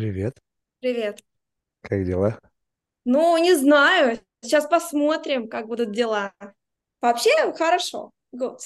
[0.00, 0.38] Привет,
[0.80, 1.22] Привет.
[1.82, 2.40] как дела?
[3.04, 4.18] Ну, не знаю.
[4.40, 6.32] Сейчас посмотрим, как будут дела.
[7.02, 8.10] Вообще, хорошо.
[8.34, 8.60] Good.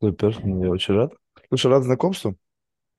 [0.00, 1.12] Супер, я очень рад.
[1.48, 2.34] Слушай, рад знакомству.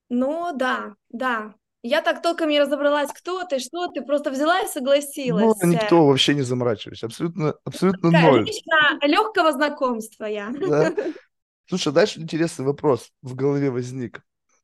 [0.10, 1.56] Ну, да, да.
[1.82, 5.64] Я так толком не разобралась, кто ты, что ты, просто взяла и Ну, согласилась.
[5.64, 10.52] Э, никто вообще не заморачиваюсь, абсолютно, абсолютно Такая ноль, лично легкого знакомства я.
[10.52, 10.94] да?
[11.68, 14.22] Слушай, дальше интересный вопрос в голове возник.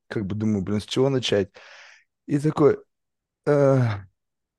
[0.08, 1.50] Как бы думаю, блин, с чего начать?
[2.26, 2.80] И такой,
[3.46, 3.80] э,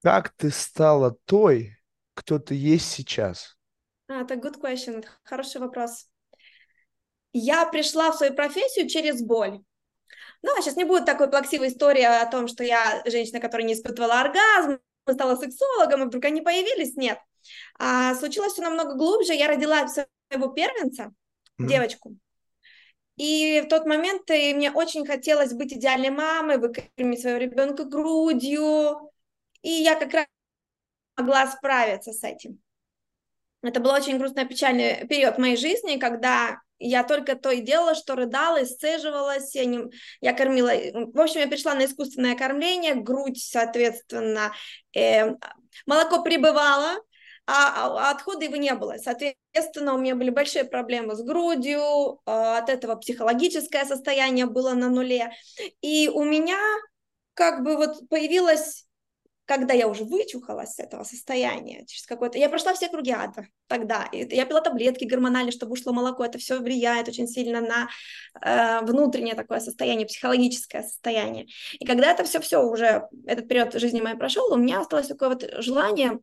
[0.03, 1.77] как ты стала той,
[2.15, 3.57] кто ты есть сейчас?
[4.09, 6.09] А, это good question, хороший вопрос.
[7.33, 9.61] Я пришла в свою профессию через боль.
[10.43, 13.75] Ну, а сейчас не будет такой плаксивой истории о том, что я женщина, которая не
[13.75, 14.79] испытывала оргазм,
[15.11, 16.97] стала сексологом, и вдруг они появились.
[16.97, 17.19] Нет.
[17.79, 19.35] А, случилось все намного глубже.
[19.35, 21.13] Я родила своего первенца,
[21.59, 21.69] Мгм.
[21.69, 22.17] девочку.
[23.17, 29.11] И в тот момент и мне очень хотелось быть идеальной мамой, выкормить своего ребенка грудью.
[29.63, 30.27] И я как раз
[31.17, 32.61] могла справиться с этим.
[33.63, 38.15] Это был очень грустный, печальный период моей жизни, когда я только то и делала, что
[38.15, 40.73] рыдала, исцеживалась, я, не, я кормила,
[41.13, 44.53] в общем, я перешла на искусственное кормление, грудь, соответственно,
[44.95, 45.35] э,
[45.87, 46.99] молоко прибывало,
[47.47, 48.97] а, а отхода его не было.
[48.99, 54.89] Соответственно, у меня были большие проблемы с грудью, а, от этого психологическое состояние было на
[54.89, 55.33] нуле,
[55.81, 56.59] и у меня
[57.35, 58.87] как бы вот появилась
[59.47, 62.39] когда я уже вычухалась с этого состояния, через какое-то...
[62.39, 64.09] Я прошла все круги ада тогда.
[64.13, 66.25] Я пила таблетки гормональные, чтобы ушло молоко.
[66.25, 67.89] Это все влияет очень сильно на
[68.41, 71.47] э, внутреннее такое состояние, психологическое состояние.
[71.79, 75.45] И когда это все-все уже, этот период жизни моей прошел, у меня осталось такое вот
[75.59, 76.21] желание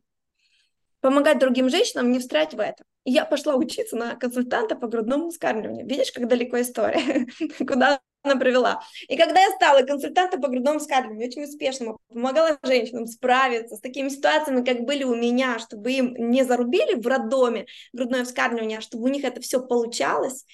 [1.02, 2.84] помогать другим женщинам не встрять в это.
[3.04, 5.86] И я пошла учиться на консультанта по грудному вскармливанию.
[5.86, 7.26] Видишь, как далеко история,
[7.58, 8.80] куда она привела.
[9.08, 14.08] И когда я стала консультантом по грудному вскармливанию, очень успешному, помогала женщинам справиться с такими
[14.08, 19.04] ситуациями, как были у меня, чтобы им не зарубили в роддоме грудное вскармливание, а чтобы
[19.04, 20.46] у них это все получалось,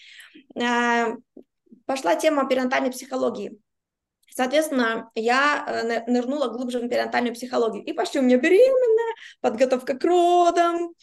[0.55, 1.15] э,
[1.84, 3.59] пошла тема перинатальной психологии.
[4.38, 7.84] Соответственно, я э, нырнула глубже в перинатальную психологию.
[7.84, 10.94] И пошли у меня беременная, подготовка к родам.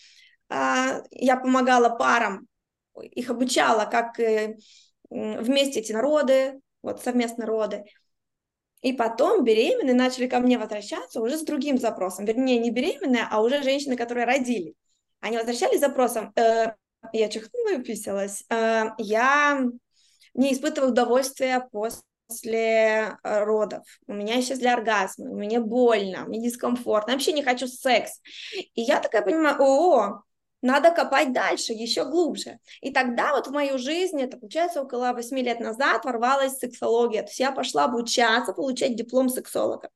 [0.47, 2.47] А, я помогала парам,
[3.01, 4.55] их обучала, как э,
[5.09, 7.83] вместе эти народы, вот совместно роды.
[8.81, 12.23] И потом беременные начали ко мне возвращаться уже с другим запросом.
[12.23, 14.75] Вернее, не беременные, а уже женщины, которые родили.
[15.19, 16.67] Они возвращались с запросом, э,
[17.11, 19.61] я чихнула и писалась, э, я
[20.33, 27.33] не испытываю удовольствия после после родов, у меня исчезли оргазмы, мне больно, мне дискомфортно, вообще
[27.33, 28.19] не хочу секс.
[28.73, 30.21] И я такая понимаю, о,
[30.61, 32.57] надо копать дальше, еще глубже.
[32.81, 37.21] И тогда вот в мою жизнь, это получается около 8 лет назад, ворвалась сексология.
[37.21, 39.89] То есть я пошла обучаться, получать диплом сексолога.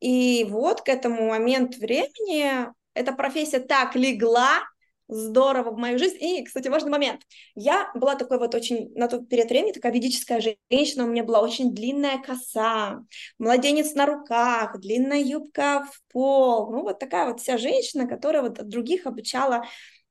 [0.00, 4.62] И вот к этому моменту времени эта профессия так легла,
[5.08, 6.16] здорово в мою жизнь.
[6.20, 7.22] И, кстати, важный момент.
[7.54, 11.40] Я была такой вот очень, на тот период времени, такая ведическая женщина, у меня была
[11.40, 13.04] очень длинная коса,
[13.38, 16.70] младенец на руках, длинная юбка в пол.
[16.70, 19.64] Ну, вот такая вот вся женщина, которая вот от других обучала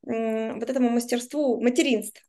[0.05, 2.21] вот этому мастерству материнства.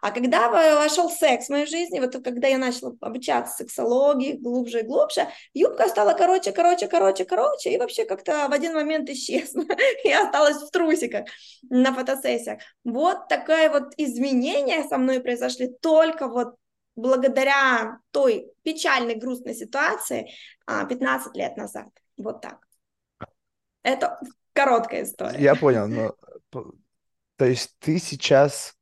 [0.00, 4.82] А когда вошел секс в мою жизнь, вот когда я начала обучаться сексологии глубже и
[4.82, 9.64] глубже, юбка стала короче, короче, короче, короче, и вообще как-то в один момент исчезла.
[10.04, 11.26] Я осталась в трусиках
[11.70, 12.60] на фотосессиях.
[12.84, 16.56] Вот такое вот изменение со мной произошли только вот
[16.96, 20.30] благодаря той печальной, грустной ситуации
[20.66, 21.88] 15 а, лет назад.
[22.16, 22.58] Вот так.
[23.82, 24.20] Это
[24.52, 25.38] короткая история.
[25.40, 26.14] Я понял, но
[27.42, 28.76] то есть ты сейчас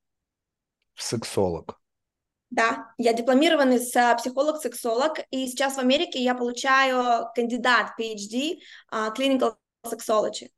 [0.94, 1.80] сексолог?
[2.50, 8.58] Да, я дипломированный психолог-сексолог, и сейчас в Америке я получаю кандидат PhD
[8.92, 10.50] uh, Clinical Sexology.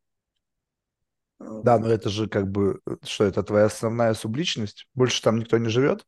[1.38, 4.88] Да, но это же как бы, что это твоя основная субличность?
[4.94, 6.04] Больше там никто не живет?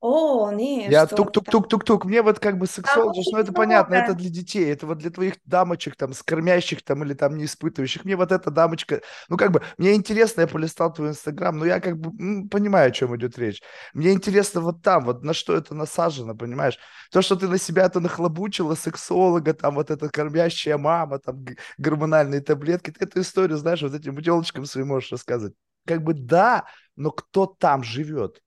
[0.00, 0.80] О, нет.
[0.86, 2.06] Я тук-тук-тук-тук-тук.
[2.06, 5.34] Мне вот как бы сексолог, ну это понятно, это для детей, это вот для твоих
[5.44, 8.04] дамочек там, скормящих там или там не испытывающих.
[8.06, 11.80] Мне вот эта дамочка, ну как бы, мне интересно, я полистал твой инстаграм, но я
[11.80, 13.60] как бы м, понимаю, о чем идет речь.
[13.92, 16.78] Мне интересно вот там, вот на что это насажено, понимаешь?
[17.12, 21.44] То, что ты на себя это нахлобучила, сексолога, там вот эта кормящая мама, там
[21.76, 25.54] гормональные таблетки, ты эту историю, знаешь, вот этим телочкам своим можешь рассказывать.
[25.86, 26.64] Как бы да,
[26.96, 28.40] но кто там живет?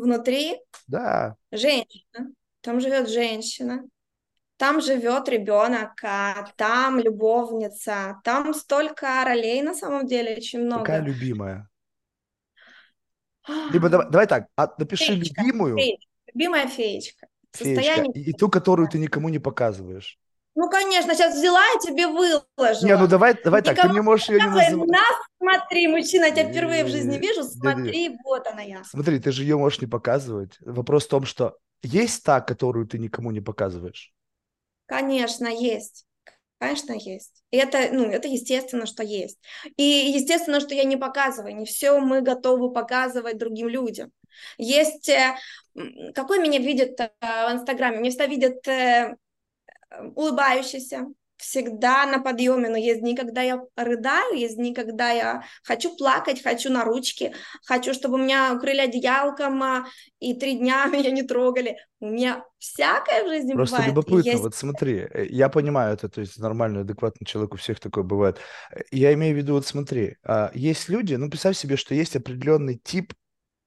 [0.00, 1.36] Внутри да.
[1.50, 3.84] женщина, там живет женщина,
[4.56, 10.84] там живет ребенок, а там любовница, там столько ролей на самом деле, очень много.
[10.84, 11.68] Какая любимая?
[13.72, 15.76] Либо давай, давай так, а, напиши феечка, любимую.
[15.76, 17.26] Феечка, любимая феечка.
[17.52, 18.02] Феечка.
[18.14, 20.18] И, и ту, которую ты никому не показываешь.
[20.54, 22.86] Ну, конечно, сейчас взяла и тебе выложила.
[22.86, 24.90] Не, ну давай, давай так, ты не можешь ее не называть.
[24.90, 28.84] Нас смотри, мужчина, я тебя впервые в жизни вижу, смотри, вот она я.
[28.84, 30.56] Смотри, ты же ее можешь не показывать.
[30.60, 34.12] Вопрос в том, что есть та, которую ты никому не показываешь?
[34.86, 36.06] Конечно, есть.
[36.58, 37.42] Конечно, есть.
[37.50, 39.40] И это, ну, это естественно, что есть.
[39.76, 41.56] И естественно, что я не показываю.
[41.56, 44.12] Не все мы готовы показывать другим людям.
[44.58, 45.08] Есть...
[45.08, 45.34] Э,
[46.14, 47.98] какой меня видят э, в Инстаграме?
[47.98, 49.16] Меня всегда видят э,
[50.14, 51.06] улыбающийся,
[51.42, 56.42] всегда на подъеме, но есть дни, когда я рыдаю, есть дни, когда я хочу плакать,
[56.42, 57.34] хочу на ручки,
[57.66, 59.84] хочу, чтобы меня укрыли одеялком, а,
[60.20, 61.76] и три дня меня не трогали.
[61.98, 63.90] У меня всякое в жизни Просто бывает.
[63.90, 64.42] любопытно, есть...
[64.42, 68.38] вот смотри, э, я понимаю это, то есть нормальный, адекватный человек, у всех такое бывает.
[68.92, 72.80] Я имею в виду, вот смотри, а, есть люди, ну представь себе, что есть определенный
[72.82, 73.14] тип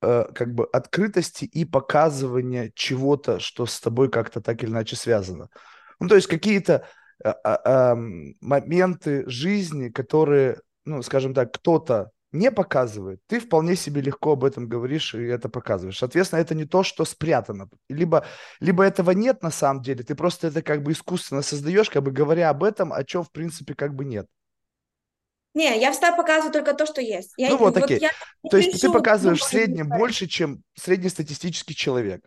[0.01, 5.49] э, как бы открытости и показывания чего-то, что с тобой как-то так или иначе связано.
[5.99, 6.87] Ну, то есть какие-то
[7.23, 7.95] а, а,
[8.41, 14.67] моменты жизни, которые, ну, скажем так, кто-то не показывает, ты вполне себе легко об этом
[14.67, 15.97] говоришь и это показываешь.
[15.97, 17.69] Соответственно, это не то, что спрятано.
[17.89, 18.25] Либо,
[18.59, 22.11] либо этого нет на самом деле, ты просто это как бы искусственно создаешь, как бы
[22.11, 24.27] говоря об этом, о чем в принципе как бы нет.
[25.53, 27.31] Не, я всегда показываю только то, что есть.
[27.37, 28.01] Я, ну вот, окей.
[28.43, 32.21] Вот то есть ты показываешь в среднем больше, чем среднестатистический человек.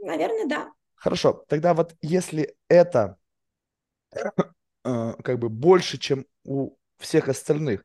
[0.00, 0.72] Наверное, да.
[0.96, 3.18] Хорошо, тогда вот если это
[4.84, 7.82] э, как бы больше, чем у всех остальных,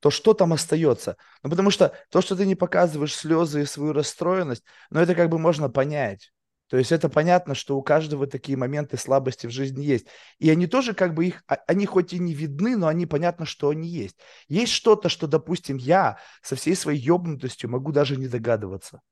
[0.00, 1.16] то что там остается?
[1.42, 5.30] Ну, потому что то, что ты не показываешь слезы и свою расстроенность, ну, это как
[5.30, 6.32] бы можно понять.
[6.68, 10.06] То есть это понятно, что у каждого такие моменты слабости в жизни есть.
[10.38, 13.46] И они тоже как бы их, а, они хоть и не видны, но они понятно,
[13.46, 14.16] что они есть.
[14.48, 19.02] Есть что-то, что, допустим, я со всей своей ебнутостью могу даже не догадываться.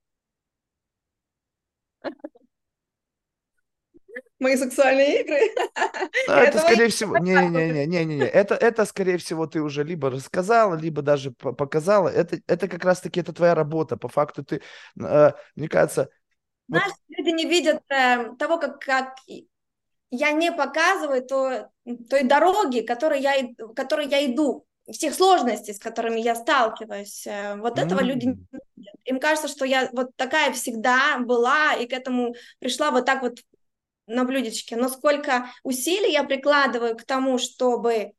[4.43, 5.41] Мои сексуальные игры.
[6.29, 11.31] Ну, это, скорее всего, не-не-не-не-не, это, это, скорее всего, ты уже либо рассказала, либо даже
[11.31, 12.09] показала.
[12.09, 13.97] Это, это как раз-таки это твоя работа.
[13.97, 14.63] По факту ты,
[15.01, 16.09] э, мне кажется...
[16.69, 17.19] Знаешь, вот...
[17.19, 19.15] люди не видят э, того, как, как
[20.11, 21.71] я не показываю то,
[22.09, 23.35] той дороги, которой я,
[23.75, 27.27] которой я иду, всех сложностей, с которыми я сталкиваюсь.
[27.27, 28.05] Э, вот этого mm.
[28.05, 28.47] люди не
[28.77, 28.95] видят.
[29.05, 33.39] Им кажется, что я вот такая всегда была и к этому пришла вот так вот
[34.07, 38.13] на блюдечке, но сколько усилий я прикладываю к тому, чтобы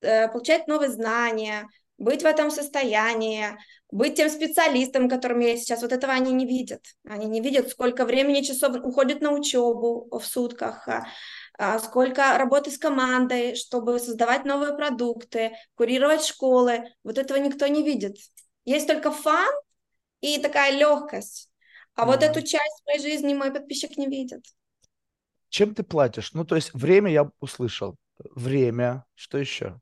[0.00, 1.68] э, получать новые знания,
[1.98, 3.56] быть в этом состоянии,
[3.90, 6.82] быть тем специалистом, которым я сейчас, вот этого они не видят.
[7.08, 11.06] Они не видят, сколько времени, часов уходит на учебу в сутках, а,
[11.58, 16.90] а, сколько работы с командой, чтобы создавать новые продукты, курировать школы.
[17.04, 18.16] Вот этого никто не видит.
[18.64, 19.52] Есть только фан
[20.20, 21.50] и такая легкость.
[21.94, 22.06] А mm-hmm.
[22.06, 24.44] вот эту часть моей жизни мой подписчик не видит.
[25.52, 26.32] Чем ты платишь?
[26.32, 27.96] Ну, то есть время я услышал.
[28.34, 29.04] Время.
[29.14, 29.78] Что еще?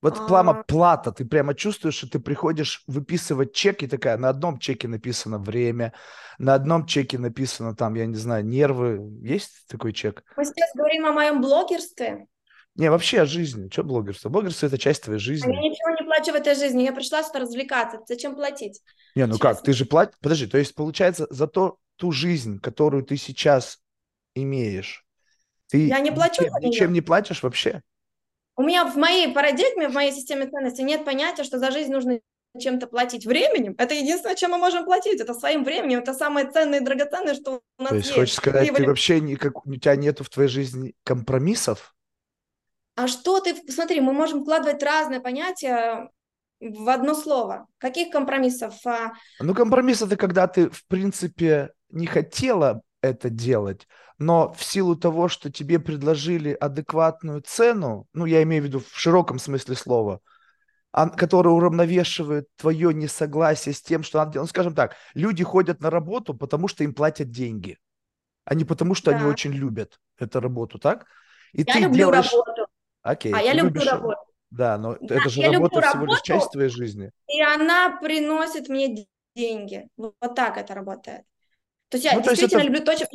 [0.00, 0.26] Вот а...
[0.28, 4.86] плама плата, ты прямо чувствуешь, что ты приходишь выписывать чек, и такая, на одном чеке
[4.86, 5.92] написано время,
[6.38, 9.00] на одном чеке написано там, я не знаю, нервы.
[9.22, 10.22] Есть такой чек?
[10.36, 12.28] Мы сейчас говорим о моем блогерстве.
[12.76, 13.68] Не, вообще о жизни.
[13.72, 14.28] Что блогерство?
[14.28, 15.50] Блогерство– это часть твоей жизни.
[15.50, 16.82] А я ничего не плачу в этой жизни.
[16.84, 18.00] Я пришла сюда развлекаться.
[18.06, 18.82] Зачем платить?
[19.16, 19.54] Не, ну Честно.
[19.54, 19.62] как?
[19.62, 20.14] Ты же платишь...
[20.20, 23.80] Подожди, то есть получается за то, ту жизнь, которую ты сейчас
[24.34, 25.04] имеешь,
[25.68, 27.82] ты я не плачу ничем, ничем не платишь вообще?
[28.56, 32.20] У меня в моей парадигме, в моей системе ценностей нет понятия, что за жизнь нужно
[32.58, 33.74] чем-то платить временем.
[33.78, 35.20] Это единственное, чем мы можем платить.
[35.20, 35.98] Это своим временем.
[35.98, 38.18] Это самое ценное и драгоценное, что у нас То есть, есть.
[38.18, 41.94] хочешь сказать, ты, ты вообще никак, у тебя нету в твоей жизни компромиссов?
[42.96, 43.56] А что ты...
[43.72, 46.10] Смотри, мы можем вкладывать разные понятия
[46.60, 47.66] в одно слово.
[47.78, 48.74] Каких компромиссов?
[48.86, 49.14] А?
[49.40, 53.86] Ну, компромисс это когда ты, в принципе, не хотела это делать,
[54.18, 58.98] но в силу того, что тебе предложили адекватную цену, ну, я имею в виду в
[58.98, 60.20] широком смысле слова,
[60.92, 64.46] которая уравновешивает твое несогласие с тем, что надо делать.
[64.46, 67.78] Ну, скажем так, люди ходят на работу, потому что им платят деньги,
[68.44, 69.16] а не потому, что да.
[69.16, 71.06] они очень любят эту работу, так?
[71.52, 72.32] И я ты люблю делаешь...
[72.32, 72.66] работу.
[73.02, 73.86] Окей, а я люблю любишь...
[73.86, 74.20] работу.
[74.50, 77.10] Да, но да, это же работа всего работу, лишь часть твоей жизни.
[77.26, 79.88] И она приносит мне деньги.
[79.96, 81.24] Вот, вот так это работает.
[81.94, 82.64] То есть я ну, действительно есть это...
[82.64, 83.06] люблю то, что...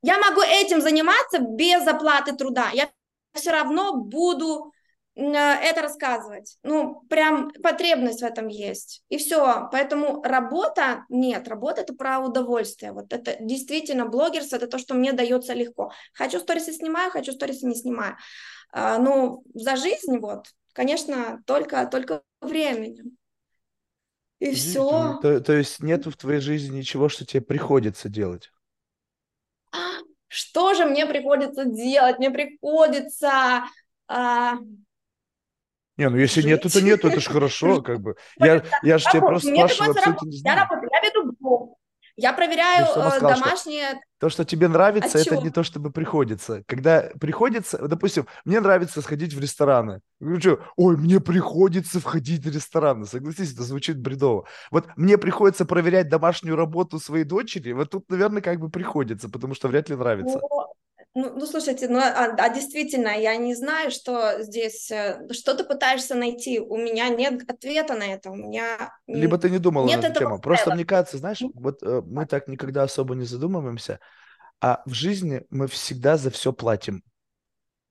[0.00, 2.70] Я могу этим заниматься без оплаты труда.
[2.72, 2.90] Я
[3.34, 4.72] все равно буду
[5.14, 6.56] э, это рассказывать.
[6.62, 9.02] Ну, прям потребность в этом есть.
[9.10, 9.68] И все.
[9.70, 12.92] Поэтому работа, нет, работа это про удовольствие.
[12.92, 15.92] Вот это действительно блогерство, это то, что мне дается легко.
[16.14, 18.16] Хочу сторисы снимаю, хочу сторисы не снимаю.
[18.72, 23.16] А, ну, за жизнь вот конечно, только, только временем.
[24.40, 25.18] И все.
[25.22, 28.52] То, то есть нету в твоей жизни ничего, что тебе приходится делать?
[30.28, 32.18] что же мне приходится делать?
[32.18, 33.64] Мне приходится...
[34.08, 34.54] А...
[35.96, 36.50] Не, ну если Жить.
[36.50, 38.16] нету, то нету, это же хорошо, как бы.
[38.36, 40.56] Я, я же тебя просто спрашиваю, абсолютно не знаю.
[40.56, 41.73] Я работаю, я веду блог,
[42.16, 43.90] я проверяю сказал, домашние...
[43.90, 46.62] Что то, что тебе нравится, От это не то, чтобы приходится.
[46.66, 50.00] Когда приходится, допустим, мне нравится сходить в рестораны.
[50.20, 53.04] Я говорю, ой, мне приходится входить в рестораны.
[53.04, 54.46] Согласись, это звучит бредово.
[54.70, 59.54] Вот мне приходится проверять домашнюю работу своей дочери, вот тут, наверное, как бы приходится, потому
[59.54, 60.38] что вряд ли нравится.
[60.40, 60.74] Ну,
[61.14, 65.62] ну, ну слушайте, ну, а, а действительно, я не знаю, что здесь, э, что ты
[65.62, 66.58] пытаешься найти.
[66.58, 68.32] У меня нет ответа на это.
[68.32, 70.40] У меня либо ты не думала нет на эту тему.
[70.40, 74.00] Просто мне кажется, знаешь, вот э, мы так никогда особо не задумываемся,
[74.60, 77.04] а в жизни мы всегда за все платим.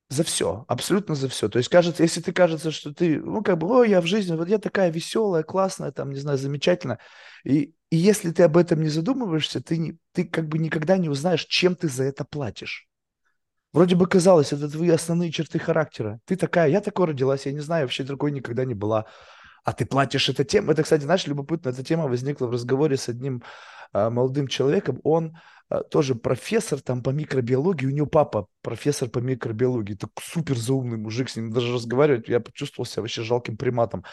[0.09, 1.47] За все, абсолютно за все.
[1.47, 4.35] То есть кажется, если ты кажется, что ты, ну как бы, ой, я в жизни,
[4.35, 6.99] вот я такая веселая, классная, там, не знаю, замечательно.
[7.45, 11.07] И, и если ты об этом не задумываешься, ты, не, ты как бы никогда не
[11.07, 12.89] узнаешь, чем ты за это платишь.
[13.73, 16.19] Вроде бы казалось, это твои основные черты характера.
[16.25, 19.05] Ты такая, я такой родилась, я не знаю, вообще другой никогда не была.
[19.63, 20.69] А ты платишь это тем.
[20.69, 23.41] Это, кстати, знаешь, любопытно, эта тема возникла в разговоре с одним
[23.91, 24.99] а, молодым человеком.
[25.03, 25.37] Он
[25.69, 30.97] а, тоже профессор там по микробиологии, у него папа профессор по микробиологии, так супер заумный
[30.97, 34.03] мужик, с ним даже разговаривать, я почувствовал себя вообще жалким приматом.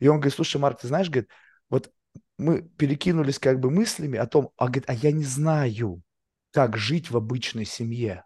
[0.00, 1.30] И он говорит, слушай, Марк, ты знаешь, говорит,
[1.70, 1.92] вот
[2.36, 6.02] мы перекинулись как бы мыслями о том, а, говорит, а я не знаю,
[6.50, 8.24] как жить в обычной семье.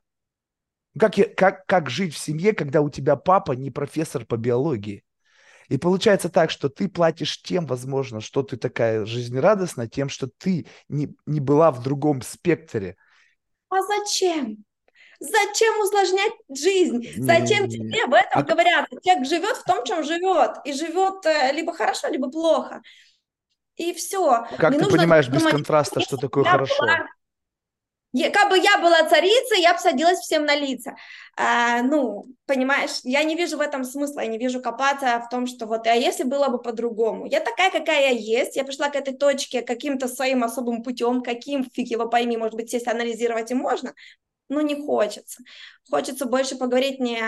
[0.99, 5.05] Как, как, как жить в семье, когда у тебя папа не профессор по биологии?
[5.69, 10.67] И получается так, что ты платишь тем, возможно, что ты такая жизнерадостная, тем, что ты
[10.88, 12.97] не, не была в другом спектре.
[13.69, 14.64] А зачем?
[15.21, 17.07] Зачем усложнять жизнь?
[17.17, 18.43] Зачем не, тебе об этом а...
[18.43, 18.88] говорят?
[19.05, 20.52] Человек живет в том, чем живет.
[20.64, 22.81] И живет э, либо хорошо, либо плохо.
[23.76, 24.47] И все.
[24.57, 26.75] Как не ты понимаешь без контраста, что такое хорошо?
[26.81, 27.09] Была
[28.12, 30.97] как бы я была царицей, я бы садилась всем на лица.
[31.37, 35.47] А, ну, понимаешь, я не вижу в этом смысла, я не вижу копаться в том,
[35.47, 37.27] что вот, а если было бы по-другому?
[37.27, 41.65] Я такая, какая я есть, я пришла к этой точке каким-то своим особым путем, каким,
[41.71, 43.95] фиг его пойми, может быть, если анализировать и можно,
[44.49, 45.43] но не хочется.
[45.91, 47.23] Хочется больше поговорить не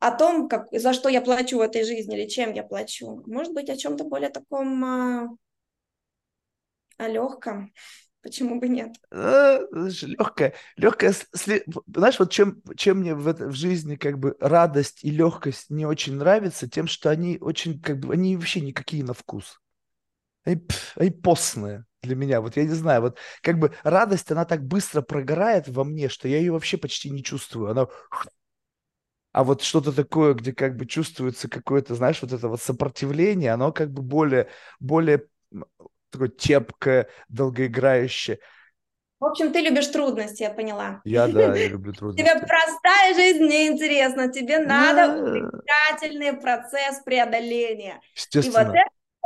[0.00, 3.22] о том, как, за что я плачу в этой жизни или чем я плачу.
[3.26, 5.28] Может быть, о чем-то более таком, а,
[6.98, 7.72] о легком.
[8.22, 8.96] Почему бы нет?
[9.10, 11.14] Легкая, легкая.
[11.86, 16.16] Знаешь, вот чем, чем мне в, в жизни как бы радость и легкость не очень
[16.16, 19.60] нравится, тем, что они очень, как бы, они вообще никакие на вкус.
[20.44, 20.62] Они,
[20.96, 22.40] они постные для меня.
[22.40, 26.28] Вот я не знаю, вот как бы радость, она так быстро прогорает во мне, что
[26.28, 27.70] я ее вообще почти не чувствую.
[27.70, 27.86] Она
[29.32, 33.72] а вот что-то такое, где как бы чувствуется какое-то, знаешь, вот это вот сопротивление, оно
[33.72, 34.48] как бы более,
[34.80, 35.26] более
[36.10, 38.38] такое тепкое, долгоиграющее.
[39.18, 41.02] В общем, ты любишь трудности, я поняла.
[41.04, 42.22] Я, да, я люблю трудности.
[42.22, 48.00] Тебе простая жизнь не интересна, тебе надо увлекательный процесс преодоления.
[48.32, 48.84] И вот это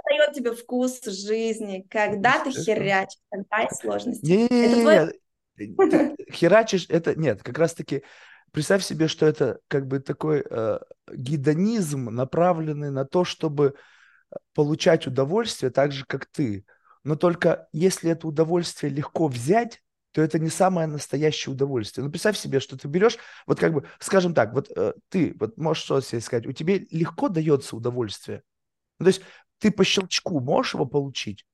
[0.09, 4.27] дает тебе вкус жизни, когда ты херячишь, когда есть сложности.
[4.27, 5.13] Не-не-не,
[6.33, 8.03] херачишь, это нет, как раз-таки
[8.51, 10.79] представь себе, что это как бы такой э,
[11.13, 13.75] гедонизм, направленный на то, чтобы
[14.55, 16.65] получать удовольствие так же, как ты.
[17.05, 19.83] Но только если это удовольствие легко взять,
[20.13, 22.05] то это не самое настоящее удовольствие.
[22.05, 25.59] Ну, представь себе, что ты берешь, вот как бы, скажем так, вот э, ты, вот
[25.59, 28.43] можешь что себе сказать, у тебя легко дается удовольствие.
[28.99, 29.23] Ну, то есть
[29.59, 31.45] ты по щелчку можешь его получить?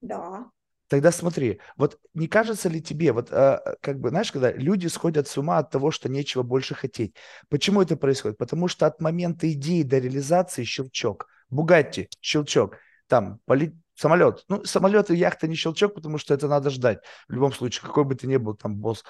[0.00, 0.50] Да.
[0.88, 5.28] Тогда смотри, вот не кажется ли тебе, вот э, как бы, знаешь, когда люди сходят
[5.28, 7.14] с ума от того, что нечего больше хотеть.
[7.48, 8.38] Почему это происходит?
[8.38, 11.26] Потому что от момента идеи до реализации щелчок.
[11.50, 12.76] Бугатти, щелчок.
[13.08, 14.44] Там полет, самолет.
[14.48, 17.00] Ну, самолет и яхта не щелчок, потому что это надо ждать.
[17.28, 19.04] В любом случае, какой бы ты ни был там босс.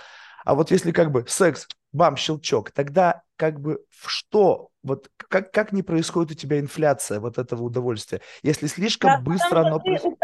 [0.45, 5.53] А вот если как бы секс, бам, щелчок, тогда как бы в что, вот как,
[5.53, 8.23] как не происходит у тебя инфляция вот этого удовольствия?
[8.43, 10.19] Если слишком да, быстро оно происходит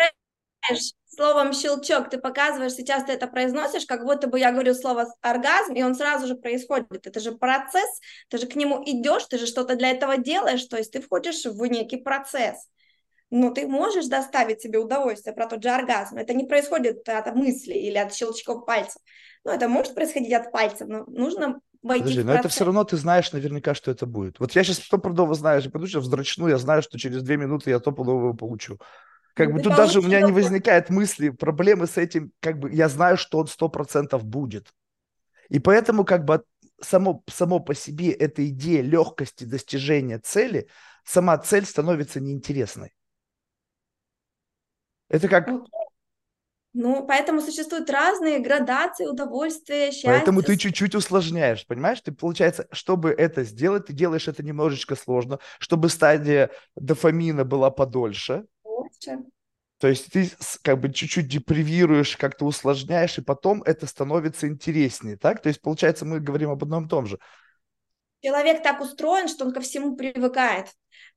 [1.14, 5.75] словом щелчок ты показываешь, сейчас ты это произносишь, как будто бы я говорю слово оргазм,
[5.75, 7.07] и он сразу же происходит.
[7.07, 10.76] Это же процесс, ты же к нему идешь, ты же что-то для этого делаешь, то
[10.76, 12.69] есть ты входишь в некий процесс.
[13.33, 16.19] Но ты можешь доставить себе удовольствие про тот же оргазм.
[16.19, 19.01] Это не происходит от мысли или от щелчков пальцев.
[19.43, 22.99] Ну, это может происходить от пальцев, но нужно войти Подожди, но это все равно ты
[22.99, 24.39] знаешь наверняка, что это будет.
[24.39, 27.71] Вот я сейчас стопудово знаю, я пойду сейчас вздрочну, я знаю, что через две минуты
[27.71, 28.79] я стопудово его получу.
[29.33, 32.71] Как ну, бы тут даже у меня не возникает мысли, проблемы с этим, как бы
[32.71, 34.75] я знаю, что он сто процентов будет.
[35.49, 36.45] И поэтому как бы
[36.83, 40.69] само, само по себе эта идея легкости достижения цели,
[41.03, 42.93] сама цель становится неинтересной.
[45.12, 45.49] Это как...
[46.75, 50.09] Ну, поэтому существуют разные градации удовольствия, счастья.
[50.09, 52.00] Поэтому ты чуть-чуть усложняешь, понимаешь?
[52.00, 58.47] Ты, получается, чтобы это сделать, ты делаешь это немножечко сложно, чтобы стадия дофамина была подольше.
[58.64, 59.19] Лучше.
[59.81, 60.31] То есть ты
[60.62, 65.42] как бы чуть-чуть депривируешь, как-то усложняешь, и потом это становится интереснее, так?
[65.42, 67.19] То есть, получается, мы говорим об одном и том же.
[68.23, 70.69] Человек так устроен, что он ко всему привыкает.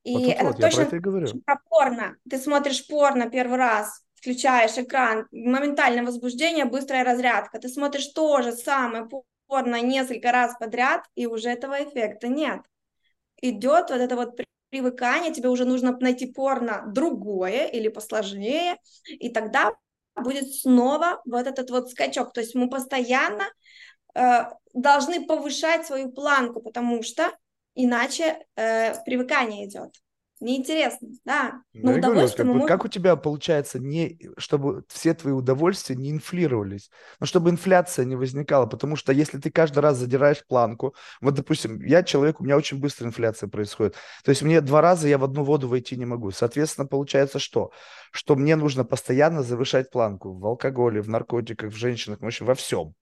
[0.03, 1.27] И вот, вот, это вот, точно про, это говорю.
[1.45, 2.15] про порно.
[2.29, 7.59] Ты смотришь порно первый раз, включаешь экран, моментальное возбуждение, быстрая разрядка.
[7.59, 9.07] Ты смотришь то же самое
[9.47, 12.61] порно несколько раз подряд, и уже этого эффекта нет.
[13.41, 19.73] Идет вот это вот привыкание, тебе уже нужно найти порно другое или посложнее, и тогда
[20.15, 22.33] будет снова вот этот вот скачок.
[22.33, 23.49] То есть мы постоянно э,
[24.73, 27.31] должны повышать свою планку, потому что
[27.75, 29.91] иначе э, привыкание идет
[30.41, 31.61] неинтересно, да.
[31.73, 32.67] Но ну, удовольствие говорю, как, можем...
[32.67, 38.15] как у тебя получается, не, чтобы все твои удовольствия не инфлировались, но чтобы инфляция не
[38.15, 42.57] возникала, потому что если ты каждый раз задираешь планку, вот, допустим, я человек, у меня
[42.57, 46.05] очень быстро инфляция происходит, то есть мне два раза я в одну воду войти не
[46.05, 47.71] могу, соответственно, получается что?
[48.11, 52.55] Что мне нужно постоянно завышать планку в алкоголе, в наркотиках, в женщинах, в общем, во
[52.55, 52.93] всем.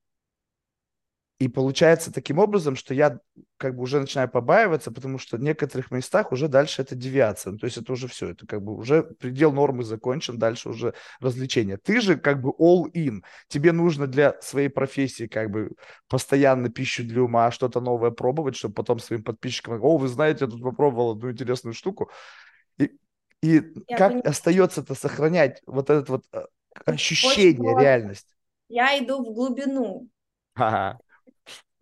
[1.44, 3.20] И получается таким образом, что я
[3.58, 7.52] как бы уже начинаю побаиваться, потому что в некоторых местах уже дальше это девиация.
[7.52, 10.94] Ну, то есть это уже все, это как бы уже предел нормы закончен, дальше уже
[11.20, 11.76] развлечение.
[11.76, 13.24] Ты же как бы all in.
[13.50, 15.72] Тебе нужно для своей профессии как бы
[16.08, 20.48] постоянно пищу для ума, что-то новое пробовать, чтобы потом своим подписчикам, о, вы знаете, я
[20.50, 22.10] тут попробовал одну интересную штуку.
[22.78, 22.90] И,
[23.42, 23.60] и
[23.90, 24.30] как понимаю.
[24.30, 26.46] остается-то сохранять вот это вот э,
[26.86, 28.28] ощущение, реальность?
[28.70, 30.08] Я иду в глубину.
[30.56, 31.00] Ага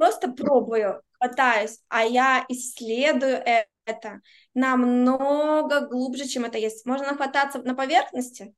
[0.02, 3.44] просто пробую, хватаюсь, а я исследую
[3.86, 4.22] это
[4.56, 6.88] намного глубже, чем это есть.
[6.88, 8.56] Можно нахвататься на поверхности,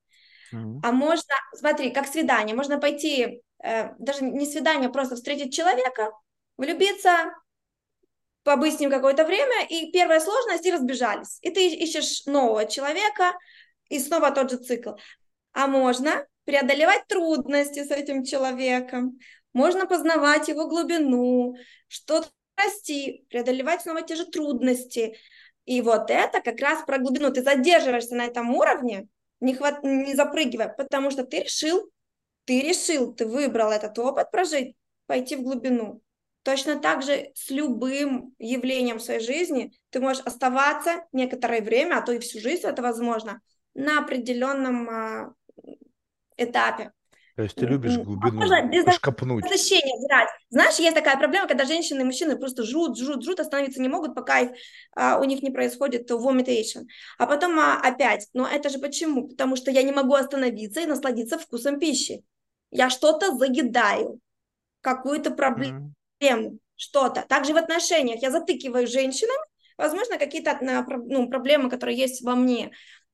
[0.54, 0.80] mm-hmm.
[0.82, 6.14] а можно, смотри, как свидание, можно пойти, э, даже не свидание, просто встретить человека,
[6.56, 7.36] влюбиться,
[8.44, 11.40] побыть с ним какое-то время, и первая сложность, и разбежались.
[11.42, 13.34] И ты ищешь нового человека,
[13.90, 14.92] и снова тот же цикл.
[15.52, 19.20] А можно преодолевать трудности с этим человеком,
[19.54, 21.56] можно познавать его глубину,
[21.88, 25.18] что-то расти, преодолевать снова те же трудности.
[25.66, 27.32] И вот это как раз про глубину.
[27.32, 29.08] Ты задерживаешься на этом уровне,
[29.40, 29.84] не, хват...
[29.84, 31.90] не запрыгивая, потому что ты решил,
[32.46, 36.02] ты решил, ты выбрал этот опыт прожить, пойти в глубину.
[36.44, 42.02] Точно так же с любым явлением в своей жизни ты можешь оставаться некоторое время, а
[42.02, 43.42] то и всю жизнь это возможно,
[43.74, 45.34] на определенном а,
[46.36, 46.92] этапе.
[47.36, 49.44] То есть ты любишь глубину, Можно без копнуть.
[49.44, 50.30] Возвращение брать.
[50.50, 54.14] Знаешь, есть такая проблема, когда женщины и мужчины просто жрут, жрут, жрут, остановиться не могут,
[54.14, 54.52] пока их,
[54.96, 56.84] а, у них не происходит vomitation.
[57.18, 59.30] А потом а, опять, но это же почему?
[59.30, 62.24] Потому что я не могу остановиться и насладиться вкусом пищи.
[62.70, 64.20] Я что-то загидаю,
[64.82, 66.58] какую-то проблему, mm-hmm.
[66.76, 67.26] что-то.
[67.28, 69.38] Также в отношениях я затыкиваю женщинам,
[69.78, 72.72] возможно, какие-то ну, проблемы, которые есть во мне.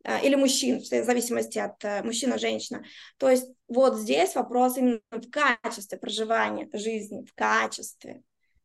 [0.09, 2.83] Э, или мужчин, в зависимости от э, мужчина, женщина.
[3.17, 8.23] То есть вот здесь вопрос именно в качестве проживания жизни, в качестве.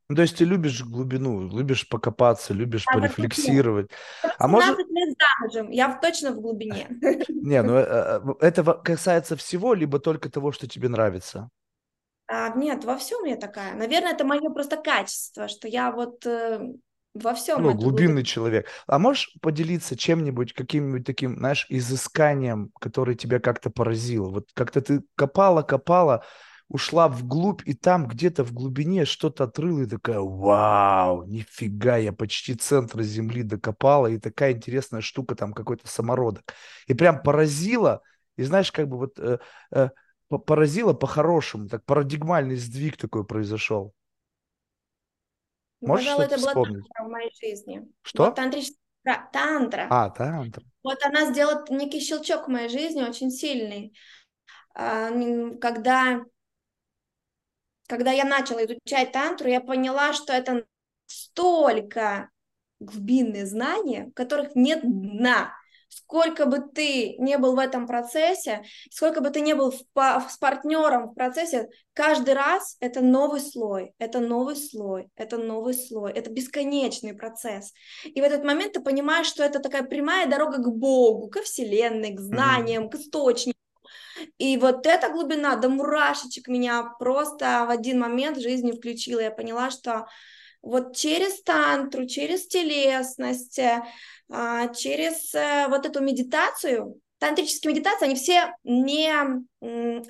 [0.09, 3.91] Ну, то есть ты любишь глубину, любишь покопаться, любишь да, порефлексировать.
[4.39, 4.79] А может...
[4.79, 6.87] лет замужем, я точно в глубине.
[7.29, 11.51] Не, ну э, это касается всего, либо только того, что тебе нравится?
[12.27, 13.75] А, нет, во всем я такая.
[13.75, 16.27] Наверное, это мое просто качество, что я вот
[17.15, 17.63] во всем.
[17.63, 18.25] Ну, глубинный глубин...
[18.25, 18.67] человек.
[18.87, 24.29] А можешь поделиться чем-нибудь, каким-нибудь таким, знаешь, изысканием, которое тебя как-то поразило?
[24.29, 26.25] Вот как-то ты копала, копала,
[26.69, 32.55] ушла вглубь, и там где-то в глубине что-то отрыла, и такая, вау, нифига, я почти
[32.55, 36.53] центр земли докопала, и такая интересная штука, там какой-то самородок.
[36.87, 38.03] И прям поразила,
[38.37, 39.39] и знаешь, как бы вот э,
[39.71, 39.89] э,
[40.29, 43.95] поразила по-хорошему, так парадигмальный сдвиг такой произошел.
[45.81, 47.83] Можешь Пожалуй, это была тантра в моей жизни.
[48.03, 48.25] Что?
[48.27, 49.87] Вот тантрическая тантра.
[49.91, 50.63] А, тантра.
[50.83, 53.97] Вот она сделала некий щелчок в моей жизни, очень сильный.
[54.75, 55.11] А,
[55.61, 56.25] когда,
[57.87, 60.67] когда я начала изучать тантру, я поняла, что это
[61.07, 62.31] столько
[62.81, 65.55] глубинные знания, которых нет дна
[65.89, 70.37] сколько бы ты не был в этом процессе, сколько бы ты не был в, с
[70.39, 76.31] партнером в процессе, каждый раз это новый слой, это новый слой, это новый слой, это
[76.31, 77.73] бесконечный процесс.
[78.05, 82.15] И в этот момент ты понимаешь, что это такая прямая дорога к Богу, ко Вселенной,
[82.15, 82.91] к знаниям, mm-hmm.
[82.91, 83.59] к источнику.
[84.39, 89.21] И вот эта глубина до мурашечек меня просто в один момент в жизни включила.
[89.21, 90.07] Я поняла, что
[90.65, 93.61] вот через тантру, через телесность,
[94.31, 99.43] а, через э, вот эту медитацию, тантрические медитации, они все не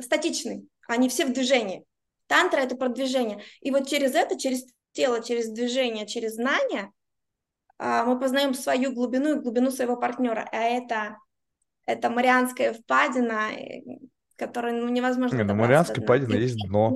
[0.01, 1.85] статичны, они все в движении.
[2.29, 3.43] Тантра– это продвижение.
[3.61, 6.93] И вот через это, через тело, через движение, через знания
[7.79, 10.49] а, мы познаем свою глубину и глубину своего партнера.
[10.53, 11.19] А это,
[11.85, 13.83] это Марианская впадина, э,
[14.37, 16.95] которую ну, невозможно Не, ну Марианская впадина есть дно.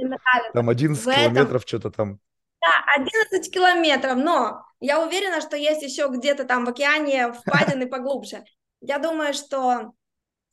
[0.55, 1.69] Там 11 в километров этом...
[1.69, 2.21] что-то там.
[2.61, 8.45] Да, 11 километров, но я уверена, что есть еще где-то там в океане впадины поглубже.
[8.81, 9.93] Я думаю, что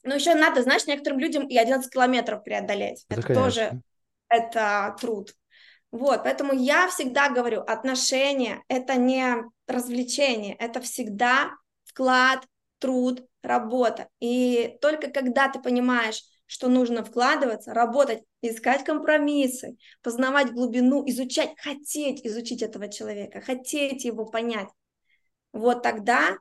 [0.04, 3.06] ну, еще надо, знаешь, некоторым людям и 11 километров преодолеть.
[3.10, 3.82] Это, это тоже
[4.30, 5.34] это труд.
[5.92, 9.36] Вот, поэтому я всегда говорю, отношения– это не
[9.68, 11.52] развлечение, это всегда
[11.86, 12.46] вклад,
[12.80, 14.10] труд, работа.
[14.20, 22.26] И только когда ты понимаешь, что нужно вкладываться, работать, искать компромиссы, познавать глубину, изучать, хотеть
[22.26, 24.70] изучить этого человека, хотеть его понять,
[25.54, 26.38] вот тогда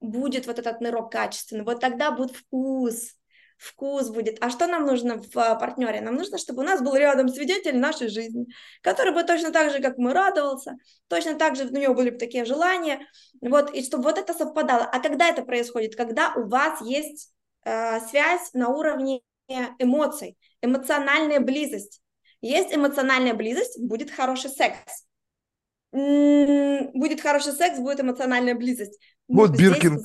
[0.00, 3.14] будет вот этот нырок качественный, вот тогда будет вкус,
[3.56, 4.36] вкус будет.
[4.40, 6.00] А что нам нужно в а, партнере?
[6.00, 8.46] Нам нужно, чтобы у нас был рядом свидетель нашей жизни,
[8.82, 10.76] который бы точно так же, как мы, радовался,
[11.08, 13.06] точно так же у него были бы такие желания,
[13.40, 14.84] вот, и чтобы вот это совпадало.
[14.84, 15.96] А когда это происходит?
[15.96, 17.33] Когда у вас есть
[17.64, 19.20] э, связь на уровне
[19.78, 22.00] эмоций, эмоциональная близость.
[22.40, 25.06] Есть эмоциональная близость, будет хороший секс.
[25.92, 28.98] Будет хороший секс, будет эмоциональная близость.
[29.28, 29.98] Вот Биркин.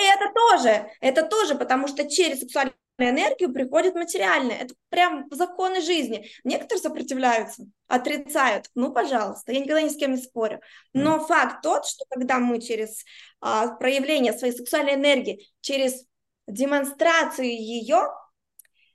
[0.00, 2.74] И это тоже, это тоже, потому что через сексуальную
[3.08, 4.56] энергию приходит материальное.
[4.56, 6.28] Это прям законы жизни.
[6.44, 8.66] Некоторые сопротивляются, отрицают.
[8.74, 10.60] Ну, пожалуйста, я никогда ни с кем не спорю.
[10.92, 11.26] Но mm.
[11.26, 13.04] факт тот, что когда мы через
[13.40, 16.04] а, проявление своей сексуальной энергии, через
[16.46, 18.08] демонстрацию ее,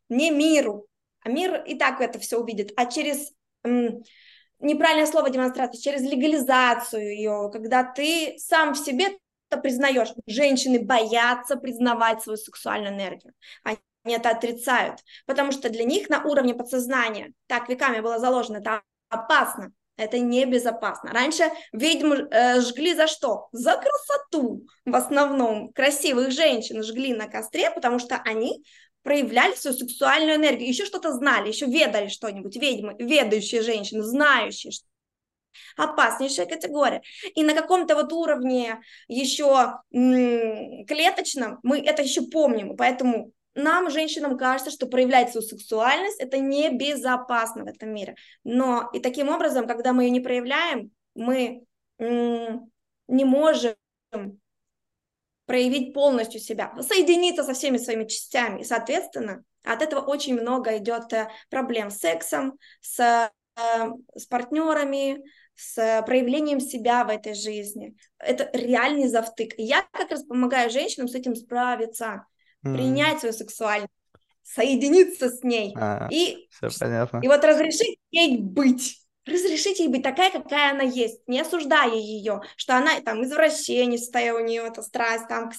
[0.09, 0.87] не миру,
[1.21, 3.31] а мир и так это все увидит, а через
[3.63, 4.03] м,
[4.59, 9.17] неправильное слово демонстрация, через легализацию ее, когда ты сам в себе
[9.49, 10.13] это признаешь.
[10.27, 13.33] Женщины боятся признавать свою сексуальную энергию.
[13.63, 13.77] Они
[14.13, 19.71] это отрицают, потому что для них на уровне подсознания так веками было заложено, это опасно,
[19.97, 21.11] это небезопасно.
[21.11, 23.47] Раньше ведьму э, жгли за что?
[23.51, 24.67] За красоту.
[24.85, 28.63] В основном красивых женщин жгли на костре, потому что они
[29.03, 34.71] проявляли свою сексуальную энергию, еще что-то знали, еще ведали что-нибудь, ведьмы, ведающие женщины, знающие,
[35.77, 37.03] опаснейшая категория.
[37.35, 44.71] И на каком-то вот уровне еще клеточном мы это еще помним, поэтому нам, женщинам, кажется,
[44.71, 48.15] что проявлять свою сексуальность это небезопасно в этом мире.
[48.43, 51.63] Но и таким образом, когда мы ее не проявляем, мы
[51.97, 53.75] не можем
[55.45, 58.61] проявить полностью себя, соединиться со всеми своими частями.
[58.61, 65.23] И, соответственно, от этого очень много идет э, проблем с сексом, с, э, с партнерами,
[65.55, 67.95] с проявлением себя в этой жизни.
[68.17, 69.53] Это реальный завтык.
[69.57, 72.25] Я как раз помогаю женщинам с этим справиться,
[72.65, 72.73] mm.
[72.73, 73.91] принять свою сексуальность,
[74.43, 75.73] соединиться с ней.
[75.78, 77.19] А, и, все понятно.
[77.23, 79.01] и вот разрешить ей быть.
[79.25, 84.39] Разрешить ей быть такая, какая она есть, не осуждая ее, что она там извращенистая, у
[84.39, 85.51] нее это страсть там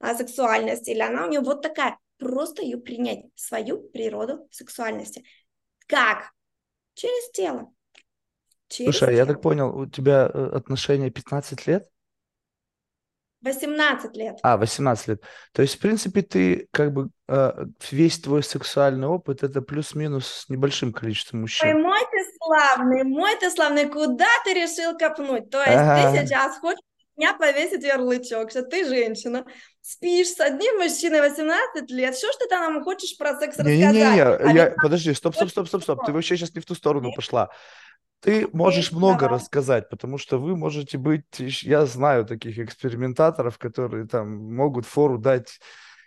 [0.00, 1.98] а, сексуальности, или она у нее вот такая.
[2.18, 5.24] Просто ее принять, свою природу сексуальности.
[5.86, 6.32] Как?
[6.94, 7.72] Через тело.
[8.68, 11.88] Через Слушай, а я так понял, у тебя э, отношения 15 лет?
[13.44, 14.38] 18 лет.
[14.42, 15.22] А, 18 лет.
[15.52, 17.52] То есть, в принципе, ты как бы э,
[17.90, 21.68] весь твой сексуальный опыт это плюс-минус с небольшим количеством мужчин.
[21.68, 25.50] Ой, мой ты славный, мой ты славный, куда ты решил копнуть?
[25.50, 26.12] То есть ага.
[26.12, 26.80] ты сейчас хочешь
[27.16, 29.44] меня повесить ярлычок, что ты женщина,
[29.80, 33.64] спишь с одним мужчиной 18 лет, что ж ты там нам хочешь про секс не,
[33.64, 33.94] рассказать?
[33.94, 34.74] Не-не-не, а я...
[34.82, 37.50] подожди, стоп, стоп, стоп, стоп, стоп, ты вообще сейчас не в ту сторону пошла.
[38.20, 44.54] Ты можешь много рассказать, потому что вы можете быть, я знаю таких экспериментаторов, которые там
[44.54, 45.58] могут фору дать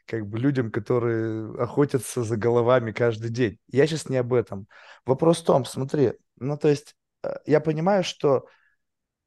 [0.08, 3.60] как бы людям, которые охотятся за головами каждый день.
[3.68, 4.68] Я сейчас не об этом.
[5.06, 8.48] Вопрос в том, смотри, ну то есть э, я понимаю, что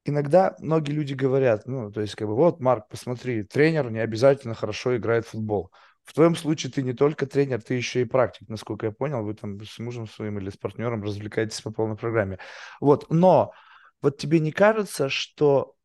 [0.03, 4.55] иногда многие люди говорят, ну то есть как бы вот, Марк, посмотри, тренер не обязательно
[4.55, 5.71] хорошо играет в футбол.
[6.03, 9.23] В твоем случае ты не только тренер, ты еще и практик, насколько я понял.
[9.23, 12.39] Вы там с мужем своим или с партнером развлекаетесь по полной программе.
[12.79, 13.53] Вот, но
[14.01, 15.75] вот тебе не кажется, что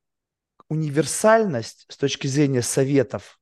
[0.68, 3.38] универсальность с точки зрения советов,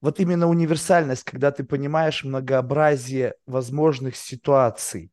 [0.00, 5.11] вот именно универсальность, когда ты понимаешь многообразие возможных ситуаций,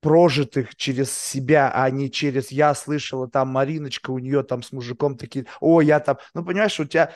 [0.00, 5.16] прожитых через себя, а не через я слышала там Мариночка, у нее там с мужиком
[5.16, 7.12] такие, о, я там, ну понимаешь, у тебя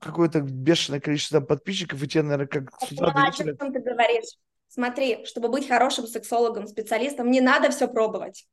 [0.00, 3.54] какое-то бешеное количество подписчиков, и тебе, наверное, как с утра до вечера...
[3.54, 4.36] О чем ты говоришь?
[4.68, 8.46] Смотри, чтобы быть хорошим сексологом, специалистом, не надо все пробовать.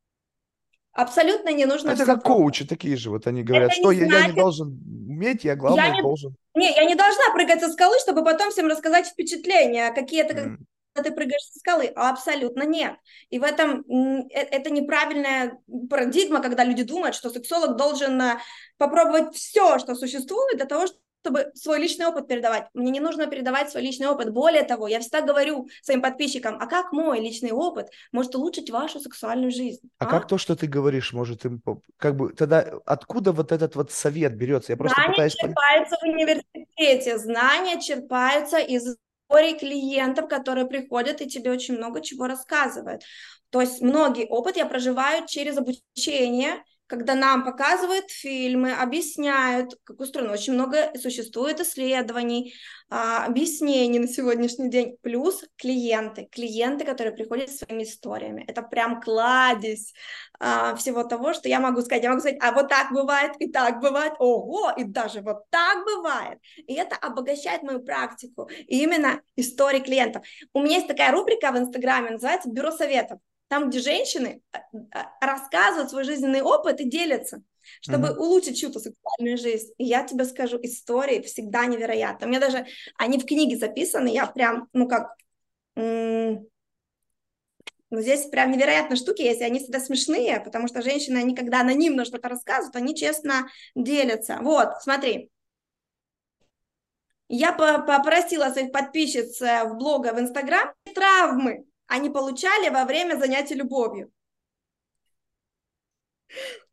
[0.93, 4.27] Абсолютно не нужно Это как коучи такие же, вот они говорят, это что я, я
[4.27, 6.33] не должен уметь, я главное я не, должен.
[6.55, 10.57] Не, я не должна прыгать со скалы, чтобы потом всем рассказать впечатления, какие это, mm
[11.03, 11.87] ты прыгаешь со скалы?
[11.95, 12.95] Абсолютно нет.
[13.29, 18.37] И в этом э, это неправильная парадигма, когда люди думают, что сексолог должен э,
[18.77, 20.87] попробовать все, что существует, для того,
[21.25, 22.67] чтобы свой личный опыт передавать.
[22.75, 24.31] Мне не нужно передавать свой личный опыт.
[24.31, 28.99] Более того, я всегда говорю своим подписчикам, а как мой личный опыт может улучшить вашу
[28.99, 29.89] сексуальную жизнь?
[29.97, 30.07] А, а?
[30.07, 31.61] как то, что ты говоришь, может им...
[31.97, 34.73] Как бы тогда откуда вот этот вот совет берется?
[34.73, 35.33] Я просто знания пытаюсь...
[35.33, 38.95] черпаются в университете, знания черпаются из
[39.29, 43.03] историй клиентов, которые приходят и тебе очень много чего рассказывают.
[43.49, 50.33] То есть многие опыт я проживаю через обучение, когда нам показывают фильмы, объясняют, как устроено.
[50.33, 52.53] Очень много существует исследований,
[52.89, 58.45] а, объяснений на сегодняшний день, плюс клиенты, клиенты, которые приходят с своими историями.
[58.47, 59.93] Это прям кладезь
[60.39, 62.03] а, всего того, что я могу сказать.
[62.03, 65.83] Я могу сказать, а вот так бывает, и так бывает, ого, и даже вот так
[65.85, 66.39] бывает.
[66.67, 68.47] И это обогащает мою практику.
[68.67, 70.23] И именно истории клиентов.
[70.53, 75.03] У меня есть такая рубрика в Инстаграме, называется «Бюро советов» там, где женщины э, э,
[75.21, 77.43] рассказывают свой жизненный опыт и делятся,
[77.81, 78.17] чтобы mm-hmm.
[78.17, 79.71] улучшить чью-то сексуальную жизнь.
[79.77, 82.27] И я тебе скажу, истории всегда невероятны.
[82.27, 82.65] У меня даже
[82.97, 85.15] они в книге записаны, я прям, ну как,
[85.75, 86.47] м-
[87.91, 91.61] ну, здесь прям невероятные штуки есть, и они всегда смешные, потому что женщины, они когда
[91.61, 94.39] анонимно что-то рассказывают, они честно делятся.
[94.41, 95.29] Вот, смотри.
[97.27, 103.55] Я попросила своих подписчиц э, в блога в Инстаграм травмы, они получали во время занятий
[103.55, 104.11] любовью.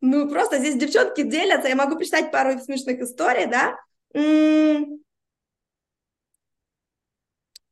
[0.01, 3.77] Ну, просто здесь девчонки делятся, я могу почитать пару смешных историй, да.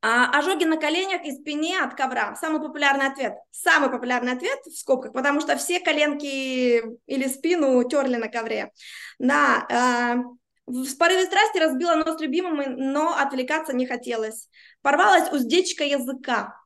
[0.04, 2.36] А, ожоги на коленях и спине от ковра.
[2.36, 3.36] Самый популярный ответ.
[3.52, 8.72] Самый популярный ответ в скобках, потому что все коленки или спину терли на ковре.
[9.20, 10.24] Да, э,
[10.66, 14.50] в порыве страсти разбила нос любимому, но отвлекаться не хотелось.
[14.82, 16.61] Порвалась уздечка языка.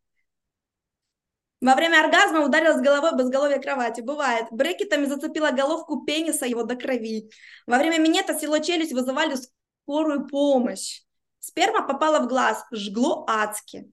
[1.61, 4.01] Во время оргазма ударилась головой об изголовье кровати.
[4.01, 4.47] Бывает.
[4.51, 7.29] Брекетами зацепила головку пениса его до крови.
[7.65, 9.35] Во время минета село челюсть вызывали
[9.85, 11.01] скорую помощь.
[11.39, 13.89] Сперма попала в глаз, жгло адски.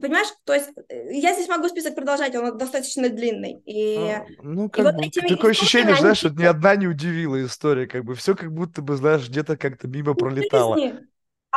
[0.00, 3.62] Понимаешь, то есть э, я здесь могу список продолжать, он достаточно длинный.
[3.64, 6.00] И, а, ну, как и вот бы, такое ощущение, они...
[6.00, 9.56] знаешь, что ни одна не удивила история, как бы все как будто бы, знаешь, где-то
[9.56, 10.76] как-то мимо пролетало.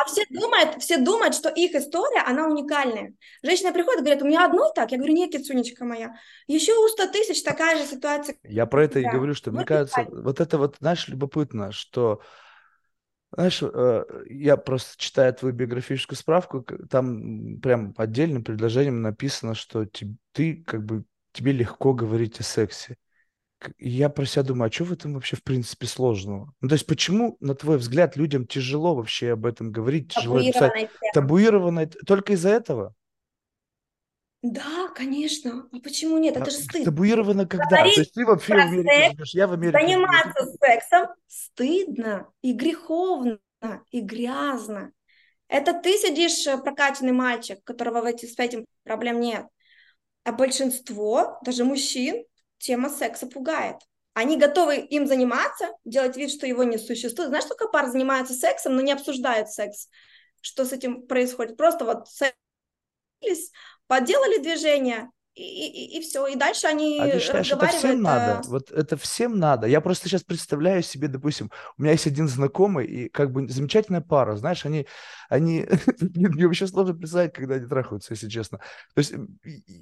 [0.02, 3.14] А все думают, все думают, что их история, она уникальная.
[3.44, 4.92] Женщина приходит и говорит, у меня одной так.
[4.92, 6.16] Я говорю, нет, кицунечка моя.
[6.48, 8.36] Еще у 100 тысяч такая же ситуация.
[8.44, 12.22] Я про это и говорю, что вот мне кажется, вот это вот, знаешь, любопытно, что
[13.34, 19.86] знаешь, э, я просто читаю твою биографическую справку, там прям отдельным предложением написано, что
[20.34, 22.98] ты как бы тебе легко говорить о сексе
[23.78, 26.54] я про себя думаю, а что в этом вообще в принципе сложного?
[26.62, 30.90] Ну, то есть почему, на твой взгляд, людям тяжело вообще об этом говорить, тяжело писать?
[31.14, 32.96] Табуированное только из-за этого?
[34.42, 35.70] Да, конечно.
[35.72, 36.36] А почему нет?
[36.36, 36.86] Это а, же стыдно.
[36.86, 37.78] Табуировано когда?
[37.78, 40.58] Говорить То есть ты вообще в Америке живешь, я в Америке Заниматься живу.
[40.60, 43.40] сексом стыдно и греховно,
[43.92, 44.92] и грязно.
[45.48, 49.46] Это ты сидишь э, прокачанный мальчик, у которого в эти, с этим проблем нет.
[50.24, 52.24] А большинство, даже мужчин,
[52.62, 53.78] тема секса пугает.
[54.14, 57.30] Они готовы им заниматься, делать вид, что его не существует.
[57.30, 59.88] Знаешь, сколько пар занимаются сексом, но не обсуждают секс?
[60.42, 61.56] Что с этим происходит?
[61.56, 63.52] Просто вот секс,
[63.88, 68.42] поделали движение, и, и, и все, и дальше они а ты считаешь, это всем надо?
[68.50, 69.66] Вот это всем надо.
[69.66, 74.02] Я просто сейчас представляю себе, допустим, у меня есть один знакомый, и как бы замечательная
[74.02, 74.88] пара, знаешь, они,
[75.30, 75.66] они,
[76.02, 78.60] мне вообще сложно представить, когда они трахаются, если честно.
[78.94, 79.14] То есть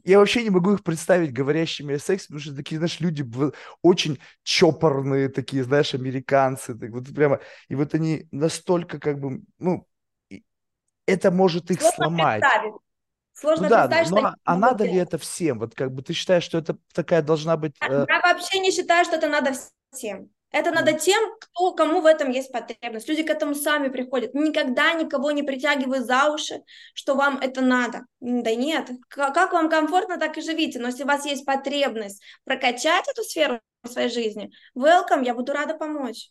[0.04, 3.26] я вообще не могу их представить говорящими о сексе, потому что такие, знаешь, люди
[3.82, 9.88] очень чопорные, такие, знаешь, американцы, так вот прямо, и вот они настолько как бы, ну,
[11.08, 12.44] это может их Сложно сломать.
[13.40, 14.36] Сложно ну да, представить, но что...
[14.44, 15.60] А надо ли это всем?
[15.60, 17.74] Вот как бы ты считаешь, что это такая должна быть...
[17.82, 18.06] Э...
[18.08, 19.54] Я вообще не считаю, что это надо
[19.92, 20.30] всем.
[20.52, 23.08] Это надо тем, кто, кому в этом есть потребность.
[23.08, 24.34] Люди к этому сами приходят.
[24.34, 28.06] Никогда никого не притягиваю за уши, что вам это надо.
[28.20, 28.90] Да нет.
[29.08, 30.80] Как вам комфортно, так и живите.
[30.80, 35.54] Но если у вас есть потребность прокачать эту сферу в своей жизни, welcome, я буду
[35.54, 36.30] рада помочь.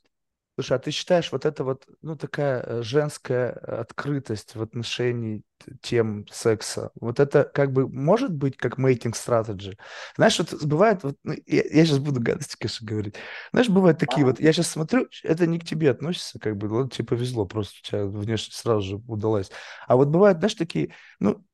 [0.59, 5.45] Слушай, а ты считаешь вот это вот, ну, такая э, женская открытость в отношении
[5.83, 9.79] тем секса, вот это как бы может быть как mating strategy?
[10.17, 13.15] Знаешь, вот бывает, вот, ну, я, я сейчас буду гадости, конечно, говорить.
[13.53, 16.91] Знаешь, бывают такие вот, я сейчас смотрю, это не к тебе относится, как бы, ладно,
[16.91, 19.53] тебе повезло, просто у тебя внешне сразу же удалась.
[19.87, 21.45] А вот бывают, знаешь, такие, ну,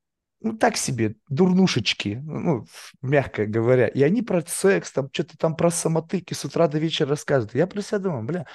[0.40, 2.66] ну, так себе, дурнушечки, ну,
[3.00, 3.88] мягко говоря.
[3.88, 7.54] И они про секс, там, что-то там про самотыки с утра до вечера рассказывают.
[7.54, 8.46] Я про себя думаю, бля,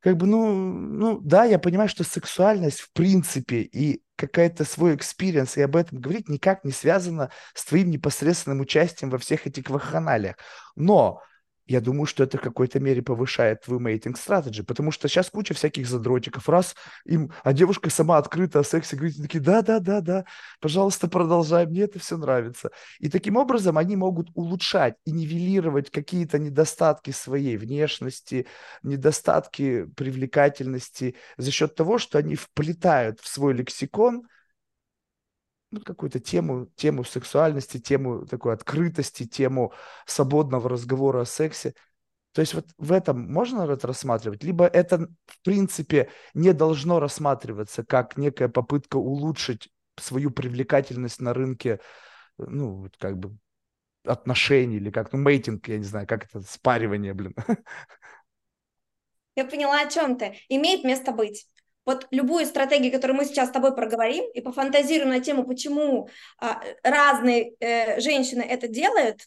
[0.00, 5.56] как бы, ну, ну, да, я понимаю, что сексуальность в принципе и какая-то свой experience,
[5.56, 10.36] и об этом говорить никак не связано с твоим непосредственным участием во всех этих вакханалиях.
[10.76, 11.22] Но
[11.68, 15.52] я думаю, что это в какой-то мере повышает твою мейтинг стратегии, потому что сейчас куча
[15.52, 20.24] всяких задротиков, раз им, а девушка сама открыта о сексе говорит, такие, да-да-да-да,
[20.60, 22.70] пожалуйста, продолжай, мне это все нравится.
[22.98, 28.46] И таким образом они могут улучшать и нивелировать какие-то недостатки своей внешности,
[28.82, 34.22] недостатки привлекательности за счет того, что они вплетают в свой лексикон
[35.70, 39.72] ну, какую-то тему, тему сексуальности, тему такой открытости, тему
[40.06, 41.74] свободного разговора о сексе.
[42.32, 44.42] То есть вот в этом можно это рассматривать?
[44.44, 51.80] Либо это, в принципе, не должно рассматриваться как некая попытка улучшить свою привлекательность на рынке,
[52.38, 53.36] ну, как бы
[54.04, 57.34] отношений или как, ну, мейтинг, я не знаю, как это, спаривание, блин.
[59.34, 60.36] Я поняла, о чем ты.
[60.48, 61.46] Имеет место быть
[61.88, 66.60] вот любую стратегию, которую мы сейчас с тобой проговорим, и пофантазируем на тему, почему а,
[66.82, 69.22] разные э, женщины это делают,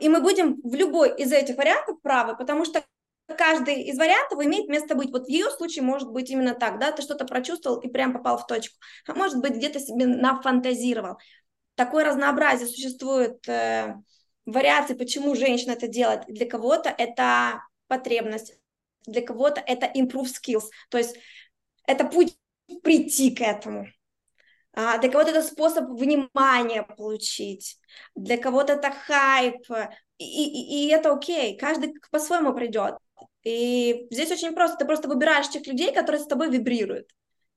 [0.00, 2.82] и мы будем в любой из этих вариантов правы, потому что
[3.36, 5.10] каждый из вариантов имеет место быть.
[5.10, 8.38] Вот в ее случае может быть именно так, да, ты что-то прочувствовал и прям попал
[8.38, 8.74] в точку,
[9.06, 11.18] а может быть где-то себе нафантазировал.
[11.74, 13.96] Такое разнообразие существует э,
[14.46, 16.24] вариаций, почему женщина это делает.
[16.26, 18.54] Для кого-то это потребность,
[19.06, 21.18] для кого-то это improve skills, то есть
[21.86, 22.36] это путь
[22.82, 23.86] прийти к этому.
[24.74, 27.78] А, для кого-то это способ внимания получить,
[28.14, 29.66] для кого-то это хайп,
[30.18, 32.96] и, и, и это окей, каждый по-своему придет.
[33.44, 37.10] И здесь очень просто, ты просто выбираешь тех людей, которые с тобой вибрируют.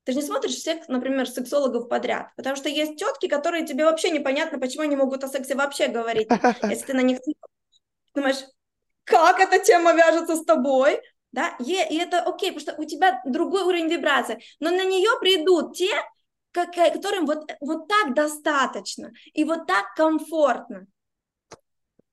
[0.04, 4.12] Ты же не смотришь всех, например, сексологов подряд, потому что есть тетки, которые тебе вообще
[4.12, 6.28] непонятно, почему они могут о сексе вообще говорить,
[6.64, 7.20] если ты на них
[8.14, 8.44] думаешь,
[9.04, 11.02] как эта тема вяжется с тобой,
[11.36, 15.10] да, и, и это окей, потому что у тебя другой уровень вибрации, но на нее
[15.20, 15.92] придут те,
[16.52, 20.88] как, которым вот, вот так достаточно и вот так комфортно.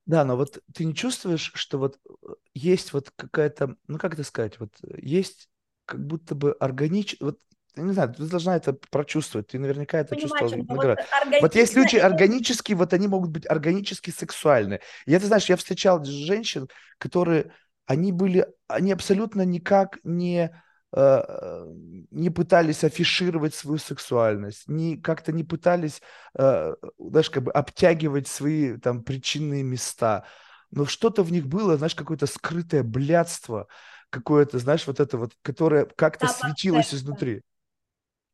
[0.04, 4.24] Да, но вот ты не чувствуешь, что вот э, есть вот какая-то, ну как это
[4.24, 5.48] сказать, вот есть
[5.84, 7.38] как будто бы органично, вот
[7.76, 10.66] я не знаю, ты должна это прочувствовать, ты наверняка это Понимаю, чувствовал.
[10.68, 10.98] Вот,
[11.40, 14.80] вот есть люди органические, вот они могут быть органически сексуальны.
[15.06, 17.52] Я, ты знаешь, я встречал женщин, которые
[17.92, 20.50] они были, они абсолютно никак не,
[20.96, 21.64] э,
[22.10, 26.00] не пытались афишировать свою сексуальность, не, как-то не пытались,
[26.38, 30.24] э, знаешь, как бы обтягивать свои там причинные места.
[30.70, 33.68] Но что-то в них было, знаешь, какое-то скрытое блядство,
[34.08, 37.42] какое-то, знаешь, вот это вот, которое как-то светилось изнутри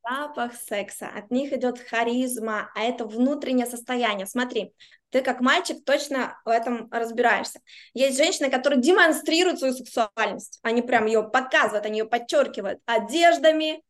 [0.09, 4.27] запах секса, от них идет харизма, а это внутреннее состояние.
[4.27, 4.73] Смотри,
[5.11, 7.61] ты как мальчик точно в этом разбираешься.
[7.95, 13.83] Есть женщины, которые демонстрируют свою сексуальность, они прям ее показывают, они ее подчеркивают одеждами,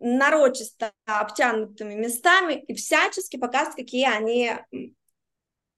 [0.00, 4.52] нарочисто обтянутыми местами и всячески показывают, какие они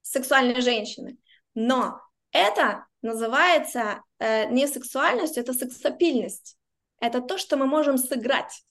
[0.02, 1.18] сексуальные женщины.
[1.54, 2.00] Но
[2.32, 6.56] это называется э, не сексуальностью, это сексапильность.
[6.98, 8.64] Это то, что мы можем сыграть.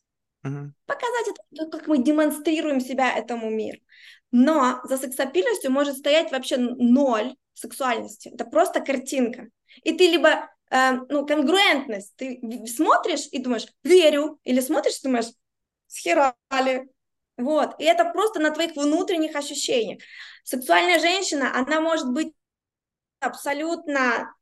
[0.85, 3.79] Показать это, как мы демонстрируем себя этому миру.
[4.31, 8.29] Но за сексапильностью может стоять вообще ноль сексуальности.
[8.29, 9.47] Это просто картинка.
[9.83, 15.31] И ты либо э, ну, конгруентность, ты смотришь и думаешь, верю, или смотришь и думаешь,
[15.87, 16.89] схерали.
[17.37, 17.79] Вот.
[17.79, 20.01] И это просто на твоих внутренних ощущениях.
[20.43, 22.33] Сексуальная женщина, она может быть
[23.19, 24.33] абсолютно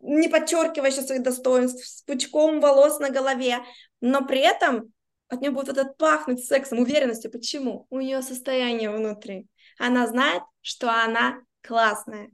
[0.00, 3.58] не подчеркивающая своих достоинств, с пучком волос на голове,
[4.00, 4.92] но при этом
[5.30, 7.30] от нее будет этот пахнуть сексом, уверенностью.
[7.30, 7.86] Почему?
[7.88, 9.46] У нее состояние внутри.
[9.78, 12.30] Она знает, что она классная.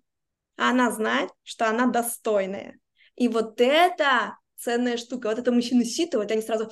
[0.56, 2.78] Она знает, что она достойная.
[3.14, 5.28] И вот это ценная штука.
[5.28, 6.70] Вот это мужчины считывают, они сразу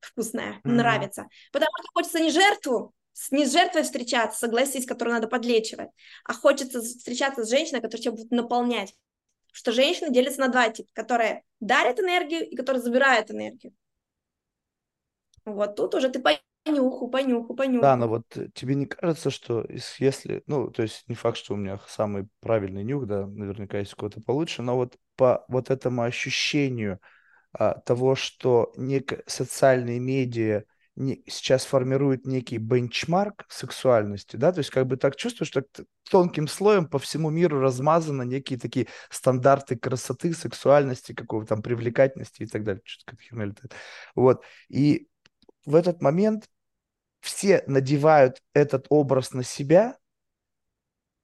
[0.00, 0.70] вкусная, mm-hmm.
[0.70, 1.26] нравится.
[1.52, 2.94] Потому что хочется не жертву,
[3.32, 5.90] не с жертвой встречаться, согласись, которую надо подлечивать,
[6.24, 8.94] а хочется встречаться с женщиной, которая тебя будет наполнять.
[9.52, 13.74] Что женщины делятся на два типа, которые дарят энергию и которые забирают энергию.
[15.44, 17.82] Вот тут уже ты понюху, понюху, понюху.
[17.82, 18.24] Да, но вот
[18.54, 19.66] тебе не кажется, что
[19.98, 23.94] если, ну, то есть не факт, что у меня самый правильный нюх, да, наверняка есть
[23.94, 27.00] у кого-то получше, но вот по вот этому ощущению
[27.52, 30.64] а, того, что нек социальные медиа
[30.94, 35.64] не, сейчас формируют некий бенчмарк сексуальности, да, то есть как бы так чувствуешь, что
[36.10, 42.46] тонким слоем по всему миру размазаны некие такие стандарты красоты, сексуальности, какого-то там привлекательности и
[42.46, 42.82] так далее.
[42.84, 43.72] Что-то херня летает.
[44.14, 44.42] Вот.
[44.68, 45.08] И
[45.64, 46.48] в этот момент
[47.20, 49.98] все надевают этот образ на себя.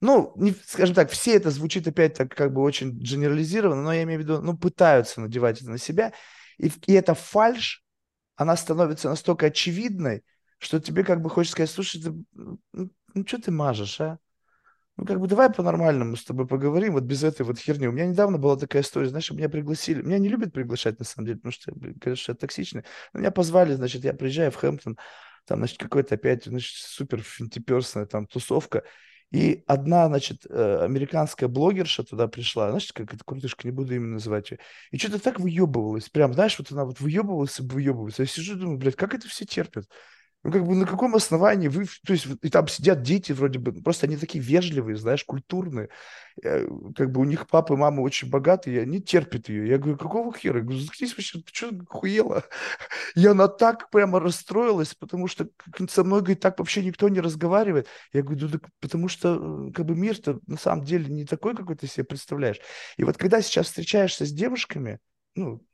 [0.00, 4.04] Ну, не, скажем так, все это звучит опять так как бы очень генерализированно, но я
[4.04, 6.12] имею в виду, ну, пытаются надевать это на себя.
[6.56, 7.84] И, и эта фальш,
[8.36, 10.24] она становится настолько очевидной,
[10.58, 12.60] что тебе как бы хочется сказать, слушай, ты, ну,
[13.14, 14.18] ну что ты мажешь, а?
[14.98, 17.86] Ну, как бы давай по-нормальному с тобой поговорим, вот без этой вот херни.
[17.86, 20.02] У меня недавно была такая история, знаешь, меня пригласили.
[20.02, 22.82] Меня не любят приглашать, на самом деле, потому что, конечно, я токсичный.
[23.12, 24.98] Но меня позвали, значит, я приезжаю в Хэмптон,
[25.46, 28.82] там, значит, какой-то опять, значит, супер финтиперсная там тусовка.
[29.30, 34.14] И одна, значит, э, американская блогерша туда пришла, знаешь, как это крутышка, не буду именно
[34.14, 34.58] называть ее,
[34.90, 38.18] и что-то так выебывалась, прям, знаешь, вот она вот выебывалась и выебывалась.
[38.18, 39.84] Я сижу и думаю, блядь, как это все терпят?
[40.44, 41.86] Ну, как бы на каком основании вы...
[42.06, 45.88] То есть и там сидят дети вроде бы, просто они такие вежливые, знаешь, культурные.
[46.42, 46.64] Э,
[46.94, 49.68] как бы у них папа и мама очень богатые, и они терпят ее.
[49.68, 50.58] Я говорю, какого хера?
[50.58, 52.44] Я говорю, заткнись вообще, ты что, хуела?
[53.16, 55.48] И она так прямо расстроилась, потому что
[55.90, 57.88] со мной, говорит, так вообще никто не разговаривает.
[58.12, 61.88] Я говорю, да, потому что как бы мир-то на самом деле не такой, какой ты
[61.88, 62.60] себе представляешь.
[62.96, 65.00] И вот когда сейчас встречаешься с девушками,
[65.34, 65.64] ну,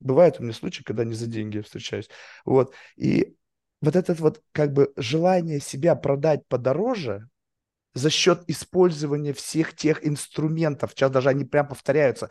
[0.00, 2.08] бывает у меня случаи, когда не за деньги встречаюсь,
[2.44, 3.36] вот, и
[3.84, 7.28] вот это вот как бы желание себя продать подороже
[7.94, 12.28] за счет использования всех тех инструментов, сейчас даже они прям повторяются.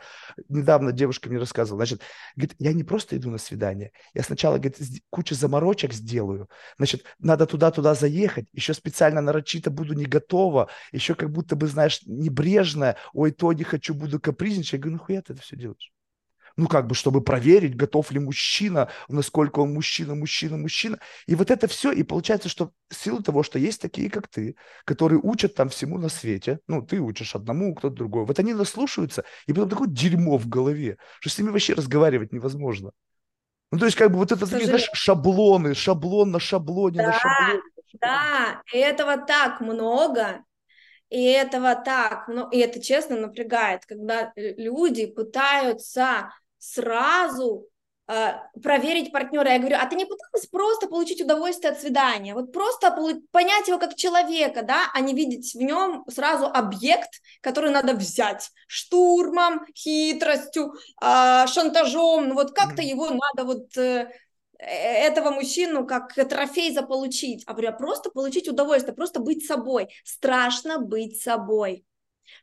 [0.48, 2.02] Недавно девушка мне рассказывала, значит,
[2.36, 4.76] говорит, я не просто иду на свидание, я сначала, говорит,
[5.08, 11.30] кучу заморочек сделаю, значит, надо туда-туда заехать, еще специально нарочито буду не готова, еще как
[11.30, 14.74] будто бы, знаешь, небрежно, ой, то не хочу, буду капризничать.
[14.74, 15.92] Я говорю, нахуя ты это все делаешь?
[16.56, 20.98] Ну, как бы, чтобы проверить, готов ли мужчина, насколько он мужчина, мужчина, мужчина.
[21.26, 24.56] И вот это все, и получается, что в силу того, что есть такие, как ты,
[24.84, 29.24] которые учат там всему на свете, ну, ты учишь одному, кто-то другой, вот они наслушаются,
[29.46, 32.92] и потом такое дерьмо в голове, что с ними вообще разговаривать невозможно.
[33.72, 37.12] Ну, то есть, как бы вот это такие, знаешь, шаблоны, шаблон на шаблоне, да, на
[37.12, 37.62] шаблоне.
[38.00, 40.44] Да, и этого так много,
[41.08, 46.30] и этого так, ну, и это честно напрягает, когда люди пытаются
[46.64, 47.66] сразу
[48.08, 49.52] э, проверить партнера.
[49.52, 52.34] Я говорю, а ты не пыталась просто получить удовольствие от свидания?
[52.34, 52.90] Вот просто
[53.30, 57.10] понять его как человека, да, а не видеть в нем сразу объект,
[57.40, 62.28] который надо взять штурмом, хитростью, э, шантажом.
[62.28, 64.10] Ну вот как-то его надо вот э,
[64.58, 69.88] этого мужчину как трофей заполучить, а говорю, а просто получить удовольствие, просто быть собой.
[70.04, 71.84] Страшно быть собой.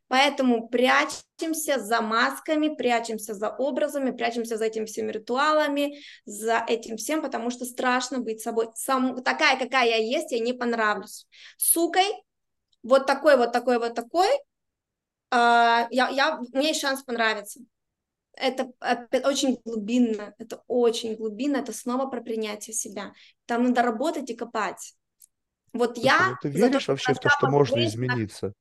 [0.07, 7.21] Поэтому прячемся за масками, прячемся за образами, прячемся за этими всеми ритуалами, за этим всем,
[7.21, 8.69] потому что страшно быть собой.
[8.75, 11.27] Сам, такая, какая я есть, я не понравлюсь.
[11.57, 12.05] Сукой,
[12.83, 14.37] вот такой, вот такой, вот такой, э,
[15.31, 17.61] я, я, у меня есть шанс понравиться.
[18.33, 23.13] Это, это очень глубинно, это очень глубинно, это снова про принятие себя.
[23.45, 24.95] Там надо работать и копать.
[25.73, 26.31] Вот я...
[26.31, 28.53] Ну ты веришь вообще в то, что можно измениться?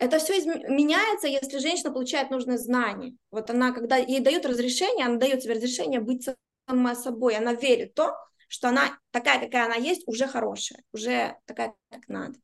[0.00, 3.14] Это все меняется, если женщина получает нужные знания.
[3.30, 6.26] Вот она, когда ей дают разрешение, она дает себе разрешение быть
[6.66, 8.16] сама собой, она верит в то,
[8.48, 12.38] что она такая, какая она есть, уже хорошая, уже такая, как надо.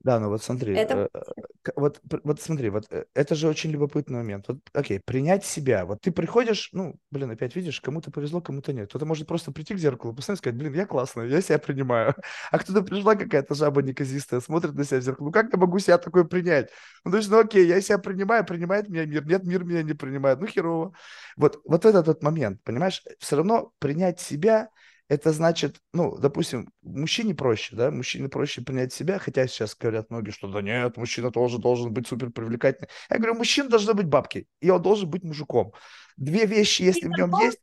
[0.00, 1.08] Да, ну вот смотри, это...
[1.12, 4.44] Э, вот, вот смотри, вот э, это же очень любопытный момент.
[4.46, 5.84] Вот, окей, принять себя.
[5.84, 8.88] Вот ты приходишь, ну, блин, опять видишь, кому-то повезло, кому-то нет.
[8.88, 12.14] Кто-то может просто прийти к зеркалу, посмотреть, сказать, блин, я классная, я себя принимаю.
[12.50, 15.78] А кто-то пришла какая-то жаба неказистая, смотрит на себя в зеркало, ну как я могу
[15.80, 16.70] себя такое принять?
[17.04, 19.26] Ну, то есть, ну окей, я себя принимаю, принимает меня мир.
[19.26, 20.94] Нет, мир меня не принимает, ну херово.
[21.36, 24.68] Вот, вот этот вот момент, понимаешь, все равно принять себя–
[25.08, 30.30] это значит, ну, допустим, мужчине проще, да, мужчине проще принять себя, хотя сейчас говорят многие,
[30.30, 32.90] что да нет, мужчина тоже должен быть супер привлекательным.
[33.08, 35.72] Я говорю, мужчина должен быть бабкой, и он должен быть мужиком.
[36.16, 37.58] Две вещи, если в нем есть...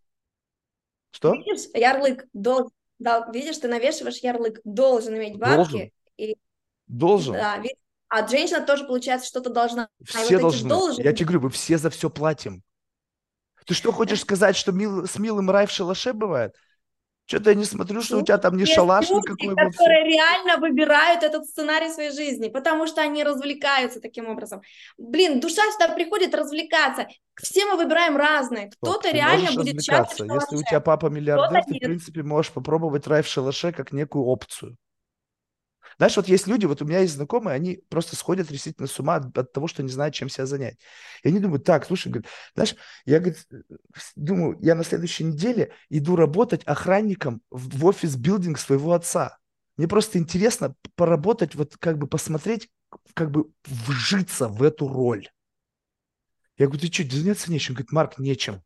[1.12, 1.34] Что?
[1.34, 5.56] Видишь, ярлык должен, да, видишь, ты навешиваешь ярлык, должен иметь бабки.
[5.56, 5.91] Должен.
[6.18, 6.36] И...
[6.88, 7.34] Должен.
[7.36, 7.78] Да, видишь,
[8.08, 9.88] а женщина тоже, получается, что-то должна.
[10.04, 10.68] Все а должны.
[10.68, 11.02] должны.
[11.02, 12.64] Я тебе говорю, мы все за все платим.
[13.66, 16.56] Ты что хочешь сказать, что мил, с милым рай в шалаше бывает?
[17.28, 19.55] Что-то я не смотрю, что у тебя там не шалаш люди, никакой.
[19.55, 20.15] которые вовсе.
[20.15, 24.61] реально выбирают этот сценарий своей жизни, потому что они развлекаются таким образом.
[24.97, 27.07] Блин, душа сюда приходит развлекаться.
[27.41, 28.69] Все мы выбираем разные.
[28.80, 33.23] Кто-то реально будет чаще Если у тебя папа миллиардер, ты, в принципе, можешь попробовать рай
[33.23, 34.78] в шалаше как некую опцию.
[35.98, 39.16] Знаешь, вот есть люди, вот у меня есть знакомые, они просто сходят действительно с ума
[39.16, 40.78] от, от того, что не знают, чем себя занять.
[41.24, 42.76] И они думают, так, слушай, говорит, знаешь,
[43.06, 43.48] я говорит,
[44.16, 49.38] думаю, я на следующей неделе иду работать охранником в, в офис-билдинг своего отца.
[49.78, 52.70] Мне просто интересно поработать, вот как бы посмотреть,
[53.14, 55.30] как бы вжиться в эту роль.
[56.58, 57.74] Я говорю, ты что, заняться нечем?
[57.74, 58.62] Говорит, Марк, нечем.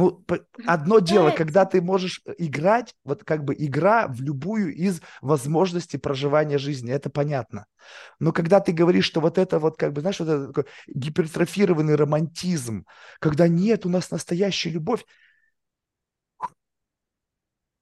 [0.00, 0.24] Ну,
[0.66, 5.98] одно дело, когда ты можешь э, играть, вот как бы игра в любую из возможностей
[5.98, 7.66] проживания жизни, это понятно.
[8.18, 11.96] Но когда ты говоришь, что вот это вот, как бы, знаешь, вот это такой гипертрофированный
[11.96, 12.86] романтизм,
[13.18, 15.04] когда нет, у нас настоящая любовь,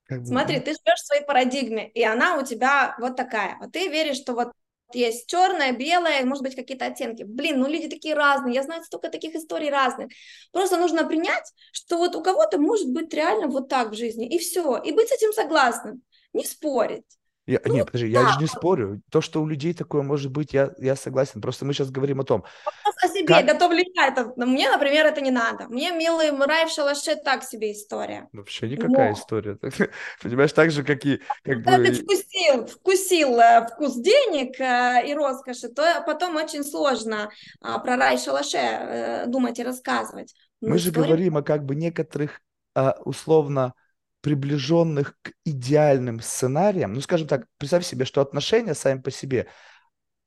[0.06, 0.62] как бы, Смотри, ну...
[0.64, 3.58] ты живешь в своей парадигме, и она у тебя вот такая.
[3.60, 4.52] Вот ты веришь, что вот
[4.92, 7.22] есть черное, белое, может быть, какие-то оттенки.
[7.22, 10.10] Блин, ну люди такие разные, я знаю столько таких историй разных.
[10.52, 14.38] Просто нужно принять, что вот у кого-то может быть реально вот так в жизни, и
[14.38, 17.04] все, и быть с этим согласным, не спорить.
[17.48, 18.20] Я, ну, нет, подожди, да.
[18.20, 19.00] я же не спорю.
[19.10, 21.40] То, что у людей такое может быть, я, я согласен.
[21.40, 22.44] Просто мы сейчас говорим о том.
[22.66, 23.46] Вопрос о себе, как...
[23.46, 24.30] готов ли я это?
[24.36, 25.66] Мне, например, это не надо.
[25.68, 28.28] Мне милый рай в шалаше так себе история.
[28.34, 29.18] Вообще никакая Но...
[29.18, 29.58] история.
[30.22, 31.22] Понимаешь, так же, как и...
[31.42, 31.86] Как Когда бы...
[31.86, 37.30] ты вкусил, вкусил э, вкус денег э, и роскоши, то потом очень сложно
[37.62, 40.34] а, про рай в шалаше э, думать и рассказывать.
[40.60, 42.42] Ну, мы же говорим о как бы некоторых
[42.74, 43.72] а, условно
[44.20, 49.48] приближенных к идеальным сценариям, ну, скажем так, представь себе, что отношения сами по себе,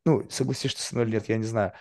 [0.06, 1.74] ну, согласишься со мной или нет, я не знаю,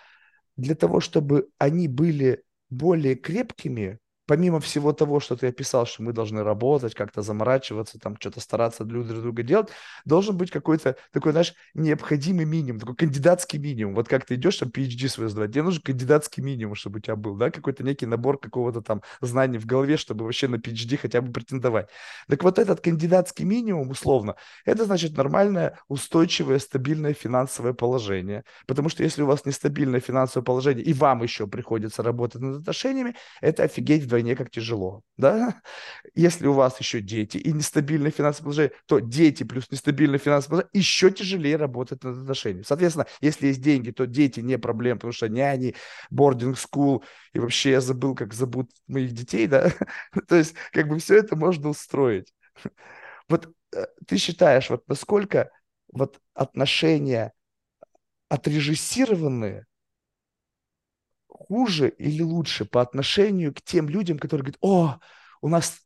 [0.57, 3.99] для того, чтобы они были более крепкими,
[4.31, 8.85] помимо всего того, что ты описал, что мы должны работать, как-то заморачиваться, там что-то стараться
[8.85, 9.71] для друг друга делать,
[10.05, 13.97] должен быть какой-то такой, знаешь, необходимый минимум, такой кандидатский минимум.
[13.97, 17.17] Вот как ты идешь там PhD свой сдавать, тебе нужен кандидатский минимум, чтобы у тебя
[17.17, 21.21] был, да, какой-то некий набор какого-то там знаний в голове, чтобы вообще на PhD хотя
[21.23, 21.89] бы претендовать.
[22.29, 28.45] Так вот этот кандидатский минимум, условно, это значит нормальное, устойчивое, стабильное финансовое положение.
[28.69, 33.17] Потому что если у вас нестабильное финансовое положение, и вам еще приходится работать над отношениями,
[33.41, 35.63] это офигеть вдвойне вдвойне как тяжело, да?
[36.15, 40.71] Если у вас еще дети и нестабильное финансовое положение, то дети плюс нестабильное финансовое положение
[40.73, 42.65] еще тяжелее работать над отношениями.
[42.67, 45.75] Соответственно, если есть деньги, то дети не проблема, потому что няни,
[46.11, 49.73] бординг скул, и вообще я забыл, как зовут моих детей, да?
[50.29, 52.33] То есть, как бы все это можно устроить.
[53.29, 55.51] Вот э, ты считаешь, вот насколько
[55.93, 57.33] вот отношения
[58.29, 59.67] отрежиссированные
[61.41, 65.01] хуже или лучше по отношению к тем людям, которые говорят, о,
[65.41, 65.81] у нас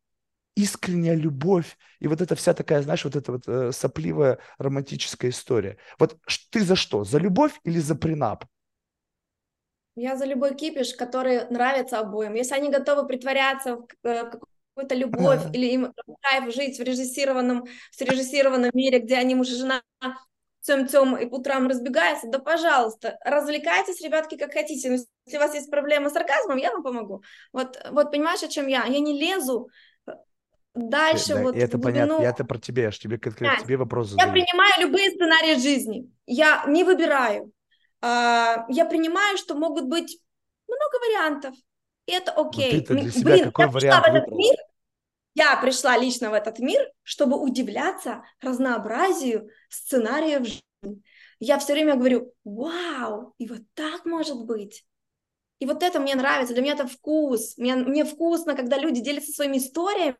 [0.57, 5.78] искренняя любовь, и вот эта вся такая, знаешь, вот эта вот э, сопливая романтическая история.
[5.98, 6.18] Вот
[6.50, 7.05] ты за что?
[7.05, 8.44] За любовь или за принап?
[9.96, 12.34] Я за любой кипиш, который нравится обоим.
[12.34, 17.94] Если они готовы притворяться в э, какую-то любовь или им кайф жить в режиссированном, в
[17.94, 19.82] срежиссированном мире, где они муж и жена
[20.64, 24.88] тем-тем и утром разбегаются, да, пожалуйста, развлекайтесь, ребятки, как хотите.
[24.88, 24.94] Но
[25.26, 27.22] если у вас есть проблемы с оргазмом, я вам помогу.
[27.52, 28.84] Вот, вот понимаешь, о чем я?
[28.84, 29.68] Я не лезу
[30.06, 30.12] э,
[30.74, 31.82] дальше да, вот это глубину...
[31.82, 34.26] понятно, это про тебя, аж тебе конкретно, тебе вопрос задаю.
[34.26, 37.52] Я принимаю любые сценарии жизни, я не выбираю.
[38.00, 40.18] А, я принимаю, что могут быть
[40.66, 41.54] много вариантов,
[42.06, 42.82] и это окей.
[42.82, 44.38] ты для себя Блин, какой вариант выбрал?
[44.38, 44.56] Мир,
[45.35, 51.03] я пришла лично в этот мир, чтобы удивляться разнообразию сценариев жизни.
[51.41, 54.85] Я все время говорю, вау, и вот так может быть.
[55.59, 57.57] И вот это мне нравится, для меня это вкус.
[57.59, 60.16] Мне, мне вкусно, когда люди делятся своими историями,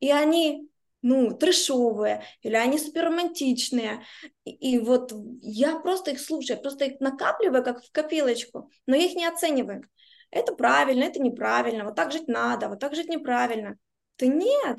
[0.00, 0.68] и они,
[1.02, 4.02] ну, трешовые, или они суперромантичные.
[4.44, 9.04] И, и вот я просто их слушаю, просто их накапливаю, как в копилочку, но я
[9.04, 9.88] их не оцениваю.
[10.30, 13.78] Это правильно, это неправильно, вот так жить надо, вот так жить неправильно.
[14.18, 14.78] Да нет,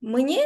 [0.00, 0.44] мне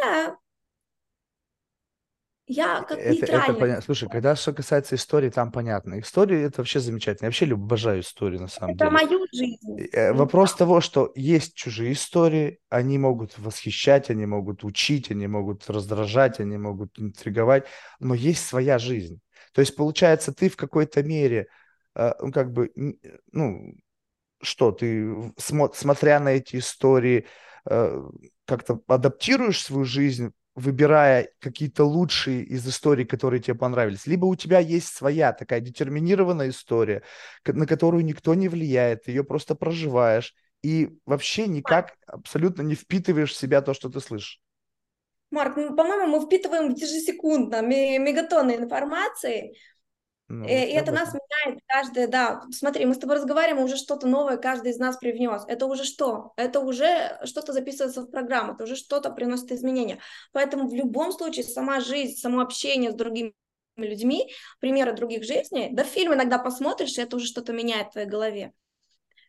[2.49, 3.83] я как это, это понятно.
[3.83, 6.01] Слушай, когда что касается истории, там понятно.
[6.01, 7.27] История это вообще замечательно.
[7.27, 8.97] Я вообще обожаю истории на самом это деле.
[8.97, 9.81] Это мою жизнь.
[9.93, 15.71] Э, вопрос того, что есть чужие истории, они могут восхищать, они могут учить, они могут
[15.71, 17.65] раздражать, они могут интриговать,
[18.01, 19.21] но есть своя жизнь.
[19.55, 21.47] То есть, получается, ты в какой-то мере,
[21.95, 22.73] э, ну, как бы,
[23.31, 23.75] ну,
[24.43, 27.27] что, ты, смотря на эти истории,
[27.69, 28.01] Э,
[28.47, 34.59] как-то адаптируешь свою жизнь, выбирая какие-то лучшие из историй, которые тебе понравились, либо у тебя
[34.59, 37.03] есть своя такая детерминированная история,
[37.47, 43.37] на которую никто не влияет, ее просто проживаешь и вообще никак абсолютно не впитываешь в
[43.37, 44.41] себя то, что ты слышишь.
[45.31, 49.57] Марк, ну, по-моему, мы впитываем ежесекундно мегатонны информации,
[50.33, 52.43] ну, э, и это нас меняет каждый, да.
[52.51, 55.43] Смотри, мы с тобой разговариваем, уже что-то новое каждый из нас привнес.
[55.47, 56.33] Это уже что?
[56.37, 59.99] Это уже что-то записывается в программу, это уже что-то приносит изменения.
[60.33, 63.35] Поэтому в любом случае сама жизнь, само общение с другими
[63.77, 68.09] людьми, примеры других жизней, да фильм иногда посмотришь, и это уже что-то меняет в твоей
[68.09, 68.55] голове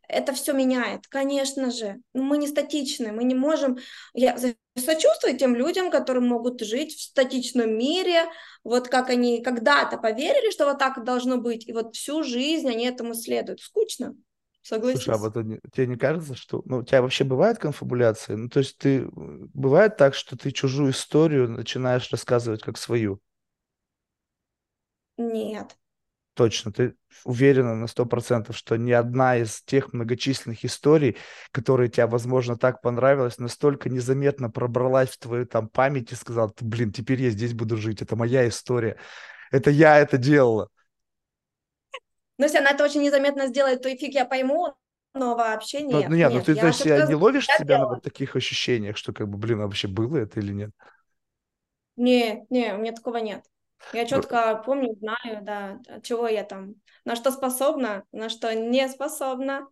[0.08, 2.00] это все меняет, конечно же.
[2.14, 3.78] Мы не статичны, мы не можем...
[4.14, 4.38] Я
[4.76, 8.26] сочувствую тем людям, которые могут жить в статичном мире,
[8.64, 12.86] вот как они когда-то поверили, что вот так должно быть, и вот всю жизнь они
[12.86, 13.62] этому следуют.
[13.62, 14.16] Скучно.
[14.62, 15.04] Согласись.
[15.04, 15.34] Слушай, а вот
[15.74, 16.62] тебе не кажется, что...
[16.66, 18.38] Ну, у тебя вообще бывает конфабуляция?
[18.38, 19.08] Ну, то есть ты...
[19.12, 23.20] Бывает так, что ты чужую историю начинаешь рассказывать как свою?
[25.18, 25.76] Нет.
[26.36, 31.18] Точно, ты уверена на сто процентов, что ни одна из тех многочисленных историй,
[31.52, 36.92] которые тебе, возможно, так понравилась, настолько незаметно пробралась в твою там память и сказала, блин,
[36.92, 38.98] теперь я здесь буду жить, это моя история,
[39.52, 40.70] это я это делала.
[42.40, 44.74] Ну, если она это очень незаметно сделает, то и фиг я пойму,
[45.14, 46.06] но вообще нет.
[46.06, 49.14] Ну, ну нет, ну ты, то есть, не ловишь себя на вот таких ощущениях, что
[49.14, 50.72] как бы, блин, а вообще было это или нет?
[51.96, 53.46] Не, не, у меня такого нет.
[53.92, 56.76] Я четко помню, знаю, да, чего я там,
[57.06, 59.68] на что способна, на что не способна.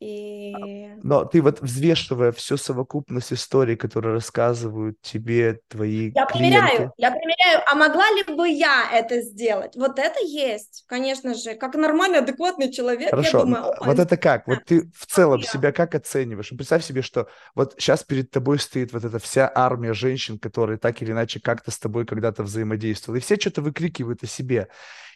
[0.00, 0.54] И...
[1.02, 6.60] Но ты вот взвешивая всю совокупность историй, которые рассказывают тебе твои я клиенты.
[6.60, 9.74] Примеряю, я примеряю, а могла ли бы я это сделать?
[9.74, 13.10] Вот это есть, конечно же, как нормальный, адекватный человек.
[13.10, 14.46] Хорошо, я думаю, вот это как?
[14.46, 16.50] Вот ты в целом себя как оцениваешь?
[16.50, 21.02] Представь себе, что вот сейчас перед тобой стоит вот эта вся армия женщин, которые так
[21.02, 24.68] или иначе как-то с тобой когда-то взаимодействовали, и все что-то выкрикивают о себе.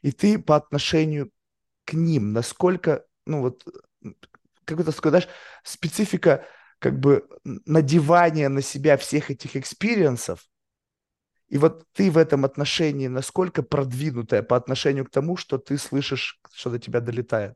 [0.03, 1.31] И ты по отношению
[1.85, 3.65] к ним, насколько, ну вот,
[4.65, 5.29] какой-то, знаешь,
[5.63, 6.45] специфика
[6.79, 10.47] как бы надевания на себя всех этих experience ов,
[11.49, 16.41] и вот ты в этом отношении насколько продвинутая по отношению к тому, что ты слышишь,
[16.51, 17.55] что до тебя долетает?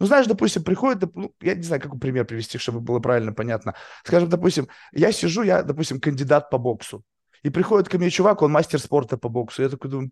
[0.00, 3.74] Ну, знаешь, допустим, приходит, ну, я не знаю, какой пример привести, чтобы было правильно понятно.
[4.02, 7.04] Скажем, допустим, я сижу, я, допустим, кандидат по боксу.
[7.42, 9.62] И приходит ко мне чувак, он мастер спорта по боксу.
[9.62, 10.10] Я такой думаю,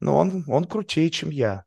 [0.00, 1.64] ну, он, он крутее, чем я.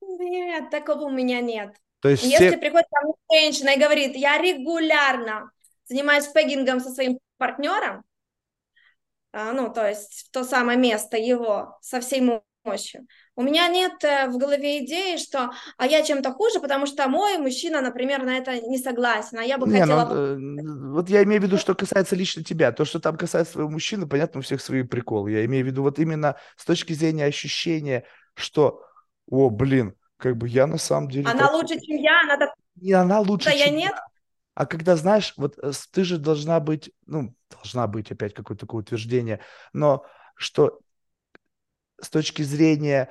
[0.00, 1.74] Нет, такого у меня нет.
[2.06, 2.58] То есть Если все...
[2.58, 5.50] приходит ко мне женщина и говорит, я регулярно
[5.88, 8.04] занимаюсь пеггингом со своим партнером,
[9.32, 12.20] а, ну, то есть в то самое место его со всей
[12.64, 13.08] мощью.
[13.34, 17.38] У меня нет э, в голове идеи, что а я чем-то хуже, потому что мой
[17.38, 20.36] мужчина, например, на это не согласен, а я бы не, хотела...
[20.36, 22.70] Ну, вот я имею в виду, что касается лично тебя.
[22.70, 25.32] То, что там касается своего мужчины, понятно, у всех свои приколы.
[25.32, 28.04] Я имею в виду вот именно с точки зрения ощущения,
[28.36, 28.84] что,
[29.28, 31.28] о, блин, как бы я на самом деле...
[31.28, 31.52] Она так...
[31.52, 32.54] лучше, чем я, она так...
[32.76, 33.94] Не она лучше, да чем я нет.
[34.54, 38.82] А когда, знаешь, вот э, ты же должна быть, ну, должна быть опять какое-то такое
[38.82, 39.40] утверждение,
[39.72, 40.04] но
[40.34, 40.80] что
[42.00, 43.10] с точки зрения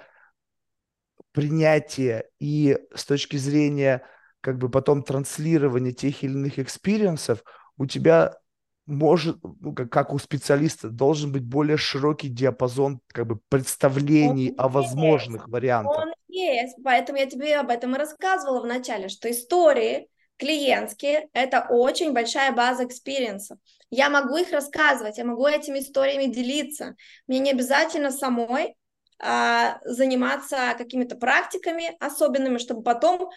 [1.32, 4.04] принятия и с точки зрения
[4.42, 7.44] как бы потом транслирования тех или иных experience ов,
[7.78, 8.38] у тебя
[8.86, 14.66] может, ну, как, как у специалиста, должен быть более широкий диапазон как бы представлений он
[14.66, 16.06] о возможных вариантах.
[16.06, 21.66] Он есть, поэтому я тебе об этом и рассказывала в начале, что истории клиентские– это
[21.70, 23.58] очень большая база experience ов.
[23.90, 26.96] Я могу их рассказывать, я могу этими историями делиться.
[27.28, 28.76] Мне не обязательно самой
[29.20, 33.30] а, заниматься какими-то практиками особенными, чтобы потом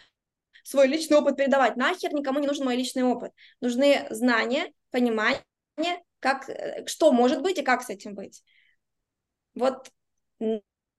[0.65, 1.77] свой личный опыт передавать.
[1.77, 3.33] Нахер никому не нужен мой личный опыт.
[3.61, 5.43] Нужны знания, понимание,
[6.21, 8.43] как, э, что может быть и как с этим быть.
[9.55, 9.91] Вот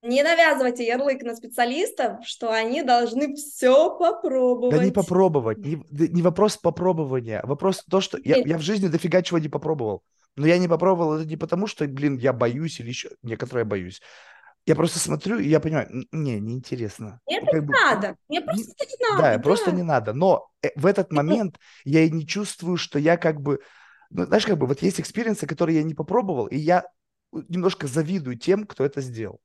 [0.02, 4.78] не навязывайте ярлык на специалистов, что они должны все попробовать.
[4.78, 9.22] Да не попробовать, не, не вопрос попробования, вопрос то, что я, я в жизни дофига
[9.22, 10.04] чего не попробовал.
[10.36, 14.02] Но я не попробовал это не потому, что, блин, я боюсь или еще некоторые боюсь.
[14.66, 17.20] Я просто смотрю, и я понимаю, не, неинтересно.
[17.26, 18.16] Мне это не бы, надо.
[18.30, 19.22] Мне просто не надо.
[19.22, 20.14] Да, да, просто не надо.
[20.14, 23.60] Но э, в этот момент я и не чувствую, что я как бы...
[24.12, 26.86] Ну, знаешь, как бы вот есть experience ы, которые я не попробовал, и я
[27.32, 29.40] немножко завидую тем, кто это сделал.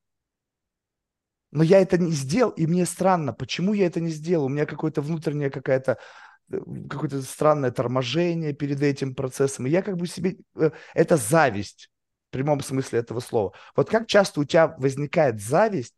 [1.55, 4.44] Но я это не сделал, и мне странно, почему я это не сделал.
[4.44, 5.98] У меня какое-то внутреннее какая-то
[6.50, 6.59] э,
[6.90, 9.66] какое-то странное торможение перед этим процессом.
[9.66, 10.36] И я как бы себе...
[10.57, 11.88] Э, это зависть
[12.34, 13.52] прямом смысле этого слова.
[13.76, 15.94] Вот как часто у тебя возникает зависть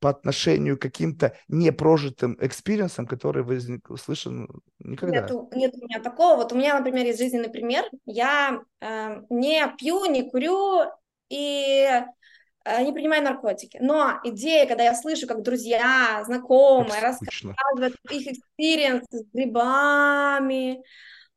[0.00, 4.48] по отношению к каким-то непрожитым experience ам, которые возник, слышен
[4.80, 5.20] никогда?
[5.20, 6.36] Нет, нет у меня такого.
[6.36, 7.84] Вот у меня, например, есть жизненный пример.
[8.04, 10.90] Я э, не пью, не курю
[11.28, 11.88] и
[12.82, 13.78] не принимаю наркотики.
[13.80, 20.82] Но идея, когда я слышу, как друзья, знакомые рассказывают их experience ы с грибами,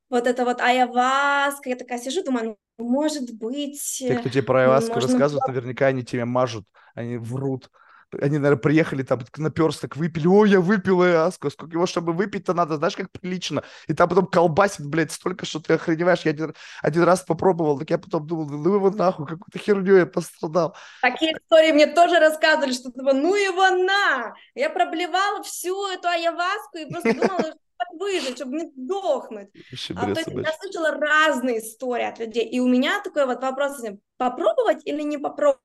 [0.09, 3.97] вот это вот айаваска, я такая сижу, думаю, может быть...
[3.99, 5.09] Те, кто тебе про айваску можно...
[5.09, 6.65] рассказывают, наверняка они тебе мажут,
[6.95, 7.69] они врут.
[8.13, 10.27] Они, наверное, приехали там наперсток, выпили.
[10.27, 11.49] О, я выпил айваску.
[11.49, 13.63] Сколько его, чтобы выпить-то надо, знаешь, как прилично.
[13.87, 16.21] И там потом колбасит, блядь, столько, что ты охреневаешь.
[16.21, 20.05] Я один, один раз попробовал, так я потом думал, ну его нахуй, какую-то херню я
[20.05, 20.75] пострадал.
[21.01, 24.33] Такие истории мне тоже рассказывали, что типа, ну его на!
[24.55, 27.53] Я проблевала всю эту айваску и просто думала,
[27.93, 29.49] выжить, чтобы не сдохнуть.
[29.95, 32.45] А, то есть я слышала разные истории от людей.
[32.45, 33.81] И у меня такой вот вопрос,
[34.17, 35.61] попробовать или не попробовать?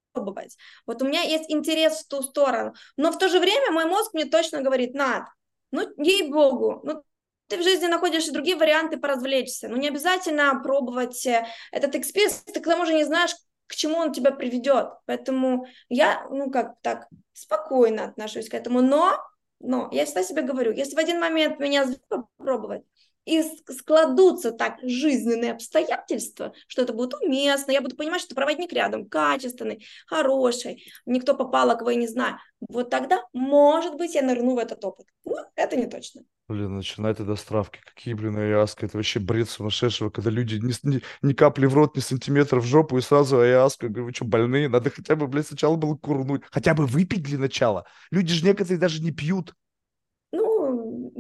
[0.87, 2.75] Вот у меня есть интерес в ту сторону.
[2.97, 5.25] Но в то же время мой мозг мне точно говорит, Над,
[5.71, 7.03] Ну, ей-богу, ну,
[7.49, 9.69] ты в жизни находишь и другие варианты поразвлечься.
[9.69, 13.35] Ну, не обязательно пробовать э, этот experience, ты к тому же не знаешь,
[13.67, 14.89] к чему он тебя приведет.
[15.07, 18.81] Поэтому я, ну, как так, спокойно отношусь к этому.
[18.81, 19.19] Но,
[19.61, 22.85] но, я всегда себе говорю, если в один момент меня попробовать,
[23.25, 29.09] и складутся так жизненные обстоятельства, что это будет уместно, я буду понимать, что проводник рядом
[29.09, 32.39] качественный, хороший, не кто попало, кого я не знаю.
[32.69, 35.07] Вот тогда, может быть, я нырну в этот опыт.
[35.25, 36.23] Но это не точно.
[36.47, 37.81] Блин, начинает это стравки.
[37.83, 38.85] Какие, блин, ayahuasca?
[38.85, 42.65] Это вообще бред сумасшедшего, когда люди ни, ни, ни капли в рот, ни сантиметра в
[42.65, 43.89] жопу, и сразу ayahuasca.
[43.89, 44.69] Говорю, вы что, больные?
[44.69, 46.43] Надо хотя бы, блин, сначала было курнуть.
[46.51, 47.87] Хотя бы выпить для начала.
[48.11, 49.55] Люди же некоторые даже не пьют.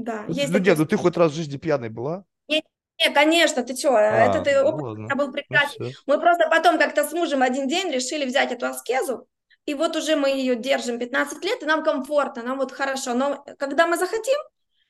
[0.04, 0.24] Ну, да.
[0.28, 2.24] Ну, есть ну, нет, ну ты хоть раз в жизни пьяной была?
[2.48, 2.64] Нет,
[3.00, 5.94] нет, конечно, ты что, а, это ты ну, опыт был прекрасный.
[6.06, 9.26] Ну, мы просто потом как-то с мужем один день решили взять эту аскезу,
[9.66, 13.14] и вот уже мы ее держим 15 лет, и нам комфортно, нам вот хорошо.
[13.14, 14.38] Но когда мы захотим,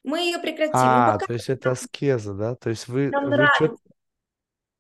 [0.03, 0.75] мы ее прекратим.
[0.75, 1.27] А, пока...
[1.27, 2.55] то есть это аскеза, да?
[2.57, 3.11] То есть вы...
[3.11, 3.77] Нам вы нравится.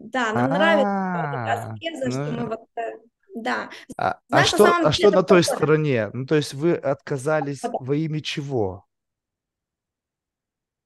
[0.00, 2.60] Да, нам нравится аскеза, что мы вот...
[2.76, 2.90] Э,
[3.36, 3.70] да.
[3.96, 6.10] А, а что, а что на той стороне?
[6.12, 8.83] Ну, то есть вы отказались во имя чего?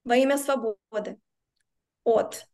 [0.03, 1.19] Во имя свободы
[2.03, 2.45] от.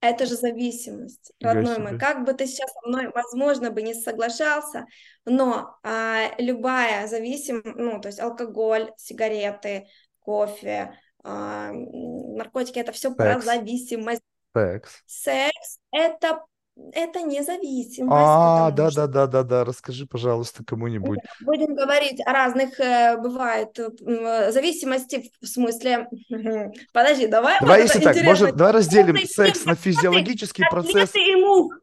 [0.00, 1.98] Это же зависимость, родной мой.
[1.98, 4.86] Как бы ты сейчас со мной, возможно, бы не соглашался,
[5.24, 9.88] но а, любая зависимость, ну, то есть алкоголь, сигареты,
[10.20, 13.16] кофе, а, наркотики, это все Секс.
[13.16, 14.22] про зависимость.
[14.54, 15.02] Секс.
[15.06, 16.44] Секс– это
[16.92, 18.10] это независимость.
[18.10, 19.64] А, да, да, да, да, да.
[19.64, 21.18] Расскажи, пожалуйста, кому-нибудь.
[21.40, 26.08] Будем говорить о разных, э, бывает, э, зависимости в смысле.
[26.92, 27.58] Подожди, давай.
[27.60, 31.14] Давай, если так, может, давай разделим секс на физиологический процесс.
[31.14, 31.74] и мух.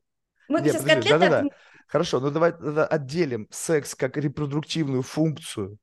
[0.47, 1.19] Мы Нет, сейчас подожди, котлеты...
[1.19, 1.55] да, да, да.
[1.87, 5.77] Хорошо, ну давай отделим секс как репродуктивную функцию,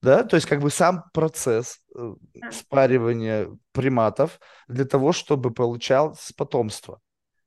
[0.00, 2.14] да, то есть как бы сам процесс э,
[2.50, 7.00] спаривания приматов для того, чтобы получал потомство.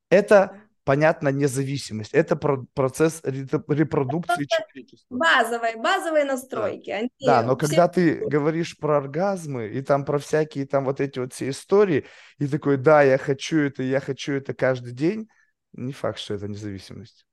[0.09, 2.13] Это понятно, независимость.
[2.13, 5.17] Это про процесс репродукции человечества.
[5.17, 6.89] Базовые, базовые настройки.
[6.89, 7.67] Да, Они да но все...
[7.67, 12.05] когда ты говоришь про оргазмы и там про всякие там вот эти вот все истории,
[12.37, 15.27] и такой, да, я хочу это, я хочу это каждый день,
[15.73, 17.25] не факт, что это независимость.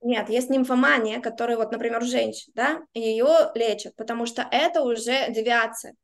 [0.00, 5.94] Нет, есть нимфомания, которая вот, например, женщин, да, ее лечат, потому что это уже девиация.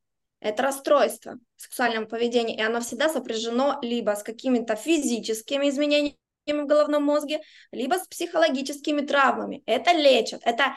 [0.40, 6.16] Это расстройство в сексуальном поведении, и оно всегда сопряжено либо с какими-то физическими изменениями
[6.52, 7.40] в головном мозге,
[7.72, 9.62] либо с психологическими травмами.
[9.66, 10.76] Это лечат, это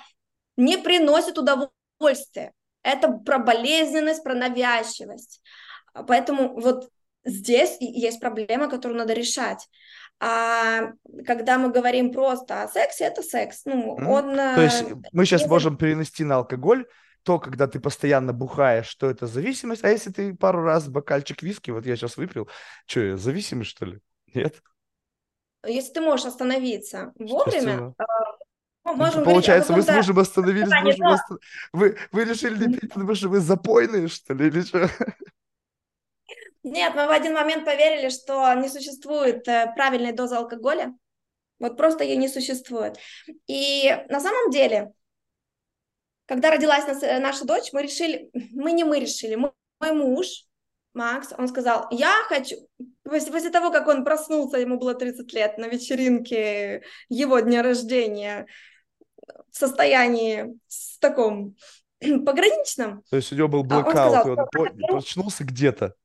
[0.57, 2.53] не приносит удовольствия.
[2.83, 5.41] Это про болезненность, про навязчивость.
[6.07, 6.89] Поэтому вот
[7.23, 9.67] здесь есть проблема, которую надо решать.
[10.19, 10.91] А
[11.25, 13.61] когда мы говорим просто о сексе, это секс.
[13.65, 16.85] Ну, он, То есть э, мы сейчас можем перенести на алкоголь,
[17.23, 21.71] то, когда ты постоянно бухаешь, что это зависимость, а если ты пару раз бокальчик виски,
[21.71, 22.47] вот я сейчас выпил,
[22.85, 23.99] что, я зависимый, что ли?
[24.33, 24.61] Нет?
[25.65, 28.03] Если ты можешь остановиться вовремя, а,
[28.85, 31.13] ну, можем Получается, вы с мужем остановились, да, мужем но...
[31.13, 31.43] останов...
[31.71, 34.89] вы, вы решили не пить, потому что вы запойные, что ли, или что?
[36.63, 40.93] Нет, мы в один момент поверили, что не существует э, правильной дозы алкоголя.
[41.59, 42.97] Вот просто ее не существует.
[43.47, 44.93] И на самом деле
[46.31, 49.51] когда родилась э, наша дочь, мы решили, мы не мы решили, мой
[49.91, 50.45] муж,
[50.93, 52.55] Макс, он сказал, я хочу,
[53.03, 58.47] после, после того, как он проснулся, ему было 30 лет, на вечеринке его дня рождения,
[59.51, 61.55] в состоянии с таком
[61.99, 63.03] пограничном.
[63.09, 65.95] То есть у него был блокаут, он, сказал, и он проснулся где-то.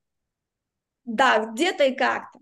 [1.05, 2.39] Да, где-то и как-то.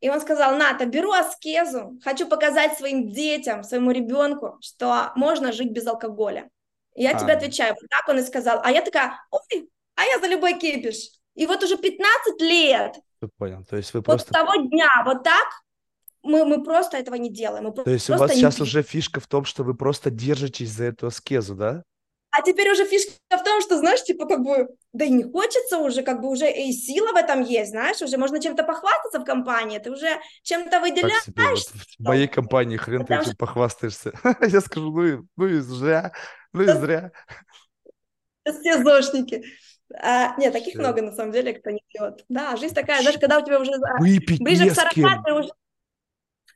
[0.00, 5.70] И он сказал, Ната, беру аскезу, хочу показать своим детям, своему ребенку, что можно жить
[5.70, 6.50] без алкоголя.
[6.94, 7.18] Я а.
[7.18, 8.60] тебе отвечаю, вот так он и сказал.
[8.62, 11.10] А я такая, ой, а я за любой кипиш.
[11.34, 12.96] И вот уже 15 лет.
[13.20, 14.32] Я понял, то есть вы просто...
[14.32, 15.46] Вот того дня, вот так,
[16.22, 17.64] мы, мы просто этого не делаем.
[17.64, 20.84] Мы то есть у вас сейчас уже фишка в том, что вы просто держитесь за
[20.84, 21.82] эту аскезу, да?
[22.36, 25.78] А теперь уже фишка в том, что, знаешь, типа, как бы, да и не хочется
[25.78, 29.24] уже, как бы уже и сила в этом есть, знаешь, уже можно чем-то похвастаться в
[29.24, 30.08] компании, ты уже
[30.42, 31.22] чем-то выделяешь.
[31.22, 33.36] Себе, вот в моей компании хрен Потому ты что...
[33.36, 34.12] похвастаешься.
[34.40, 36.12] Я скажу, ну и, ну и зря,
[36.52, 37.12] ну и зря.
[38.44, 39.44] Все зошники.
[39.92, 42.24] А, нет, таких много на самом деле, кто не пьет.
[42.28, 44.92] Да, жизнь такая, даже когда у тебя уже Выпить ближе к 40,
[45.24, 45.50] ты уже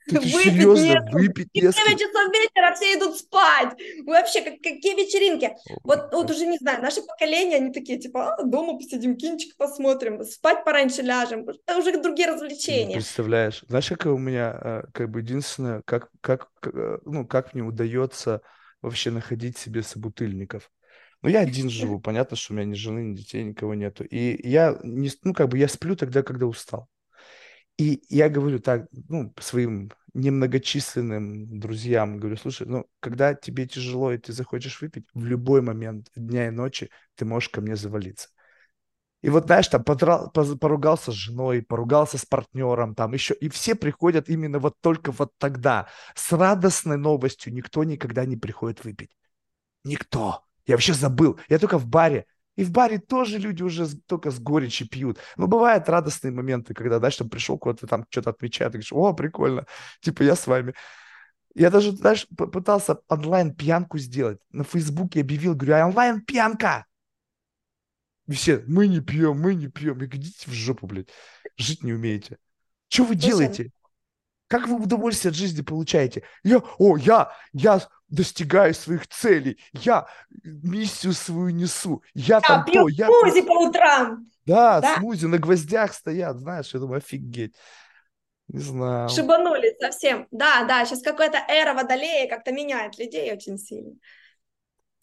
[0.09, 0.83] ты выпить серьезно?
[0.83, 1.13] Нет.
[1.13, 3.79] Выпить не 9 часов вечера все идут спать.
[4.07, 5.55] Вообще, как, какие вечеринки?
[5.85, 10.25] Вот, вот уже, не знаю, наше поколение, они такие, типа, а, дома посидим, кинчик посмотрим,
[10.25, 11.47] спать пораньше ляжем.
[11.77, 12.95] Уже другие развлечения.
[12.95, 13.65] Ты представляешь?
[13.69, 18.41] Знаешь, как у меня, э, как бы, единственное, как, как, э, ну, как мне удается
[18.81, 20.71] вообще находить себе собутыльников?
[21.23, 24.05] Ну, я один живу, понятно, что у меня ни жены, ни детей, никого нету.
[24.05, 26.89] И я, не, ну, как бы я сплю тогда, когда устал.
[27.79, 34.19] И я говорю так, ну, своим немногочисленным друзьям, говорю, слушай, ну, когда тебе тяжело и
[34.19, 38.29] ты захочешь выпить, в любой момент дня и ночи ты можешь ко мне завалиться.
[39.23, 43.75] И вот, знаешь, там подрал, поругался с женой, поругался с партнером, там еще, и все
[43.75, 45.89] приходят именно вот только вот тогда.
[46.15, 49.11] С радостной новостью никто никогда не приходит выпить.
[49.85, 50.48] Никто.
[50.69, 51.41] Я вообще забыл.
[51.49, 52.27] Я только в баре.
[52.55, 55.19] И в баре тоже люди уже только с горечи пьют.
[55.37, 59.15] Но бывают радостные моменты, когда, знаешь, там пришел куда-то, там что-то отмечает, и говоришь, о,
[59.15, 59.67] прикольно,
[60.01, 60.75] типа я с вами.
[61.55, 64.39] Я даже, знаешь, пытался онлайн пьянку сделать.
[64.51, 66.85] На Фейсбуке объявил, говорю, онлайн пьянка.
[68.27, 70.03] И все, мы не пьем, мы не пьем.
[70.03, 71.09] И идите в жопу, блядь.
[71.57, 72.39] Жить не умеете.
[72.89, 73.71] Что вы делаете?
[74.49, 76.25] Как вы удовольствие от жизни получаете?
[76.43, 80.07] Я, о, я, я достигаю своих целей, я
[80.43, 83.07] миссию свою несу, я, я там пью то, я...
[83.07, 84.27] смузи по утрам.
[84.47, 87.55] Да, да, смузи на гвоздях стоят, знаешь, я думаю, офигеть.
[88.49, 89.09] Не знаю.
[89.11, 90.27] Шибанули совсем.
[90.31, 93.93] Да, да, сейчас какая-то эра водолея как-то меняет людей очень сильно.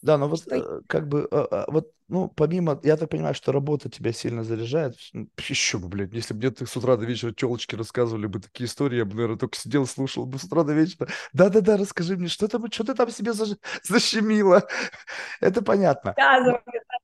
[0.06, 0.46] Да, но вот.
[0.52, 4.44] Э, как бы, э, э, вот, ну, помимо, я так понимаю, что работа тебя сильно
[4.44, 4.94] заряжает.
[5.12, 8.66] Ну, еще бы, блядь, если бы мне с утра до вечера телочки рассказывали бы такие
[8.68, 11.08] истории, я бы, наверное, только сидел слушал бы с утра до вечера.
[11.32, 13.56] Да-да-да, расскажи мне, что, там, что ты там себе заж...
[13.82, 14.68] защемила?
[15.40, 16.14] Это понятно.
[16.16, 16.62] Рассказывают,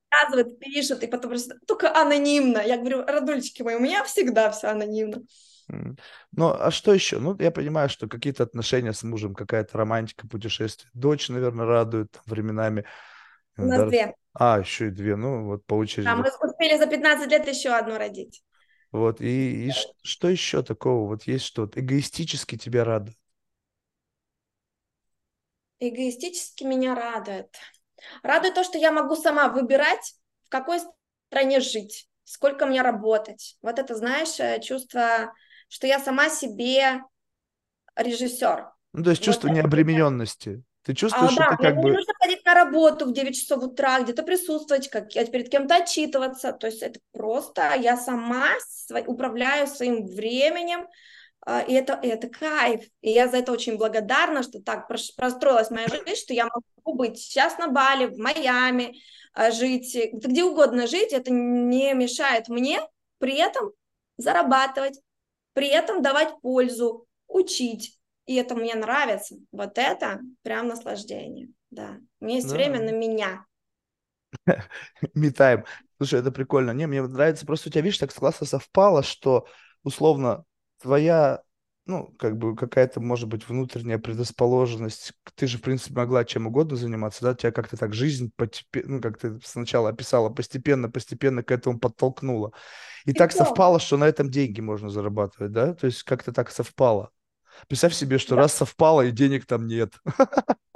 [0.09, 2.59] рассказывают, пишут, и потом просто только анонимно.
[2.65, 5.23] Я говорю, родульчики мои, у меня всегда все анонимно.
[5.67, 7.19] Ну, а что еще?
[7.19, 10.89] Ну, я понимаю, что какие-то отношения с мужем, какая-то романтика, путешествие.
[10.93, 12.85] Дочь, наверное, радует временами.
[13.57, 14.15] У нас две.
[14.33, 16.07] А, еще и две, ну, вот по очереди.
[16.07, 18.43] А мы успели за 15 лет еще одну родить.
[18.91, 19.71] Вот, и, и
[20.03, 21.07] что еще такого?
[21.07, 23.17] Вот есть что-то эгоистически тебя радует?
[25.79, 27.55] Эгоистически меня радует.
[28.21, 30.79] Радует то, что я могу сама выбирать, в какой
[31.27, 33.57] стране жить, сколько мне работать.
[33.61, 35.33] Вот это, знаешь, э, чувство
[35.73, 37.01] что я сама себе
[37.95, 38.69] режиссер.
[38.93, 40.61] Ну, то есть чувство вот необремененности.
[40.83, 41.89] Ты чувствуешь, а, что да, ты как мне бы...
[41.89, 46.51] не нужно ходить на работу в 9 часов утра, где-то присутствовать, как перед кем-то отчитываться.
[46.51, 48.49] То есть это просто я сама
[49.07, 50.85] управляю своим временем,
[51.43, 52.85] а, и это, и это кайф.
[53.01, 57.17] И я за это очень благодарна, что так простроилась моя жизнь, что я могу быть
[57.17, 59.01] сейчас на Бали, в Майами,
[59.33, 62.79] а, жить, где угодно жить, это не мешает мне
[63.17, 63.71] при этом
[64.17, 64.99] зарабатывать,
[65.53, 67.99] при этом давать пользу, учить.
[68.25, 69.35] И это мне нравится.
[69.51, 71.49] Вот это прям наслаждение.
[71.71, 71.97] Да.
[72.19, 72.55] У меня есть да.
[72.55, 73.45] время на меня.
[75.13, 75.65] Метаем.
[75.97, 76.71] Слушай, это прикольно.
[76.71, 79.47] Не, мне нравится, просто у тебя, видишь, так классно совпало, что
[79.83, 80.45] условно
[80.81, 81.43] твоя,
[81.85, 86.77] ну, как бы какая-то, может быть, внутренняя предрасположенность, ты же, в принципе, могла чем угодно
[86.77, 88.31] заниматься, да, тебя как-то так жизнь,
[88.73, 92.53] ну, как ты сначала описала, постепенно, постепенно к этому подтолкнула.
[93.05, 93.39] И, и так то.
[93.39, 95.73] совпало, что на этом деньги можно зарабатывать, да?
[95.73, 97.11] То есть как-то так совпало.
[97.67, 98.43] Представь себе, что да.
[98.43, 99.93] раз совпало, и денег там нет.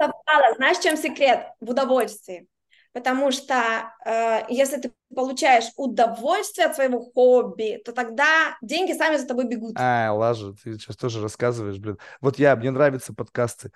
[0.00, 0.54] Совпало.
[0.56, 1.48] Знаешь, чем секрет?
[1.60, 2.46] В удовольствии.
[2.92, 9.26] Потому что э, если ты получаешь удовольствие от своего хобби, то тогда деньги сами за
[9.26, 9.76] тобой бегут.
[9.78, 11.98] А, лажа, ты сейчас тоже рассказываешь, блин.
[12.20, 13.70] Вот я, мне нравятся подкасты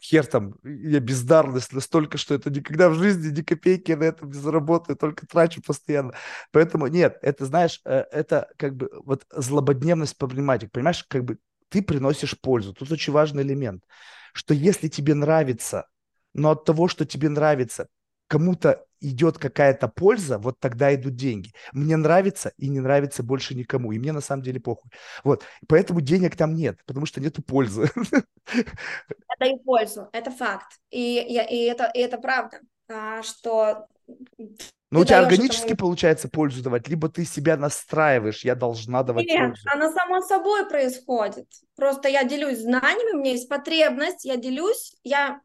[0.00, 4.38] хер там, я бездарность настолько, что это никогда в жизни ни копейки на этом не
[4.38, 6.14] заработаю, только трачу постоянно.
[6.52, 11.38] Поэтому нет, это, знаешь, э, это как бы вот злободневность проблематик, понимаешь, как бы
[11.68, 12.74] ты приносишь пользу.
[12.74, 13.84] Тут очень важный элемент,
[14.32, 15.86] что если тебе нравится,
[16.34, 17.88] но от того, что тебе нравится,
[18.28, 21.52] кому-то идет какая-то польза, вот тогда идут деньги.
[21.72, 23.92] Мне нравится и не нравится больше никому.
[23.92, 24.90] И мне на самом деле похуй.
[25.22, 25.44] Вот.
[25.68, 27.90] Поэтому денег там нет, потому что нету пользы.
[28.46, 30.78] Это и пользу, это факт.
[30.90, 33.86] И, и, и, это, и это правда, а, что
[34.90, 35.88] но у тебя органически этому...
[35.88, 39.62] получается пользу давать, либо ты себя настраиваешь, я должна давать Нет, пользу.
[39.72, 41.48] она само собой происходит.
[41.74, 45.40] Просто я делюсь знаниями, у меня есть потребность, я делюсь, я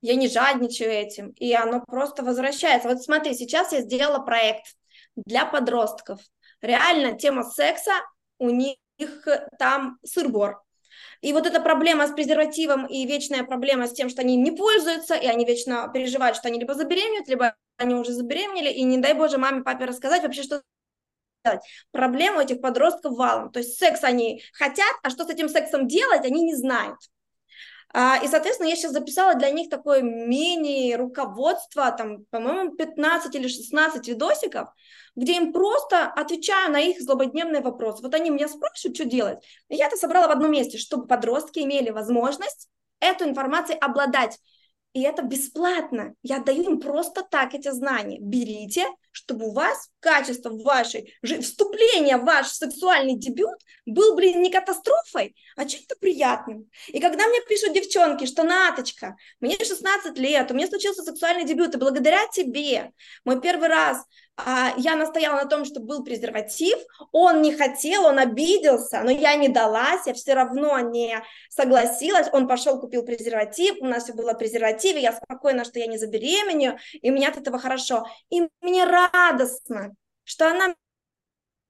[0.00, 2.88] я не жадничаю этим, и оно просто возвращается.
[2.88, 4.66] Вот смотри, сейчас я сделала проект
[5.16, 6.20] для подростков.
[6.60, 7.92] Реально тема секса
[8.38, 8.76] у них
[9.58, 10.62] там сырбор.
[11.20, 15.14] И вот эта проблема с презервативом и вечная проблема с тем, что они не пользуются,
[15.14, 19.14] и они вечно переживают, что они либо забеременеют, либо они уже забеременели, и не дай
[19.14, 20.62] боже маме, папе рассказать вообще, что
[21.44, 21.60] делать.
[21.90, 23.50] Проблема у этих подростков валом.
[23.50, 26.98] То есть секс они хотят, а что с этим сексом делать, они не знают.
[27.94, 34.06] А, и, соответственно, я сейчас записала для них такое мини-руководство, там, по-моему, 15 или 16
[34.08, 34.68] видосиков,
[35.16, 38.02] где им просто отвечаю на их злободневные вопросы.
[38.02, 39.38] Вот они меня спрашивают, что делать.
[39.68, 42.68] И я это собрала в одном месте, чтобы подростки имели возможность
[43.00, 44.38] эту информацией обладать
[44.92, 46.14] и это бесплатно.
[46.22, 48.18] Я даю им просто так эти знания.
[48.20, 48.86] Берите,
[49.18, 55.64] чтобы у вас качество вашей, вступление в ваш сексуальный дебют был, блин, не катастрофой, а
[55.64, 56.70] чем-то приятным.
[56.86, 61.74] И когда мне пишут девчонки, что Наточка, мне 16 лет, у меня случился сексуальный дебют,
[61.74, 62.92] и благодаря тебе
[63.24, 64.04] мой первый раз
[64.76, 66.78] я настояла на том, чтобы был презерватив,
[67.12, 71.20] он не хотел, он обиделся, но я не далась, я все равно не
[71.50, 75.86] согласилась, он пошел, купил презерватив, у нас все было в презервативе, я спокойна, что я
[75.86, 78.06] не забеременею, и мне от этого хорошо.
[78.30, 80.74] И мне радостно, что она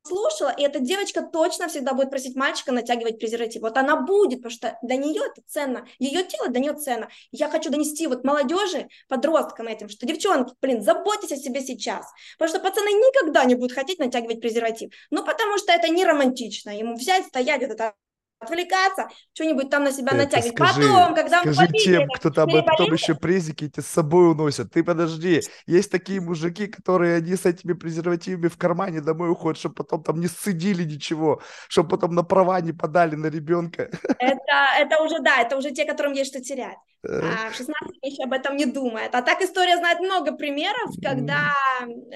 [0.08, 3.62] слушала, и эта девочка точно всегда будет просить мальчика натягивать презерватив.
[3.62, 7.08] Вот она будет, потому что для нее это ценно, ее тело для нее ценно.
[7.30, 12.06] Я хочу донести вот молодежи, подросткам этим, что девчонки, блин, заботьтесь о себе сейчас,
[12.38, 16.70] потому что пацаны никогда не будут хотеть натягивать презерватив, ну потому что это не романтично,
[16.70, 17.94] ему взять, стоять, вот это
[18.40, 20.56] отвлекаться, что-нибудь там на себя это натягивать.
[20.56, 24.72] Скажи, потом, когда скажи мы тем, кто там потом еще презики эти с собой уносят.
[24.72, 29.74] Ты подожди, есть такие мужики, которые они с этими презервативами в кармане домой уходят, чтобы
[29.74, 33.90] потом там не сцедили ничего, чтобы потом на права не подали на ребенка.
[34.18, 36.78] Это, это уже, да, это уже те, которым есть что терять.
[37.04, 39.14] А в 16 еще об этом не думает.
[39.14, 41.54] А так история знает много примеров, когда,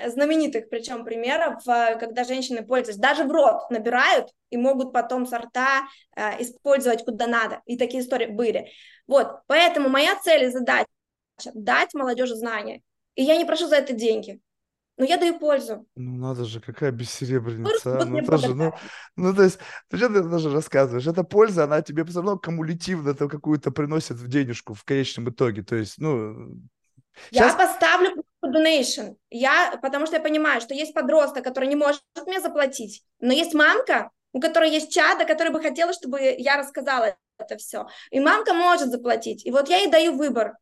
[0.09, 5.83] знаменитых причем примеров, э, когда женщины пользуются, даже в рот набирают и могут потом сорта
[6.17, 7.61] э, использовать куда надо.
[7.67, 8.71] И такие истории были.
[9.07, 10.87] Вот, поэтому моя цель и задача
[11.55, 12.83] дать молодежи знания.
[13.15, 14.41] И я не прошу за это деньги.
[15.03, 15.85] Но я даю пользу.
[15.97, 18.01] Ну, надо же, какая бессеребреница.
[18.01, 18.05] А?
[18.05, 18.73] Ну, тоже, ну,
[19.17, 19.59] ну, то есть,
[19.91, 21.09] ты ты даже рассказываешь?
[21.09, 25.65] Эта польза, она тебе все равно кумулятивно какую-то приносит в денежку в конечном итоге.
[25.65, 26.55] То есть, ну...
[27.33, 27.51] Сейчас...
[27.51, 29.17] Я поставлю donation.
[29.29, 33.55] Я, потому что я понимаю, что есть подросток, который не может мне заплатить, но есть
[33.55, 37.89] мамка, у которой есть чада, которая бы хотела, чтобы я рассказала это все.
[38.13, 39.45] И мамка может заплатить.
[39.45, 40.53] И вот я ей даю выбор.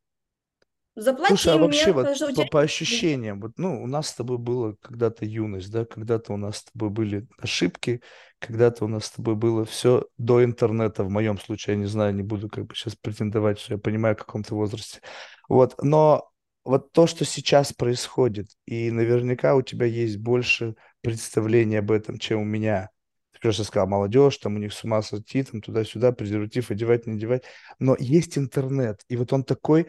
[0.97, 2.47] Заплати Слушай, а мне, вообще вот по, тебя...
[2.47, 6.59] по ощущениям, вот, ну, у нас с тобой была когда-то юность, да, когда-то у нас
[6.59, 8.03] с тобой были ошибки,
[8.41, 12.15] когда-то у нас с тобой было все до интернета, в моем случае, я не знаю,
[12.15, 15.01] не буду как бы сейчас претендовать, что я понимаю, в каком то возрасте.
[15.49, 16.29] Вот, но
[16.65, 22.41] вот то, что сейчас происходит, и наверняка у тебя есть больше представления об этом, чем
[22.41, 22.91] у меня,
[23.33, 27.15] как я сказал, молодежь, там у них с ума сойти, там туда-сюда, презерватив одевать, не
[27.15, 27.45] одевать.
[27.79, 29.87] Но есть интернет, и вот он такой,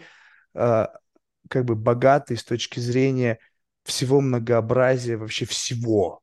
[0.53, 3.39] как бы богатый с точки зрения
[3.83, 6.21] всего многообразия, вообще всего.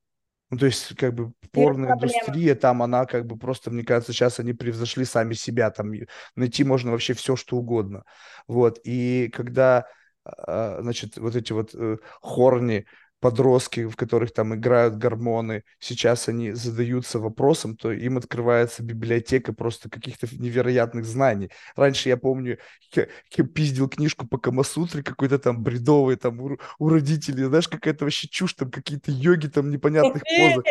[0.50, 4.54] Ну, то есть, как бы, порноиндустрия, там она, как бы, просто, мне кажется, сейчас они
[4.54, 5.92] превзошли сами себя, там
[6.36, 8.04] найти можно вообще все, что угодно.
[8.46, 9.86] Вот, и когда,
[10.24, 12.86] а, значит, вот эти вот э, хорни
[13.20, 19.90] подростки, в которых там играют гормоны, сейчас они задаются вопросом, то им открывается библиотека просто
[19.90, 21.50] каких-то невероятных знаний.
[21.76, 22.58] Раньше я помню,
[22.94, 28.04] я, я пиздил книжку по Камасутре какой-то там бредовый, там у, у родителей, знаешь, какая-то
[28.04, 30.64] вообще чушь, там какие-то йоги там непонятных позах.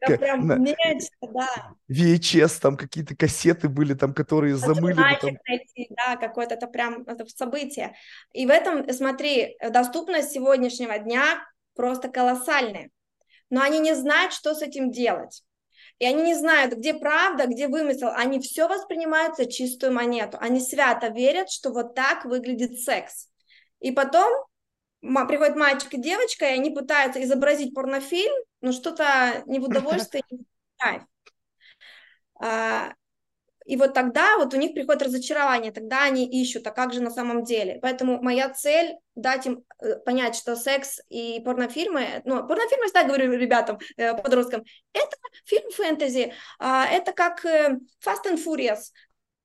[0.00, 0.56] Это прям на...
[0.56, 1.74] нечто, да.
[1.90, 4.94] VHS, там какие-то кассеты были, там, которые замыли.
[4.94, 5.36] Там...
[5.46, 7.94] Найти, да, какое-то это прям это событие.
[8.32, 11.44] И в этом, смотри, доступность сегодняшнего дня
[11.80, 12.90] просто колоссальные.
[13.48, 15.42] Но они не знают, что с этим делать.
[15.98, 18.10] И они не знают, где правда, где вымысел.
[18.14, 20.36] Они все воспринимают за чистую монету.
[20.40, 23.28] Они свято верят, что вот так выглядит секс.
[23.80, 24.30] И потом
[25.00, 30.38] приходит мальчик и девочка, и они пытаются изобразить порнофильм, но что-то не в удовольствие, не
[30.38, 30.44] в
[30.76, 31.02] кайф.
[33.66, 37.10] И вот тогда вот у них приходит разочарование, тогда они ищут, а как же на
[37.10, 37.78] самом деле.
[37.82, 43.32] Поэтому моя цель дать им э, понять, что секс и порнофильмы, ну, порнофильмы, всегда говорю
[43.32, 48.92] ребятам, э, подросткам, это фильм фэнтези, а, это как э, Fast and Furious,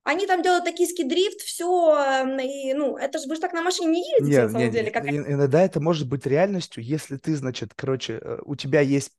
[0.03, 3.63] они там делают токийский дрифт, все, эм, и, ну, это же вы же так на
[3.63, 4.91] машине не ездите, нет, на самом нет, деле.
[4.91, 5.05] Как...
[5.07, 9.13] Иногда это может быть реальностью, если ты, значит, короче, у тебя есть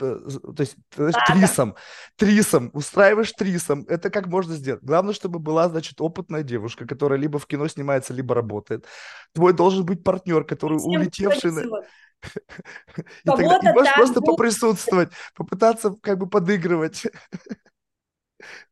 [0.00, 1.76] то есть знаешь, да, трисом,
[2.16, 4.82] трисом, устраиваешь трисом, это как можно сделать.
[4.82, 8.86] Главное, чтобы была, значит, опытная девушка, которая либо в кино снимается, либо работает.
[9.32, 11.52] Твой должен быть партнер, который улетевший...
[11.52, 11.60] На...
[12.96, 17.06] И тогда ты можешь просто поприсутствовать, попытаться как бы подыгрывать.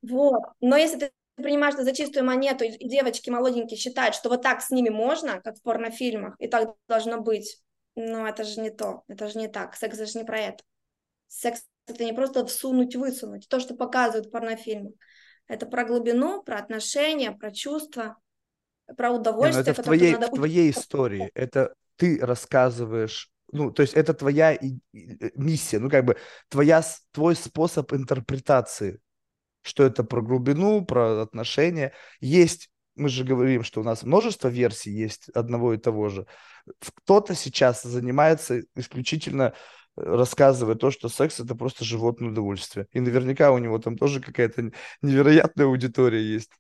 [0.01, 1.13] Вот, но если ты
[1.43, 5.41] понимаешь, что за чистую монету и девочки молоденькие считают, что вот так с ними можно,
[5.41, 7.61] как в порнофильмах, и так должно быть,
[7.95, 10.65] ну это же не то, это же не так, секс это же не про это.
[11.29, 14.93] Секс это не просто всунуть-высунуть, то, что показывают в порнофильмах.
[15.47, 18.19] Это про глубину, про отношения, про чувства,
[18.97, 19.65] про удовольствие.
[19.65, 20.27] Не, ну это в твоей, надо...
[20.27, 21.31] в твоей истории.
[21.35, 26.17] Это ты рассказываешь, ну, то есть это твоя и, и, миссия, ну, как бы
[26.49, 29.01] твоя, твой способ интерпретации,
[29.63, 31.95] что это про глубину, про отношения.
[32.21, 36.27] Есть мы же говорим, что у нас множество версий есть одного и того же.
[36.81, 39.55] Кто-то сейчас занимается исключительно
[39.99, 42.87] рассказывая то, что секс это просто животное удовольствие.
[42.93, 44.71] И наверняка у него там тоже какая-то
[45.03, 46.51] невероятная аудитория есть.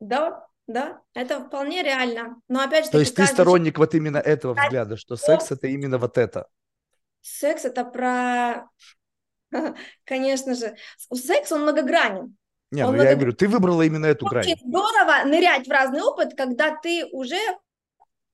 [0.00, 2.40] Да, да, это вполне реально.
[2.48, 3.78] Но опять же, то есть ты сторонник человек...
[3.78, 6.46] вот именно этого взгляда, что секс это именно вот это.
[7.20, 8.68] Секс это про,
[10.04, 10.76] конечно же,
[11.12, 12.36] секс он многогранен.
[12.70, 13.08] Не, он ну много...
[13.08, 14.56] я говорю, ты выбрала именно эту Очень грань.
[14.62, 17.38] здорово нырять в разный опыт, когда ты уже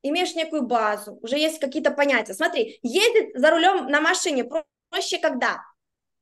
[0.04, 2.34] имеешь некую базу, уже есть какие-то понятия.
[2.34, 5.62] Смотри, ездить за рулем на машине проще когда?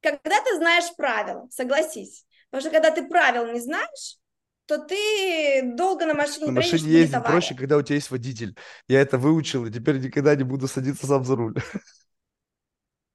[0.00, 2.24] Когда ты знаешь правила, согласись.
[2.50, 4.18] Потому что когда ты правил не знаешь,
[4.66, 8.56] то ты долго на машине На машине ездить проще, когда у тебя есть водитель.
[8.88, 11.54] Я это выучил, и теперь никогда не буду садиться сам за руль.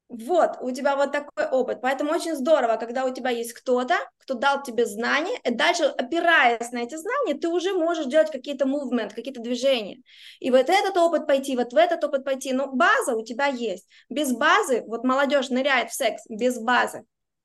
[0.09, 1.81] Вот, у тебя вот такой опыт.
[1.81, 6.71] Поэтому очень здорово, когда у тебя есть кто-то, кто дал тебе знания, и дальше, опираясь
[6.71, 9.97] на эти знания, ты уже можешь делать какие-то movement, какие-то движения.
[10.39, 12.53] И вот этот опыт пойти, вот в этот опыт пойти.
[12.53, 13.85] Но база у тебя есть.
[14.09, 17.03] Без базы, вот молодежь ныряет в секс без базы,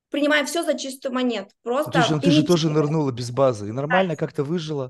[0.09, 1.49] принимая все за чистую монету.
[1.63, 4.89] Просто Слушай, ну ты же тоже нырнула без базы и нормально как-то выжила.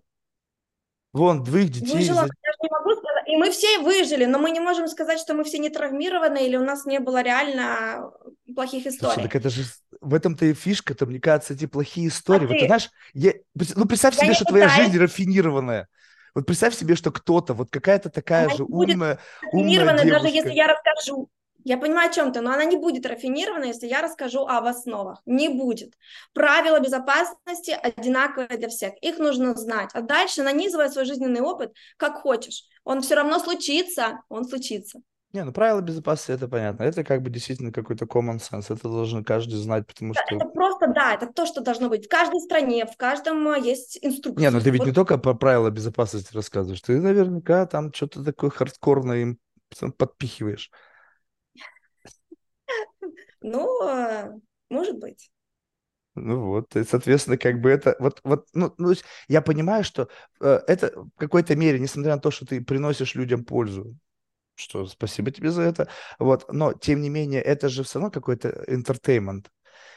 [1.12, 1.96] Вон, двоих детей.
[1.96, 3.02] Выжила, я не могу.
[3.34, 6.56] И мы все выжили, но мы не можем сказать, что мы все не травмированы или
[6.56, 8.12] у нас не было реально
[8.54, 9.16] плохих историй.
[9.16, 9.64] Слушай, так это же
[10.02, 12.46] в этом-то и фишка-то, мне кажется, эти плохие истории.
[12.46, 13.34] А вот ты, знаешь, я,
[13.76, 14.72] ну представь я себе, что пытаюсь.
[14.72, 15.88] твоя жизнь рафинированная.
[16.36, 19.18] Вот представь себе, что кто-то, вот какая-то такая Она же умная,
[19.52, 20.20] умная девушка.
[20.20, 21.28] даже если я расскажу.
[21.64, 25.22] Я понимаю, о чем ты, но она не будет рафинирована, если я расскажу об основах.
[25.26, 25.94] Не будет.
[26.34, 28.94] Правила безопасности одинаковые для всех.
[29.02, 29.90] Их нужно знать.
[29.94, 32.66] А дальше нанизывай свой жизненный опыт, как хочешь.
[32.84, 35.00] Он все равно случится, он случится.
[35.34, 36.84] Не, ну правила безопасности это понятно.
[36.84, 38.66] Это как бы действительно какой-то common sense.
[38.70, 40.24] Это должен каждый знать, потому что...
[40.30, 42.06] Это просто, да, это то, что должно быть.
[42.06, 44.44] В каждой стране, в каждом э, есть инструкция.
[44.44, 46.82] Не, ну ты ведь не только про правила безопасности рассказываешь.
[46.82, 49.40] Ты наверняка там что-то такое хардкорное им
[49.98, 50.70] подпихиваешь.
[53.44, 54.32] Ну, э,
[54.70, 55.30] может быть.
[56.16, 58.94] Ну вот, и, соответственно, как бы это, вот, вот, ну, ну
[59.28, 60.10] я понимаю, что
[60.42, 63.98] э, это в какой-то мере, несмотря на то, что ты приносишь людям пользу,
[64.56, 65.90] что спасибо тебе за это,
[66.20, 69.48] вот, но тем не менее, это же все равно какой-то entertainment,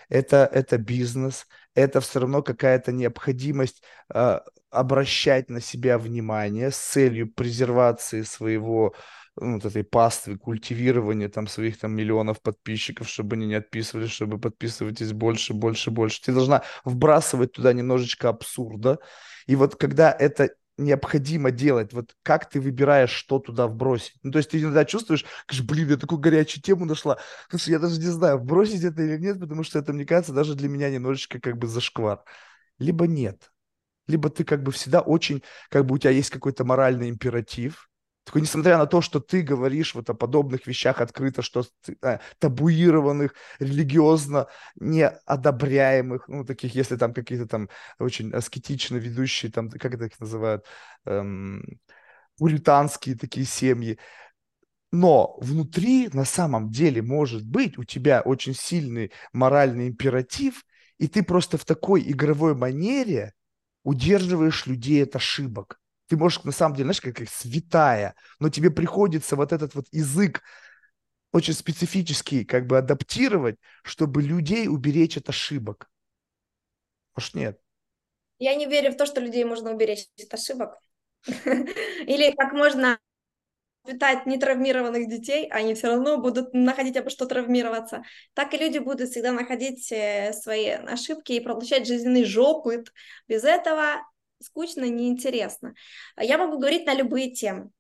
[0.09, 3.83] это, это бизнес, это все равно какая-то необходимость
[4.15, 4.41] э,
[4.71, 8.95] обращать на себя внимание с целью презервации своего
[9.37, 15.13] вот этой паствы, культивирования там своих там миллионов подписчиков, чтобы они не отписывались, чтобы подписывайтесь
[15.13, 16.23] больше, больше, больше.
[16.23, 18.99] Ты должна вбрасывать туда немножечко абсурда.
[19.47, 24.15] И вот когда это необходимо делать, вот как ты выбираешь, что туда вбросить.
[24.23, 25.25] Ну, то есть ты иногда чувствуешь,
[25.63, 27.19] блин, я такую горячую тему нашла,
[27.49, 30.55] слушай, я даже не знаю, вбросить это или нет, потому что это, мне кажется, даже
[30.55, 32.23] для меня немножечко как бы зашквар.
[32.79, 33.53] Либо нет.
[34.07, 37.89] Либо ты как бы всегда очень, как бы у тебя есть какой-то моральный императив,
[38.27, 41.65] такой, несмотря на то, что ты говоришь вот о подобных вещах открыто, что
[42.03, 47.69] э, табуированных, религиозно неодобряемых, ну, таких, если там какие-то там
[48.01, 50.65] очень аскетично ведущие, там, как это их называют,
[51.05, 51.63] эм,
[52.37, 53.97] пуританские такие семьи,
[54.91, 60.65] но внутри на самом деле может быть у тебя очень сильный моральный императив,
[60.99, 63.35] и ты просто в такой игровой манере
[63.85, 65.79] удерживаешь людей от ошибок
[66.09, 69.87] ты можешь, на самом деле, знаешь, как, как святая, но тебе приходится вот этот вот
[69.93, 70.43] язык
[71.33, 75.89] очень специфический как бы адаптировать, чтобы людей уберечь от ошибок.
[77.15, 77.61] Может, нет?
[78.39, 80.79] Я не верю в то, что людей можно уберечь от ошибок.
[81.27, 82.99] Или как можно
[83.87, 88.03] питать нетравмированных детей, они все равно будут находить обо что травмироваться.
[88.35, 92.93] Так и люди будут всегда находить э, свои ошибки и получать жизненный опыт.
[93.29, 94.03] Без этого
[94.41, 95.75] скучно, неинтересно.
[96.19, 97.71] Я могу говорить на любые темы.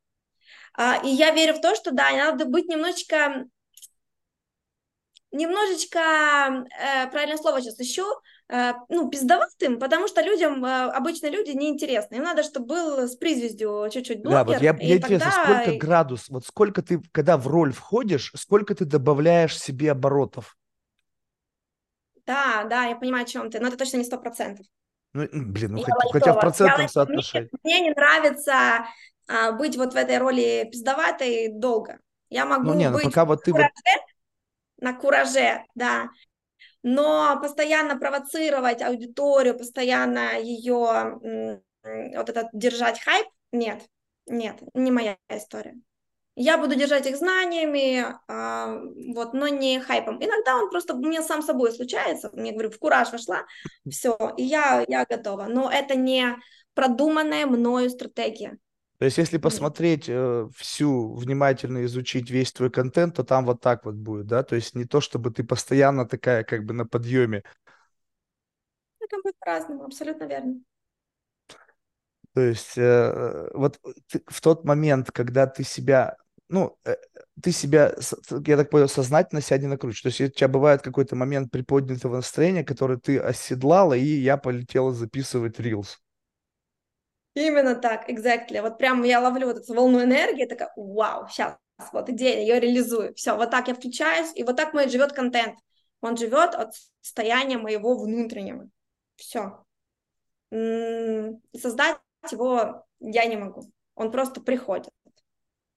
[0.74, 3.46] А, и я верю в то, что да, надо быть немножечко,
[5.32, 8.04] немножечко, э, правильное слово сейчас ищу,
[8.48, 12.16] э, ну, пиздоватым, потому что людям, э, обычно люди неинтересны.
[12.16, 14.44] Им надо, чтобы был с призвездью чуть-чуть блогер.
[14.44, 15.62] Да, вот я, мне интересно, тогда...
[15.62, 20.56] сколько градус, вот сколько ты, когда в роль входишь, сколько ты добавляешь себе оборотов?
[22.26, 24.66] Да, да, я понимаю, о чем ты, но это точно не сто процентов.
[25.12, 27.48] Ну, блин, ну хоть, хотя в процентном соотношении.
[27.62, 28.86] Мне, мне не нравится
[29.28, 31.98] а, быть вот в этой роли пиздоватой долго.
[32.28, 34.84] Я могу ну, не, ну, быть пока вот ты кураже, вот...
[34.84, 36.10] на кураже, да,
[36.82, 43.82] но постоянно провоцировать аудиторию, постоянно ее вот этот держать хайп, нет,
[44.26, 45.76] нет, не моя история.
[46.38, 48.78] Я буду держать их знаниями, а,
[49.14, 50.22] вот, но не хайпом.
[50.22, 52.28] Иногда он просто у меня сам собой случается.
[52.34, 53.46] Мне, говорю, в кураж вошла,
[53.90, 55.46] все, и я, я готова.
[55.46, 56.36] Но это не
[56.74, 58.58] продуманная мною стратегия.
[58.98, 63.86] То есть, если посмотреть э, всю, внимательно изучить весь твой контент, то там вот так
[63.86, 64.42] вот будет, да?
[64.42, 67.42] То есть не то, чтобы ты постоянно такая как бы на подъеме.
[69.00, 70.60] Это будет по-разному, абсолютно верно.
[72.34, 76.18] То есть э, вот ты, в тот момент, когда ты себя
[76.48, 76.97] ну, э,
[77.43, 77.94] ты себя,
[78.47, 80.16] я так понял, сознательно себя не накручиваешь.
[80.16, 84.93] То есть у тебя бывает какой-то момент приподнятого настроения, который ты оседлала, и я полетела
[84.93, 86.01] записывать рилс.
[87.35, 88.62] Именно так, exactly.
[88.62, 91.56] Вот прям я ловлю вот эту волну энергии, такая, вау, сейчас,
[91.93, 93.14] вот идея, я реализую.
[93.14, 95.59] Все, вот так я включаюсь, и вот так мой живет контент.
[96.01, 98.68] Он живет от состояния моего внутреннего.
[99.16, 99.64] Все.
[100.51, 101.98] Создать
[102.31, 103.70] его я не могу.
[103.94, 104.93] Он просто приходит.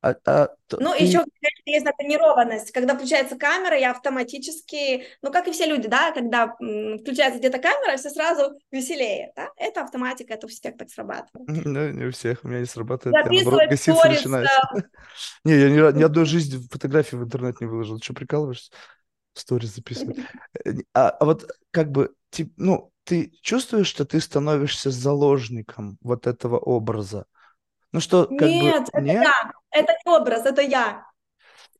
[0.01, 0.49] А, а,
[0.79, 1.03] ну, ты...
[1.03, 1.25] еще
[1.65, 2.71] есть натренированность.
[2.71, 7.97] Когда включается камера, я автоматически, ну, как и все люди, да, когда включается где-то камера,
[7.97, 9.49] все сразу веселее, да?
[9.57, 11.65] Это автоматика, это у всех так срабатывает.
[11.65, 13.25] Ну, не у всех, у меня не срабатывает.
[13.25, 14.25] Записывать сторис.
[15.43, 17.99] Не, я ни, одной жизни фотографии в интернет не выложил.
[17.99, 18.71] Что, прикалываешься?
[19.33, 20.17] Сторис записывать.
[20.65, 22.13] Э, а, а вот как бы,
[22.57, 27.25] ну, ты чувствуешь, что ты становишься заложником вот этого образа?
[27.91, 28.87] Ну что, как нет, бы...
[28.87, 29.51] это нет, я.
[29.71, 31.05] Это не образ, это я.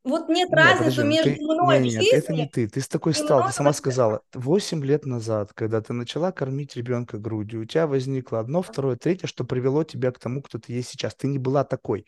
[0.02, 1.44] Вот нет, нет разницы подожди, между ты...
[1.44, 2.16] мной нет, нет, жизни.
[2.16, 2.68] это не ты.
[2.68, 4.22] Ты с такой стал, ты сама сказала.
[4.32, 9.26] Восемь лет назад, когда ты начала кормить ребенка грудью, у тебя возникло одно, второе, третье,
[9.26, 11.14] что привело тебя к тому, кто ты есть сейчас.
[11.14, 12.06] Ты не была такой.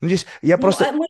[0.00, 0.88] Ну, здесь я ну, просто...
[0.88, 1.06] А мы...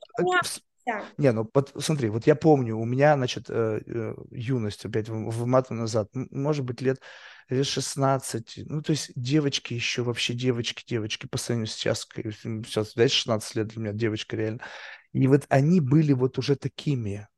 [1.17, 5.31] Не, ну вот смотри, вот я помню, у меня, значит, э, э, юность опять в,
[5.31, 7.01] в мату назад, может быть, лет
[7.49, 13.15] лет 16, ну, то есть девочки еще вообще, девочки, девочки, по сравнению сейчас, сейчас, дайте
[13.15, 14.61] 16 лет для меня девочка реально.
[15.13, 17.29] И вот они были вот уже такими.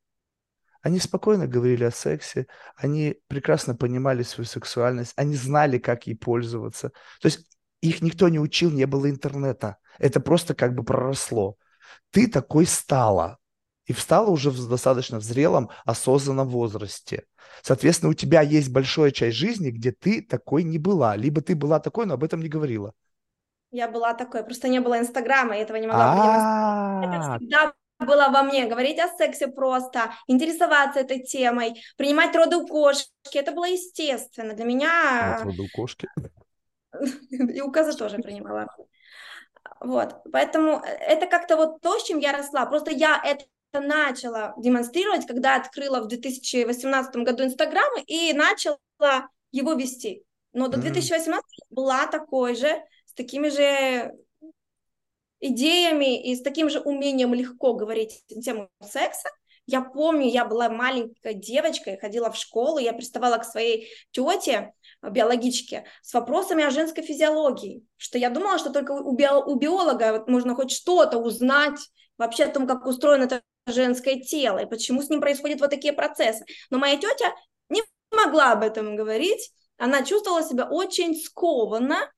[0.83, 6.91] Они спокойно говорили о сексе, они прекрасно понимали свою сексуальность, они знали, как ей пользоваться.
[7.21, 7.47] То есть
[7.81, 9.79] их никто не учил, не было интернета.
[9.99, 11.57] Это просто как бы проросло.
[12.11, 13.39] Ты такой стала.
[13.87, 17.25] И встала уже в достаточно зрелом, осознанном возрасте.
[17.63, 21.17] Соответственно, у тебя есть большая часть жизни, где ты такой не была.
[21.17, 22.93] Либо ты была такой, но об этом не говорила.
[23.71, 27.27] Я была такой, просто не было Инстаграма, и этого не могла продемонстрировать.
[27.27, 28.67] Это всегда было во мне.
[28.67, 33.11] Говорить о сексе просто, интересоваться этой темой, принимать роды у кошки.
[33.35, 34.55] Это было естественно.
[34.55, 35.41] Для меня...
[35.43, 36.09] роды у кошки.
[37.31, 38.67] И у козы тоже принимала.
[39.81, 42.67] Вот, поэтому это как-то вот то, с чем я росла.
[42.67, 43.45] Просто я это
[43.81, 48.79] начала демонстрировать, когда открыла в 2018 году Инстаграм и начала
[49.53, 50.25] его вести.
[50.53, 54.13] Но до 2018 была такой же, с такими же
[55.41, 59.29] идеями и с таким же умением легко говорить тему секса.
[59.67, 65.85] Я помню, я была маленькой девочкой, ходила в школу, я приставала к своей тете, биологичке,
[66.03, 70.29] с вопросами о женской физиологии, что я думала, что только у, био, у биолога вот
[70.29, 71.81] можно хоть что-то узнать
[72.19, 75.93] вообще о том, как устроено это женское тело и почему с ним происходят вот такие
[75.93, 76.45] процессы.
[76.71, 77.35] Но моя тетя
[77.69, 82.11] не могла об этом говорить, она чувствовала себя очень скованно,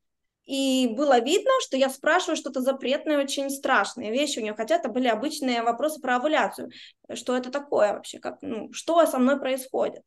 [0.44, 4.89] и было видно, что я спрашиваю что-то запретное, очень страшные вещи у нее, хотя это
[4.89, 6.70] были обычные вопросы про овуляцию.
[7.12, 8.20] Что это такое вообще?
[8.20, 10.06] Как, ну, что со мной происходит?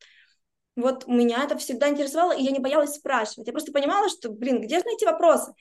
[0.76, 3.48] Вот меня это всегда интересовало, и я не боялась спрашивать.
[3.48, 5.52] Я просто понимала, что, блин, где же найти вопросы?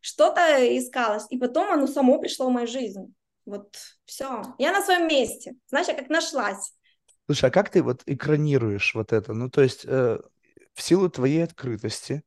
[0.00, 0.40] Что-то
[0.76, 3.14] искалось, и потом оно само пришло в мою жизнь.
[3.44, 4.42] Вот все.
[4.58, 5.54] Я на своем месте.
[5.68, 6.72] Знаешь, я как нашлась.
[7.26, 9.32] Слушай, а как ты вот экранируешь вот это?
[9.32, 10.18] Ну, то есть э,
[10.74, 12.22] в силу твоей открытости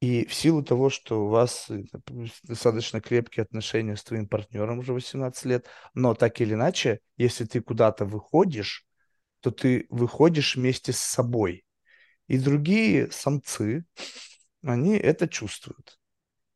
[0.00, 1.84] и в силу того, что у вас э,
[2.42, 7.60] достаточно крепкие отношения с твоим партнером уже 18 лет, но так или иначе, если ты
[7.60, 8.86] куда-то выходишь,
[9.40, 11.64] то ты выходишь вместе с собой.
[12.26, 13.84] И другие самцы,
[14.62, 15.98] они это чувствуют.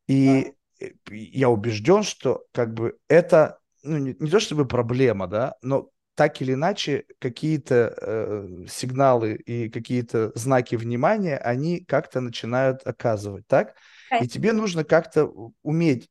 [0.07, 0.87] И да.
[0.87, 5.89] Э, я убежден, что как бы это ну, не, не то чтобы проблема, да, но
[6.15, 13.75] так или иначе какие-то э, сигналы и какие-то знаки внимания они как-то начинают оказывать, так?
[14.21, 15.31] И тебе нужно как-то
[15.63, 16.09] уметь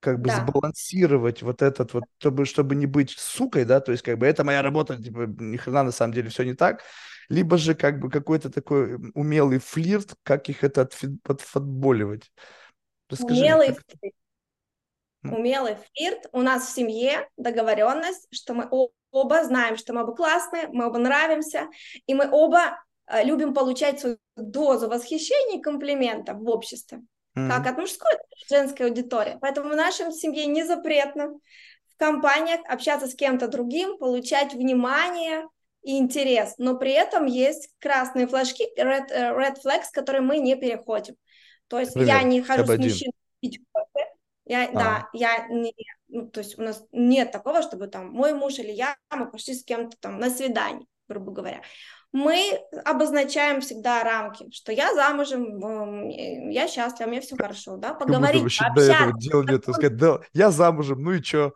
[0.00, 0.44] как бы да.
[0.44, 4.44] сбалансировать вот этот вот, чтобы, чтобы не быть сукой, да, то есть как бы это
[4.44, 6.82] моя работа, типа ни хрена на самом деле все не так,
[7.28, 10.88] либо же как бы какой-то такой умелый флирт, как их это
[11.24, 12.30] отфутболивать.
[13.10, 13.84] Расскажи, умелый как...
[13.98, 14.14] флирт
[15.22, 16.26] умелый флирт.
[16.32, 18.68] У нас в семье договоренность, что мы
[19.10, 21.68] оба знаем, что мы оба классные, мы оба нравимся,
[22.06, 27.02] и мы оба э, любим получать свою дозу восхищения и комплиментов в обществе.
[27.36, 27.48] Mm-hmm.
[27.48, 29.38] Как от мужской, так и женской аудитории.
[29.40, 31.34] Поэтому в нашем семье не запретно
[31.98, 35.46] компаниях, общаться с кем-то другим, получать внимание
[35.82, 40.56] и интерес, но при этом есть красные флажки, red, э, red flags, которые мы не
[40.56, 41.16] переходим.
[41.68, 44.08] То есть Например, я не хожу с мужчиной пить кофе,
[44.48, 44.72] я, а.
[44.72, 45.74] да, я не,
[46.08, 49.54] ну, то есть у нас нет такого, чтобы там мой муж или я, мы пошли
[49.54, 51.62] с кем-то там на свидание, грубо говоря.
[52.12, 56.08] Мы обозначаем всегда рамки, что я замужем,
[56.48, 58.96] я счастлива, мне все хорошо, да, поговорить, вообще пообщаться.
[58.96, 61.52] До этого дела нет, сказать, да, я замужем, ну и что?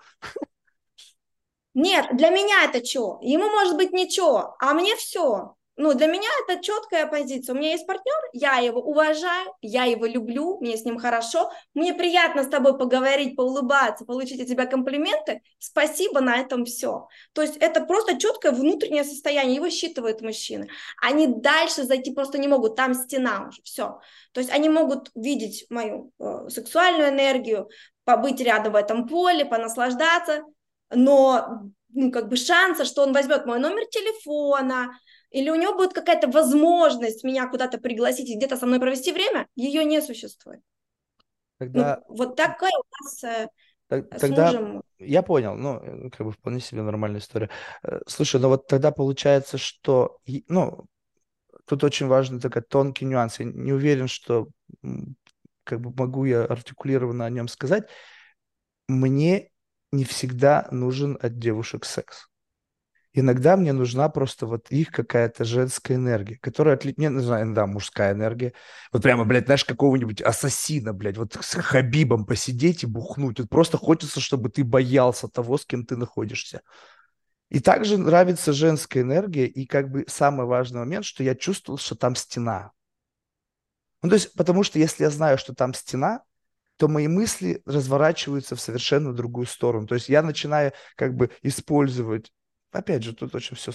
[1.73, 3.19] Нет, для меня это что?
[3.23, 5.55] Ему может быть ничего, а мне все.
[5.77, 7.55] Ну, для меня это четкая позиция.
[7.55, 11.94] У меня есть партнер, я его уважаю, я его люблю, мне с ним хорошо, мне
[11.94, 15.40] приятно с тобой поговорить, поулыбаться, получить от тебя комплименты.
[15.59, 17.09] Спасибо, на этом все.
[17.32, 20.69] То есть это просто четкое внутреннее состояние, его считывают мужчины.
[21.01, 23.99] Они дальше зайти просто не могут, там стена уже, все.
[24.32, 27.70] То есть они могут видеть мою э, сексуальную энергию,
[28.05, 30.43] побыть рядом в этом поле, понаслаждаться,
[30.90, 31.62] но
[31.94, 34.99] ну, как бы шанса, что он возьмет мой номер телефона,
[35.33, 39.49] или у него будет какая-то возможность меня куда-то пригласить и где-то со мной провести время,
[39.57, 40.61] ее не существует.
[41.59, 42.03] Тогда...
[42.09, 43.49] Ну, вот такая у нас э,
[44.19, 44.83] тогда мужем.
[44.99, 47.51] я понял, ну, э, как бы вполне себе нормальная история.
[47.83, 50.19] Э, слушай, ну вот тогда получается, что,
[50.49, 50.87] ну,
[51.67, 53.39] тут очень важный такой тонкий нюанс.
[53.39, 54.49] Я не уверен, что
[55.65, 57.89] как бы могу я артикулированно о нем сказать.
[58.89, 59.51] Мне
[59.93, 62.27] не всегда нужен от девушек секс.
[63.15, 66.97] Иногда мне нужна просто вот их какая-то женская энергия, которая отлит...
[66.97, 68.55] Мне нужна иногда мужская энергия.
[68.91, 73.39] Вот прямо, блядь, знаешь, какого-нибудь ассасина, блядь, вот с Хабибом посидеть и бухнуть.
[73.39, 76.63] Вот просто хочется, чтобы ты боялся того, с кем ты находишься.
[77.51, 81.95] И также нравится женская энергия, и как бы самый важный момент, что я чувствовал, что
[81.95, 82.73] там стена.
[84.01, 86.23] Ну, то есть, потому что если я знаю, что там стена,
[86.79, 89.87] то мои мысли разворачиваются в совершенно другую сторону.
[89.87, 92.33] То есть я начинаю как бы использовать,
[92.73, 93.73] опять же, тут очень все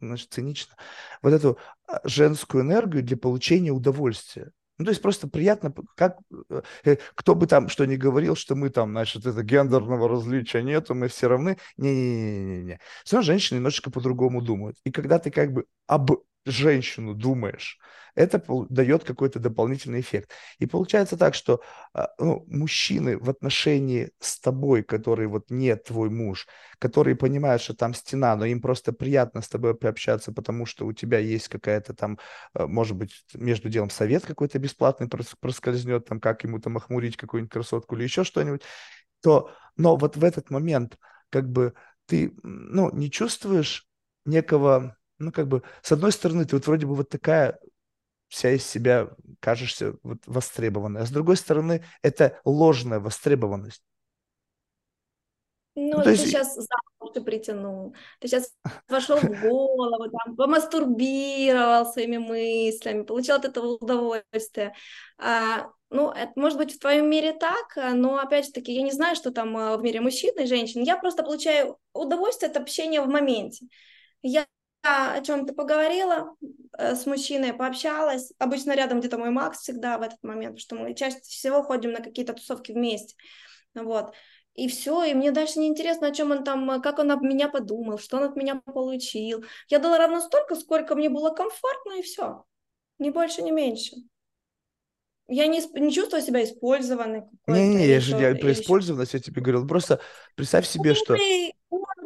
[0.00, 0.74] значит, цинично,
[1.22, 4.50] вот эту а, женскую энергию для получения удовольствия.
[4.78, 6.18] Ну, то есть просто приятно, как
[6.84, 10.94] э, кто бы там что ни говорил, что мы там, значит, это гендерного различия нету,
[10.94, 11.58] мы все равны.
[11.78, 12.78] Не-не-не-не-не.
[13.04, 14.76] Все равно женщины немножечко по-другому думают.
[14.84, 16.12] И когда ты как бы об
[16.44, 17.78] женщину думаешь,
[18.14, 20.32] это дает какой-то дополнительный эффект.
[20.58, 21.62] И получается так, что
[21.94, 26.48] а, ну, мужчины в отношении с тобой, которые вот не твой муж,
[26.80, 30.92] которые понимают, что там стена, но им просто приятно с тобой пообщаться, потому что у
[30.92, 32.18] тебя есть какая-то там,
[32.54, 35.08] а, может быть, между делом совет какой-то бесплатный
[35.40, 38.62] проскользнет, там, как ему там охмурить какую-нибудь красотку или еще что-нибудь,
[39.22, 40.98] то, но вот в этот момент
[41.30, 41.74] как бы
[42.06, 43.86] ты, ну, не чувствуешь
[44.24, 47.58] некого ну, как бы, с одной стороны, ты вот вроде бы вот такая
[48.28, 49.08] вся из себя
[49.40, 53.82] кажешься вот востребованной, а с другой стороны, это ложная востребованность.
[55.74, 56.26] Ну, ну ты есть...
[56.26, 56.66] сейчас за
[57.00, 58.52] уши притянул, ты сейчас
[58.88, 64.74] вошел в голову, там, помастурбировал своими мыслями, получил от этого удовольствие.
[65.18, 68.92] А, ну, это может быть в твоем мире так, но, опять же таки, я не
[68.92, 70.82] знаю, что там а, в мире мужчин и женщин.
[70.82, 73.66] Я просто получаю удовольствие от общения в моменте.
[74.20, 74.46] Я
[74.82, 76.36] о чем-то поговорила
[76.78, 78.32] э, с мужчиной, пообщалась.
[78.38, 81.92] Обычно рядом где-то мой Макс всегда в этот момент, потому что мы чаще всего ходим
[81.92, 83.14] на какие-то тусовки вместе.
[83.74, 84.14] Вот.
[84.54, 87.48] И все, и мне дальше не интересно, о чем он там, как он об меня
[87.48, 89.44] подумал, что он от меня получил.
[89.68, 92.44] Я дала ровно столько, сколько мне было комфортно, и все.
[92.98, 93.96] Ни больше, ни меньше.
[95.28, 97.24] Я не, не чувствую себя использованной.
[97.46, 99.66] Не-не, я же не про использованность я тебе говорил.
[99.68, 100.00] Просто
[100.34, 101.14] представь себе, что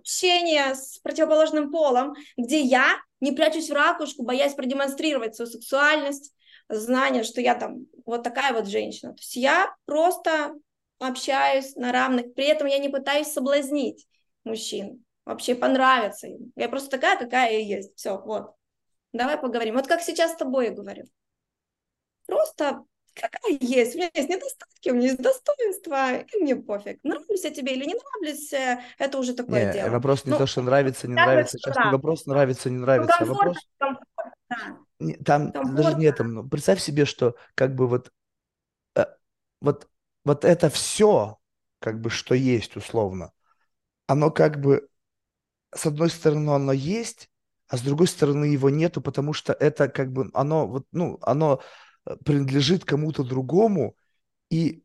[0.03, 6.35] общение с противоположным полом, где я не прячусь в ракушку, боясь продемонстрировать свою сексуальность,
[6.69, 9.13] знание, что я там вот такая вот женщина.
[9.13, 10.55] То есть я просто
[10.99, 14.07] общаюсь на равных, при этом я не пытаюсь соблазнить
[14.45, 16.53] мужчин, вообще понравиться им.
[16.57, 17.97] Я просто такая, какая я есть.
[17.97, 18.55] Все, вот.
[19.13, 19.77] Давай поговорим.
[19.77, 21.05] Вот как сейчас с тобой я говорю.
[22.27, 26.99] Просто какая есть, у меня есть недостатки, у меня есть достоинства, и мне пофиг.
[27.03, 29.91] Нравлюсь я тебе или не нравлюсь, э, это уже такое не, дело.
[29.91, 33.27] Вопрос не ну, то, что нравится, не нравится, сейчас не вопрос нравится, не нравится, ну,
[33.27, 33.57] а вопрос...
[33.79, 33.99] Да.
[34.99, 35.83] Не, там комфортно.
[35.83, 38.11] даже не этом, ну, представь себе, что как бы вот,
[38.95, 39.07] э,
[39.61, 39.89] вот,
[40.25, 41.39] вот это все,
[41.81, 43.33] как бы, что есть условно,
[44.07, 44.89] оно как бы,
[45.75, 47.31] с одной стороны, оно есть,
[47.69, 51.63] а с другой стороны, его нету, потому что это как бы, оно, вот, ну, оно
[52.25, 53.97] принадлежит кому-то другому,
[54.51, 54.83] и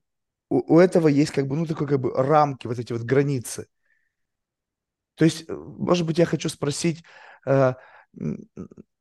[0.50, 3.68] у, у этого есть как бы, ну, такой как бы рамки, вот эти вот границы.
[5.16, 7.04] То есть, э, может быть, я хочу спросить,
[7.46, 7.74] э,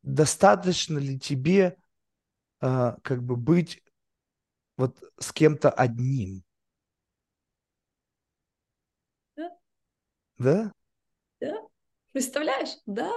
[0.03, 1.77] достаточно ли тебе
[2.63, 3.83] э, как бы быть
[4.77, 6.45] вот с кем-то одним?
[10.39, 10.73] Да?
[11.41, 11.57] Да.
[12.13, 12.79] Представляешь?
[12.87, 13.13] Да.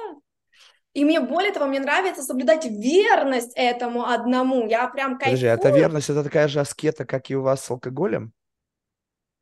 [0.99, 4.67] И мне более того, мне нравится соблюдать верность этому одному.
[4.67, 5.39] Я прям кайфую.
[5.39, 8.33] Подожди, эта верность, это такая же аскета, как и у вас с алкоголем?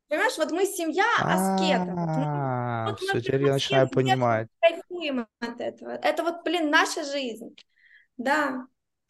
[0.08, 2.86] Понимаешь, вот мы семья аскета.
[2.90, 4.46] Вот, все, теперь я начинаю понимать.
[4.60, 5.90] Кайфуем от этого.
[5.90, 7.56] Это вот, блин, наша жизнь.
[8.16, 8.66] Да.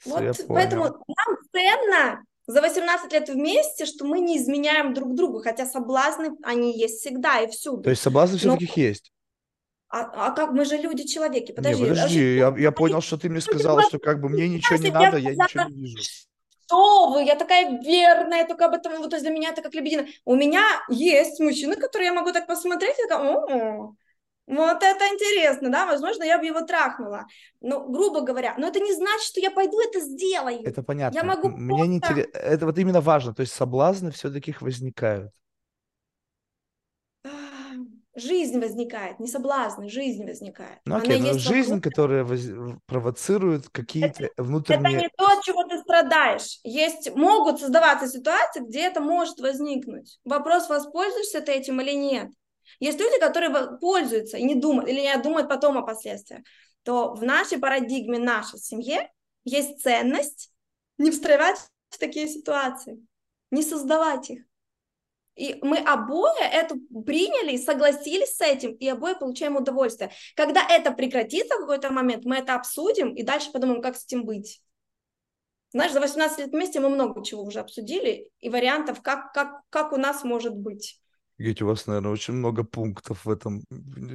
[0.07, 5.67] Вот поэтому нам ценно за 18 лет вместе, что мы не изменяем друг другу, хотя
[5.67, 7.83] соблазны, они есть всегда и всюду.
[7.83, 9.13] То есть соблазны все-таки есть?
[9.91, 11.53] А, а как мы же люди-человеки?
[11.53, 14.77] Подожди, не, подожди, я, я понял, что ты мне сказала, что как бы мне ничего
[14.77, 16.03] не надо, я ничего не вижу
[16.69, 20.07] что вы, я такая верная, только об этом, вот для меня это как лебедина.
[20.27, 23.95] У меня есть мужчины, которые я могу так посмотреть, и такая, о,
[24.47, 27.27] вот это интересно, да, возможно, я бы его трахнула.
[27.61, 30.63] Но, грубо говоря, но это не значит, что я пойду это сделаю.
[30.63, 31.17] Это понятно.
[31.17, 31.87] Я могу Мне просто...
[31.87, 35.33] не интересно, это вот именно важно, то есть соблазны все-таки возникают
[38.19, 40.81] жизнь возникает, не соблазны, жизнь возникает.
[40.85, 41.85] Ну, окей, Она есть жизнь, вокруг.
[41.85, 42.43] которая воз...
[42.87, 44.93] провоцирует какие-то это, внутренние...
[44.93, 46.61] Это не то, от чего ты страдаешь.
[46.65, 50.19] Есть, могут создаваться ситуации, где это может возникнуть.
[50.25, 52.31] Вопрос, воспользуешься ты этим или нет.
[52.81, 56.43] Есть люди, которые пользуются и не думают, или не думают потом о последствиях.
[56.83, 59.11] То в нашей парадигме, нашей семье
[59.45, 60.53] есть ценность
[60.99, 61.59] не встревать
[61.91, 62.99] в такие ситуации,
[63.51, 64.48] не создавать их.
[65.39, 66.75] И мы обои это
[67.07, 70.11] приняли, согласились с этим, и обои получаем удовольствие.
[70.35, 74.25] Когда это прекратится в какой-то момент, мы это обсудим и дальше подумаем, как с этим
[74.25, 74.61] быть.
[75.73, 79.93] Знаешь, за 18 лет вместе мы много чего уже обсудили, и вариантов, как, как, как
[79.93, 81.01] у нас может быть.
[81.37, 83.63] Ведь у вас, наверное, очень много пунктов в этом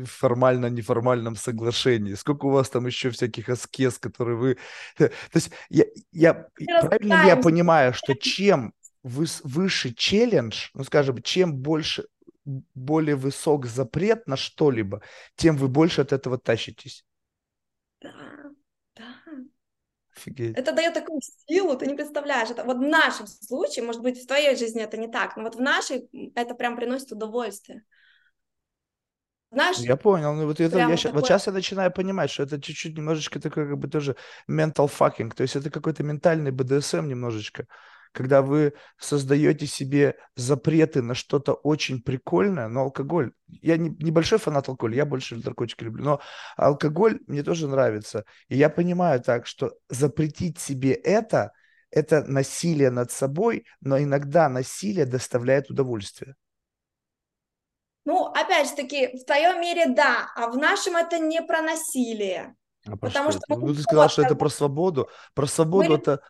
[0.05, 2.15] формально-неформальном соглашении.
[2.15, 4.57] Сколько у вас там еще всяких аскез, которые вы...
[4.97, 6.33] То есть я, я
[6.65, 8.73] правильно ли я понимаю, что чем
[9.03, 12.07] выше челлендж, ну, скажем, чем больше,
[12.45, 15.01] более высок запрет на что-либо,
[15.35, 17.05] тем вы больше от этого тащитесь.
[18.01, 18.13] Да,
[18.95, 19.15] да.
[20.15, 20.57] Офигеть.
[20.57, 22.49] Это дает такую силу, ты не представляешь.
[22.49, 25.55] Это вот в нашем случае, может быть, в твоей жизни это не так, но вот
[25.55, 27.83] в нашей это прям приносит удовольствие.
[29.51, 30.33] Знаешь, я понял.
[30.33, 31.13] Ну, вот, это, я, такое...
[31.13, 34.15] вот сейчас я начинаю понимать, что это чуть-чуть немножечко такой как бы тоже
[34.49, 37.67] mental fucking, то есть это какой-то ментальный БДСМ немножечко
[38.13, 44.69] когда вы создаете себе запреты на что-то очень прикольное, но алкоголь, я не, небольшой фанат
[44.69, 46.21] алкоголя, я больше наркотики люблю, но
[46.55, 48.23] алкоголь мне тоже нравится.
[48.47, 51.51] И я понимаю так, что запретить себе это,
[51.89, 56.35] это насилие над собой, но иногда насилие доставляет удовольствие.
[58.05, 62.55] Ну, опять же таки, в твоем мире да, а в нашем это не про насилие.
[62.85, 65.09] А про Потому что, что ну, ты сказал, что это про свободу.
[65.33, 65.95] Про свободу мы...
[65.95, 66.21] это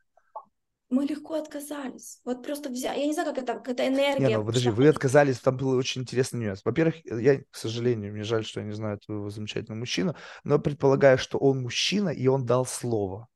[0.93, 2.19] мы легко отказались.
[2.23, 2.99] Вот просто взяли.
[2.99, 4.27] Я не знаю, как это, как это энергия.
[4.27, 6.61] Не, ну подожди, вы отказались, там был очень интересный нюанс.
[6.63, 11.17] Во-первых, я, к сожалению, мне жаль, что я не знаю этого замечательного мужчину, но предполагаю,
[11.17, 13.27] что он мужчина, и он дал слово.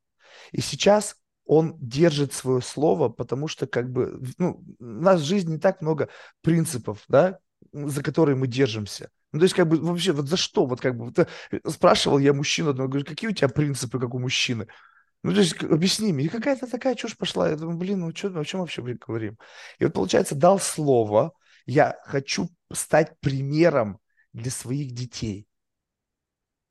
[0.52, 1.16] И сейчас
[1.46, 5.82] он держит свое слово, потому что как бы, ну, у нас в жизни не так
[5.82, 6.10] много
[6.42, 7.40] принципов, да,
[7.74, 9.10] за которые мы держимся.
[9.32, 10.66] Ну, то есть, как бы, вообще, вот за что?
[10.66, 11.28] Вот как бы, вот, э,
[11.68, 14.68] спрашивал я мужчину, говорю, какие у тебя принципы, как у мужчины?
[15.24, 17.50] Ну, то есть, объясни мне, какая-то такая чушь пошла.
[17.50, 19.38] Я думаю, блин, ну что, о чем вообще мы говорим?
[19.80, 21.34] И вот, получается, дал слово,
[21.66, 24.00] я хочу стать примером
[24.34, 25.48] для своих детей.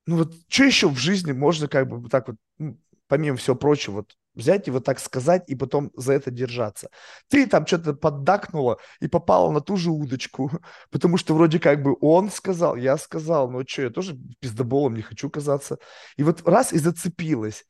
[0.07, 2.77] Ну вот, что еще в жизни можно как бы так вот,
[3.09, 6.91] помимо всего прочего, вот взять и вот так сказать, и потом за это держаться.
[7.29, 10.51] Ты там что-то поддакнула и попала на ту же удочку,
[10.91, 15.03] потому что вроде как бы он сказал, я сказал, ну что, я тоже пиздоболом не
[15.03, 15.79] хочу казаться.
[16.17, 17.65] И вот раз и зацепилась.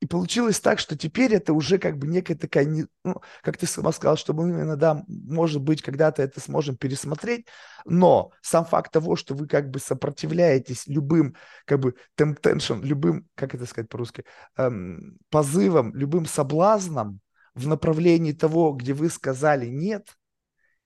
[0.00, 2.66] И получилось так, что теперь это уже как бы некая такая,
[3.04, 7.46] ну, как ты сама сказала, что мы иногда, может быть, когда-то это сможем пересмотреть,
[7.84, 11.36] но сам факт того, что вы как бы сопротивляетесь любым
[11.66, 14.24] как бы temptation, любым, как это сказать по-русски,
[14.56, 17.20] эм, позывам, любым соблазнам
[17.54, 20.16] в направлении того, где вы сказали «нет»,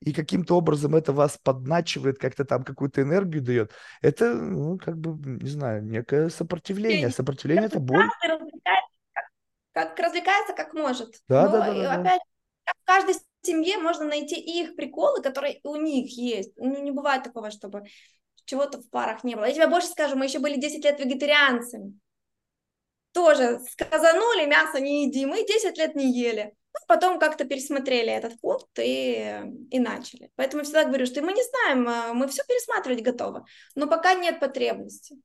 [0.00, 3.72] и каким-то образом это вас подначивает, как-то там какую-то энергию дает,
[4.02, 7.10] это, ну, как бы, не знаю, некое сопротивление.
[7.10, 8.10] Сопротивление– это боль
[9.74, 11.16] как развлекается, как может.
[11.28, 12.22] Да, Но, да, да, да, опять,
[12.64, 16.52] в каждой семье можно найти их приколы, которые у них есть.
[16.56, 17.82] Ну, не бывает такого, чтобы
[18.46, 19.44] чего-то в парах не было.
[19.44, 21.98] Я тебе больше скажу, мы еще были 10 лет вегетарианцами.
[23.12, 26.54] Тоже сказанули, мясо не едим, и 10 лет не ели.
[26.72, 29.40] Ну, потом как-то пересмотрели этот пункт и,
[29.70, 30.30] и начали.
[30.36, 33.44] Поэтому всегда говорю, что мы не знаем, а, мы все пересматривать готовы,
[33.74, 35.16] но пока нет потребности.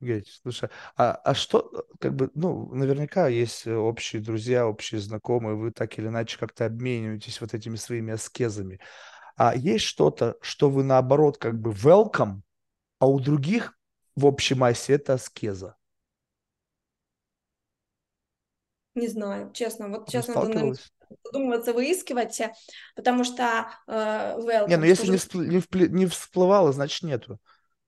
[0.00, 5.70] Геть, слушай, а, а что, как бы, ну, наверняка есть общие друзья, общие знакомые, вы
[5.70, 8.80] так или иначе как-то обмениваетесь вот этими своими аскезами.
[9.36, 12.40] А есть что-то, что вы наоборот как бы welcome,
[12.98, 13.78] а у других
[14.14, 15.76] в общей массе это аскеза.
[18.94, 20.74] Не знаю, честно, вот честно, надо
[21.24, 22.52] задумываться, выискивать, э,
[22.94, 25.88] потому что, э, well, Не, ну если не, тоже...
[25.88, 27.40] не всплывало, значит нету.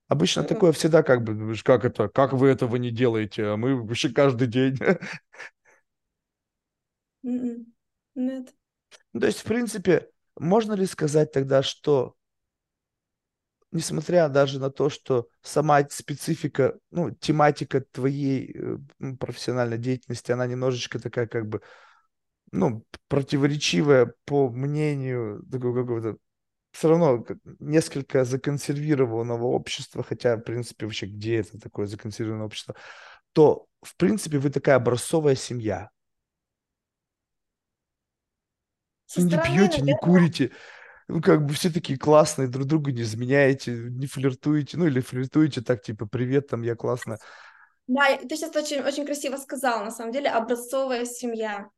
[0.07, 4.09] Обычно такое всегда как бы, как это, как вы этого не делаете, а мы вообще
[4.09, 4.77] каждый день.
[7.23, 7.65] Нет.
[9.13, 12.15] Ну, То есть, в принципе, можно ли сказать тогда, что
[13.71, 18.77] несмотря даже на то, что сама специфика, ну, тематика твоей э,
[19.19, 21.61] профессиональной деятельности, она немножечко такая как бы,
[22.51, 26.17] ну, противоречивая по мнению такого какого-то,
[26.77, 27.25] все равно
[27.59, 32.75] несколько законсервированного общества, хотя, в принципе, вообще где это такое законсервированное общество,
[33.33, 35.89] то, в принципе, вы такая образцовая семья.
[39.07, 40.51] Со не стороны, пьете, не курите,
[41.07, 45.61] ну, как бы все такие классные, друг другу не изменяете, не флиртуете, ну, или флиртуете
[45.61, 47.17] так, типа, привет, там, я классно.
[47.87, 51.71] да, ты сейчас очень, очень красиво сказала, на самом деле, образцовая семья.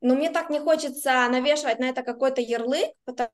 [0.00, 3.30] Но мне так не хочется навешивать на это какой-то ярлык, потому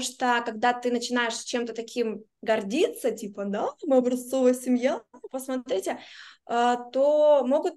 [0.00, 5.98] что когда ты начинаешь чем-то таким гордиться, типа, да, мы образцовая семья, посмотрите,
[6.48, 7.74] э, то могут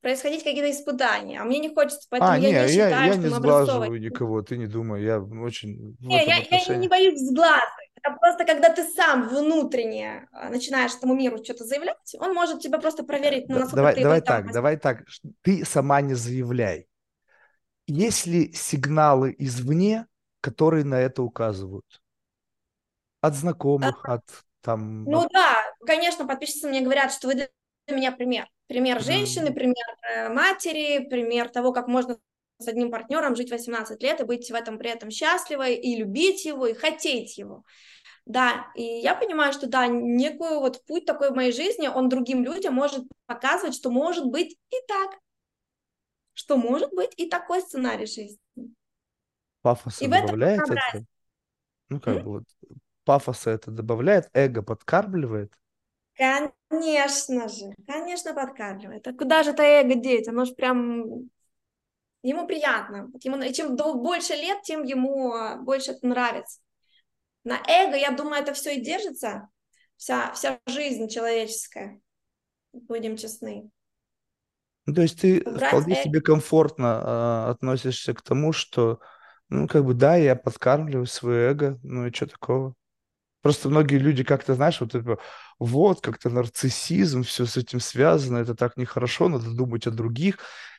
[0.00, 3.12] происходить какие-то испытания, а мне не хочется, А, поэтому не, я не я, считаю, я
[3.12, 6.40] что не мы сглаживаю никого, ты не думай, я очень в Не, этом я, я
[6.40, 6.88] не отношении.
[6.88, 7.62] боюсь сглаза.
[8.02, 12.78] Это просто когда ты сам внутренне а, начинаешь этому миру что-то заявлять, он может тебя
[12.78, 15.04] просто проверить, ну, насколько давай, ты давай так, давай так,
[15.42, 16.86] ты сама не заявляй.
[17.88, 20.06] Есть ли сигналы извне,
[20.40, 22.00] которые на это указывают?
[23.20, 23.34] От
[23.80, 25.30] А, знакомых, от там, Ну от...
[25.32, 27.48] да, конечно, подписчицы мне говорят, что вы для
[27.88, 28.48] меня пример.
[28.66, 32.18] Пример женщины, М, пример э, матери, пример того, как можно
[32.58, 36.44] с одним партнером жить 18 лет и быть в этом при этом счастливой, и любить
[36.44, 37.62] его, и хотеть его.
[38.26, 42.44] Да, и я понимаю, что да, некую вот путь такой в моей жизни, он другим
[42.44, 45.18] людям может показывать, что может быть и так,
[46.36, 48.38] что может быть и такой сценарий жизни.
[49.62, 50.70] Пафоса И добавляет разнообразие.
[50.70, 51.04] это?
[51.90, 52.22] Ну, как М?
[52.22, 52.44] бы вот
[53.04, 55.54] пафоса это добавляет, эго подкармливает?
[56.14, 59.06] Конечно же, конечно, подкармливает.
[59.06, 60.28] А куда же это эго деть?
[60.28, 61.28] Оно же прям
[62.22, 63.10] ему приятно.
[63.22, 66.60] Ему, и чем больше лет, тем ему а, больше это нравится.
[67.44, 69.48] На эго, я думаю, это все и держится,
[69.96, 72.00] вся, вся жизнь человеческая,
[72.72, 73.70] будем честны.
[74.86, 76.02] Ну, то есть ты Убрать вполне эго.
[76.04, 79.00] себе комфортно а, относишься к тому, что,
[79.48, 82.74] ну, как бы, да, я подкармливаю свое эго, ну и что такого?
[83.42, 85.18] Просто многие люди как-то, знаешь, вот типа,
[85.58, 90.38] вот, как-то нарциссизм, все с этим связано, это так нехорошо, надо думать о других,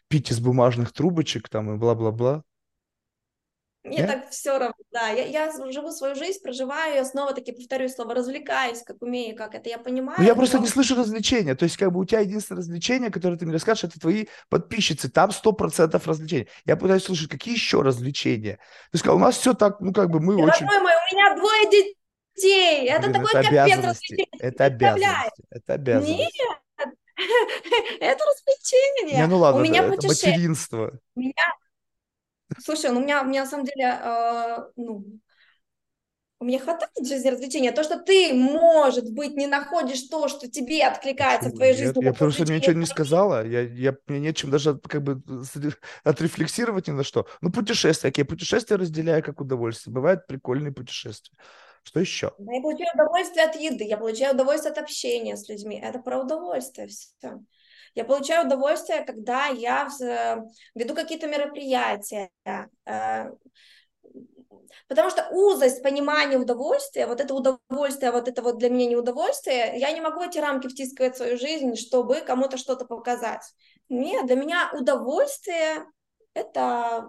[0.09, 2.43] пить из бумажных трубочек там и бла-бла-бла.
[3.87, 4.07] Мне Нет?
[4.07, 5.07] так все равно, да.
[5.09, 9.69] Я, я живу свою жизнь, проживаю ее, снова-таки повторю слово, развлекаюсь, как умею, как это
[9.69, 11.55] я Ну, я понимаю, просто не слышу развлечения.
[11.55, 15.09] То есть, как бы у тебя единственное развлечение, которое ты мне расскажешь, это твои подписчицы.
[15.09, 16.49] Там сто процентов развлечений.
[16.65, 18.59] Я пытаюсь слушать, какие еще развлечения.
[18.91, 20.65] Ты сказал, у нас все так, ну, как бы мы очень...
[20.65, 21.65] Дорогой мой, у меня двое
[22.35, 22.87] детей.
[22.89, 24.27] Это Блин, такой это капец ты Это не обязанности.
[24.39, 24.71] Это Нет,
[25.69, 26.43] обязанности.
[28.01, 28.23] это
[29.15, 29.27] Не, развлечение.
[29.27, 30.33] ну У ладно, да, меня это путешествие.
[30.33, 30.99] материнство.
[31.15, 31.33] У меня...
[32.63, 35.05] Слушай, ну у меня, у меня на самом деле, э, ну,
[36.39, 37.71] у меня хватает в жизни развлечения.
[37.71, 41.95] То, что ты, может быть, не находишь то, что тебе откликается в Почему твоей нет?
[41.95, 43.47] жизни Я как просто мне развлечение, ничего не сказала.
[43.47, 45.21] Я, я, мне нечем даже как бы
[46.03, 47.25] отрефлексировать ни на что.
[47.41, 48.09] Ну, путешествия.
[48.09, 49.93] Окей, путешествия разделяю как удовольствие.
[49.93, 51.35] Бывают прикольные путешествия.
[51.83, 52.33] Что еще?
[52.37, 55.79] Я получаю удовольствие от еды, я получаю удовольствие от общения с людьми.
[55.81, 57.39] Это про удовольствие все.
[57.97, 60.37] Я получаю удовольствие, когда я э,
[60.75, 62.29] веду какие-то мероприятия.
[62.45, 63.31] э,
[64.87, 69.79] Потому что узость понимания удовольствия, вот это удовольствие, вот это вот для меня не удовольствие,
[69.79, 73.41] я не могу эти рамки втискивать в свою жизнь, чтобы кому-то что-то показать.
[73.89, 75.83] Нет, для меня удовольствие–
[76.35, 77.07] это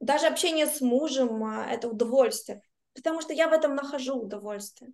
[0.00, 2.62] даже общение с мужем, а, это удовольствие.
[2.94, 4.90] Потому что я в этом нахожу удовольствие.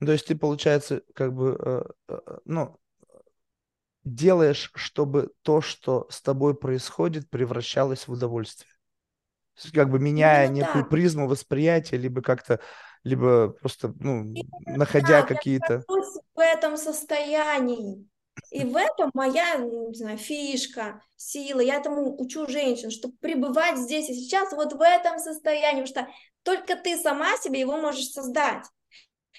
[0.00, 2.79] Ну, То есть ты, получается, как бы, э, э, ну,
[4.04, 8.72] делаешь, чтобы то, что с тобой происходит, превращалось в удовольствие.
[9.56, 10.90] Есть, как бы меняя Именно некую так.
[10.90, 12.60] призму восприятия, либо как-то,
[13.04, 15.18] либо просто, ну, Именно находя.
[15.18, 15.84] Я какие-то...
[15.86, 18.06] в этом состоянии.
[18.50, 21.60] И в этом моя, ну, не знаю, фишка, сила.
[21.60, 26.08] Я этому учу женщин, чтобы пребывать здесь и сейчас вот в этом состоянии, потому что
[26.42, 28.64] только ты сама себе его можешь создать.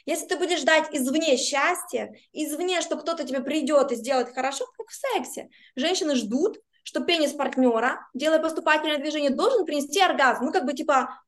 [0.06, 4.88] Если ты будешь ждать извне счастья, извне, что кто-то тебе придет и сделает хорошо, как
[4.88, 5.50] в сексе.
[5.76, 10.46] Женщины ждут, что пенис партнера, делая поступательное движение, должен принести оргазм.
[10.46, 11.22] Ну, как бы типа,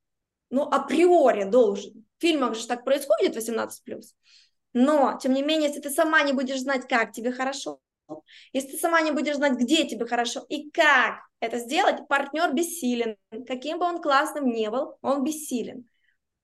[0.49, 2.05] ну, априори должен.
[2.19, 3.69] фильмах же так происходит 18+.
[4.73, 7.79] Но, тем не менее, если ты сама не будешь знать, как тебе хорошо,
[8.51, 13.17] если ты сама не будешь знать, где тебе хорошо и как это сделать, партнер бессилен.
[13.47, 15.87] Каким бы он классным ни был, он бессилен.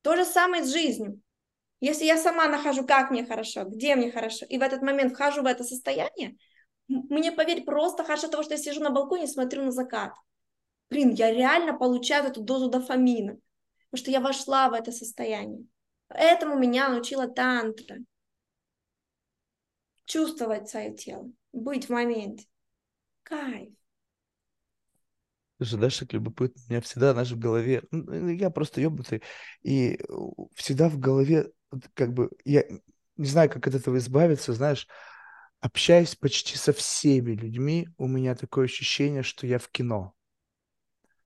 [0.01, 1.21] То же самое с жизнью.
[1.81, 5.41] Если я сама нахожу, как мне хорошо, где мне хорошо, и в этот момент вхожу
[5.41, 6.35] в это состояние,
[6.87, 10.13] мне, поверь, просто хорошо того, что я сижу на балконе и смотрю на закат.
[10.89, 13.37] Блин, я реально получаю эту дозу дофамина,
[13.91, 15.65] потому что я вошла в это состояние.
[16.09, 17.97] Этому меня научила тантра.
[20.05, 22.47] Чувствовать свое тело, быть в моменте.
[23.21, 23.69] Кайф.
[25.57, 29.21] Слушай, знаешь, как любопытно, у меня всегда, знаешь, в голове, я просто ебнутый,
[29.61, 29.99] и
[30.55, 31.51] всегда в голове,
[31.93, 32.63] как бы, я
[33.17, 34.87] не знаю, как от этого избавиться, знаешь,
[35.59, 40.13] общаюсь почти со всеми людьми, у меня такое ощущение, что я в кино.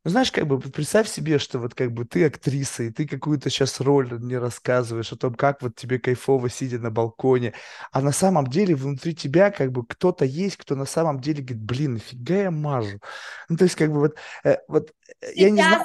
[0.06, 3.50] Ну, знаешь, как бы представь себе, что вот как бы ты актриса, и ты какую-то
[3.50, 7.54] сейчас роль мне рассказываешь о том, как вот тебе кайфово, сидя на балконе,
[7.92, 11.64] а на самом деле внутри тебя как бы кто-то есть, кто на самом деле говорит,
[11.64, 13.00] блин, нафига я мажу?
[13.48, 14.92] Ну, то есть как бы вот, э, вот
[15.22, 15.84] э, я не знаю...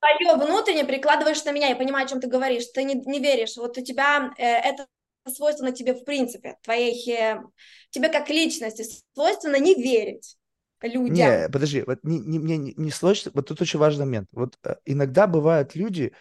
[0.00, 3.56] Твое внутреннее прикладываешь на меня, я понимаю, о чем ты говоришь, ты не, не веришь,
[3.56, 4.86] вот у тебя э, это
[5.26, 7.42] свойственно тебе в принципе, твоей, э,
[7.90, 10.36] тебе как личности свойственно не верить
[10.82, 11.14] людям.
[11.14, 14.28] Не, подожди, вот не, не, не, не сложно, вот тут очень важный момент.
[14.32, 16.12] Вот э, иногда бывают люди,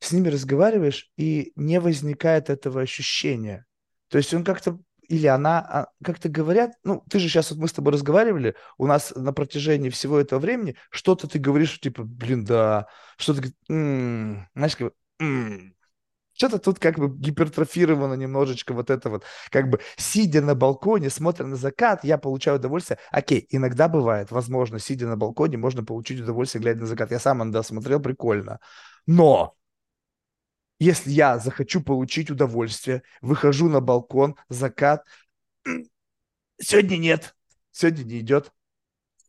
[0.00, 3.64] с ними разговариваешь, и не возникает этого ощущения.
[4.08, 4.78] То есть он как-то
[5.08, 8.86] или она, а, как-то говорят, ну, ты же сейчас, вот мы с тобой разговаривали, у
[8.86, 12.86] нас на протяжении всего этого времени что-то ты говоришь, типа, блин, да,
[13.16, 15.74] что-то, м-м", знаешь, как, м-м",
[16.36, 21.46] что-то тут как бы гипертрофировано немножечко вот это вот, как бы сидя на балконе, смотря
[21.46, 22.98] на закат, я получаю удовольствие.
[23.12, 27.12] Окей, иногда бывает, возможно, сидя на балконе, можно получить удовольствие, глядя на закат.
[27.12, 28.58] Я сам иногда смотрел, прикольно.
[29.06, 29.54] Но
[30.78, 35.04] если я захочу получить удовольствие, выхожу на балкон, закат,
[36.60, 37.36] сегодня нет,
[37.70, 38.52] сегодня не идет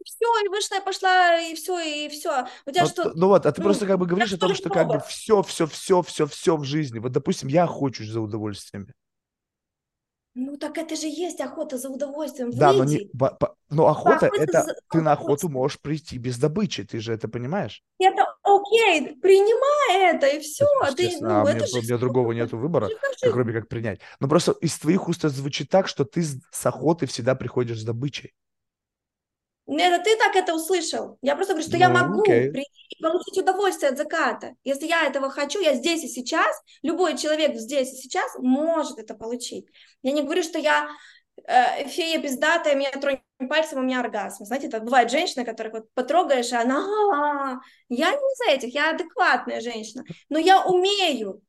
[0.05, 2.47] все, и вышла, я пошла, и все, и все.
[2.65, 3.11] У тебя ну, что?
[3.15, 5.41] Ну вот, а ты ну, просто как бы говоришь о том, что как бы все,
[5.41, 6.99] все, все, все, все в жизни.
[6.99, 8.93] Вот, допустим, я охочусь за удовольствиями.
[10.35, 12.51] Ну так это же есть охота за удовольствием.
[12.51, 14.75] Да, но не, по, по, но охота это за...
[14.91, 17.81] ты на охоту можешь прийти без добычи, ты же это понимаешь?
[17.99, 18.34] Это
[18.65, 20.65] окей, принимай это и все.
[20.95, 21.79] Ты, ну, а это мне, же...
[21.79, 22.89] у меня другого нету выбора,
[23.21, 23.99] кроме как принять.
[24.19, 27.83] Но просто из твоих уст это звучит так, что ты с охоты всегда приходишь с
[27.83, 28.33] добычей.
[29.67, 31.17] Это ты так это услышал.
[31.21, 32.53] Я просто говорю, что ну, я могу okay.
[33.01, 34.53] получить удовольствие от заката.
[34.63, 39.15] Если я этого хочу, я здесь и сейчас, любой человек здесь и сейчас может это
[39.15, 39.65] получить.
[40.03, 40.87] Я не говорю, что я
[41.47, 44.45] э, фея пиздатая, меня тронет пальцем, у меня оргазм.
[44.45, 46.85] Знаете, это бывает женщина, которых вот потрогаешь, и она...
[47.13, 47.59] «А,
[47.89, 50.03] я не из этих, я адекватная женщина.
[50.29, 51.41] Но я умею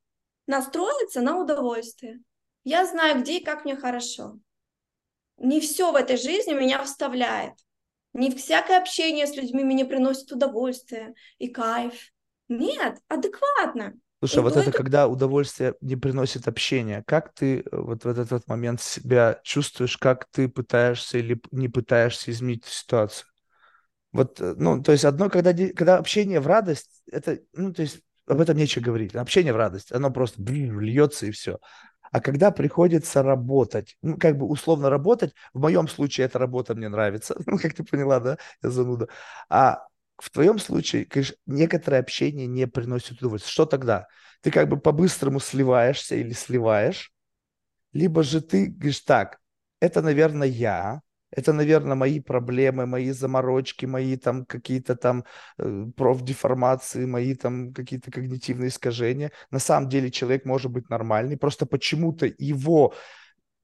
[0.47, 2.21] настроиться на удовольствие.
[2.65, 4.39] Я знаю, где и как мне хорошо.
[5.39, 7.55] Не все в этой жизни меня вставляет.
[8.13, 12.11] Не всякое общение с людьми мне приносит удовольствие и кайф.
[12.49, 13.95] Нет, адекватно.
[14.21, 18.09] Слушай, и вот это, это когда удовольствие не приносит общение, как ты э, вот в
[18.09, 23.29] этот, этот момент себя чувствуешь, как ты пытаешься или не пытаешься изменить ситуацию?
[24.13, 28.01] Вот, э, ну, то есть одно, когда, когда общение в радость, это, ну, то есть
[28.27, 29.15] об этом нечего говорить.
[29.15, 31.59] Общение в радость, оно просто блин, льется и все.
[32.13, 36.89] А когда приходится работать, ну, как бы условно работать, в моем случае эта работа мне
[36.89, 39.09] нравится, ну, как ты поняла, да, я зануда.
[39.51, 39.87] А
[40.19, 43.53] в твоем случае, конечно, некоторое общение не приносит удовольствия.
[43.53, 44.07] Что тогда?
[44.41, 47.13] Ты как бы по-быстрому сливаешься или сливаешь,
[47.93, 49.39] либо же ты говоришь так,
[49.81, 55.25] это, наверное, я, это, наверное, мои проблемы, мои заморочки, мои там какие-то там
[55.59, 59.33] э, профдеформации, мои там какие-то когнитивные искажения.
[59.51, 62.95] На самом деле человек может быть нормальный, просто почему-то его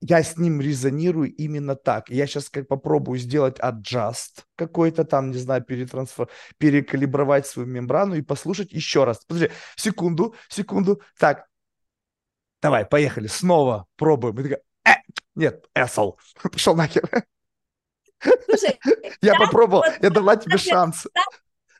[0.02, 2.10] я с ним резонирую именно так.
[2.10, 8.22] Я сейчас как попробую сделать adjust какой-то там, не знаю, перетрансфер, перекалибровать свою мембрану и
[8.22, 9.24] послушать еще раз.
[9.24, 11.00] Подожди, секунду, секунду.
[11.18, 11.46] Так,
[12.60, 14.40] давай, поехали, снова пробуем.
[14.40, 15.00] И такая, э,
[15.36, 17.08] нет, эсл, пошел нахер.
[18.46, 18.80] Слушай,
[19.22, 21.06] я попробовал, я дала тебе шанс.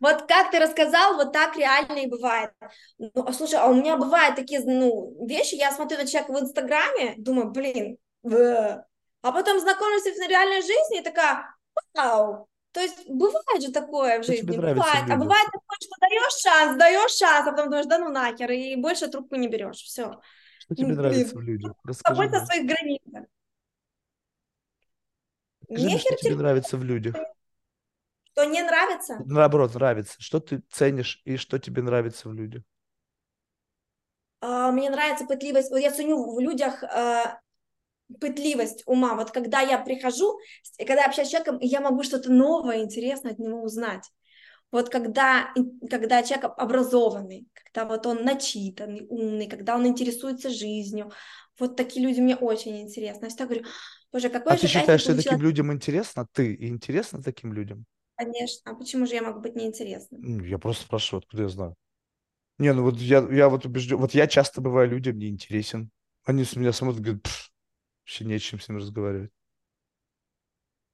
[0.01, 2.51] Вот как ты рассказал, вот так реально и бывает.
[2.99, 6.41] Ну, а слушай, а у меня бывают такие ну, вещи, я смотрю на человека в
[6.41, 8.85] Инстаграме, думаю, блин, бэ.
[9.23, 11.55] а потом знакомлюсь с реальной жизни и такая,
[11.95, 15.05] вау, то есть бывает же такое в жизни, бывает.
[15.11, 18.77] А бывает такое, что даешь шанс, даешь шанс, а потом думаешь, да ну нахер, и
[18.77, 20.21] больше трубку не берешь, все.
[20.59, 21.73] Что тебе нравится в людях?
[21.85, 22.23] Расскажи.
[22.23, 23.25] Побыть своих границах.
[25.65, 27.17] Скажи мне, что тебе нравится в людях.
[28.33, 29.19] Что не нравится?
[29.27, 30.15] Наоборот, нравится.
[30.19, 32.63] Что ты ценишь и что тебе нравится в людях?
[34.41, 37.39] А, мне нравится пытливость, я ценю в людях а,
[38.21, 39.15] пытливость ума.
[39.15, 40.39] Вот когда я прихожу,
[40.79, 44.11] когда я общаюсь с человеком, я могу что-то новое, интересное от него узнать.
[44.71, 45.53] Вот когда,
[45.91, 51.13] когда человек образованный, когда вот он начитанный, умный, когда он интересуется жизнью,
[51.59, 53.27] вот такие люди мне очень интересны.
[53.27, 53.67] Я всегда говорю,
[54.11, 56.27] боже, какой а же ты считаешь, что таким людям интересно?
[56.33, 57.85] Ты и интересно таким людям?
[58.17, 58.71] Конечно.
[58.71, 60.43] А почему же я могу быть неинтересным?
[60.43, 61.75] Я просто спрашиваю, откуда я знаю.
[62.59, 65.91] Не, ну вот я, я вот убежден, вот я часто бываю людям неинтересен.
[66.25, 67.27] Они с меня смотрят говорят,
[68.03, 69.31] вообще не о чем с ним разговаривать.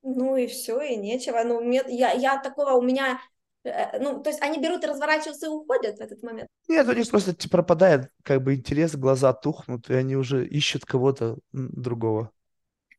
[0.03, 1.43] Ну и все, и нечего.
[1.45, 3.21] Ну, мне, я, я такого, у меня,
[3.65, 6.49] э, ну, то есть они берут и разворачиваются и уходят в этот момент.
[6.69, 10.85] Нет, у них просто типа, пропадает как бы интерес, глаза тухнут, и они уже ищут
[10.85, 12.31] кого-то другого.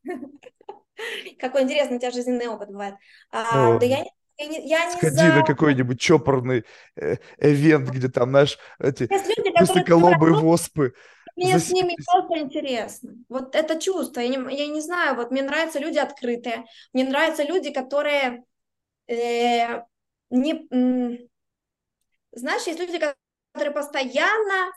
[1.40, 2.96] Какой интересный у тебя жизненный опыт бывает.
[3.32, 5.34] А, да я не я не, Сходи за...
[5.34, 6.64] на какой-нибудь чопорный
[6.96, 10.94] э, эвент, где там, знаешь, эти люди, высоколобые воспы.
[11.40, 13.14] Мне с ними просто интересно.
[13.30, 14.20] Вот это чувство.
[14.20, 16.66] Я не, я не знаю, вот мне нравятся люди открытые.
[16.94, 18.44] Мне нравятся люди, которые
[19.08, 19.82] э,
[20.30, 21.28] не...
[22.32, 24.74] Знаешь, есть люди, которые постоянно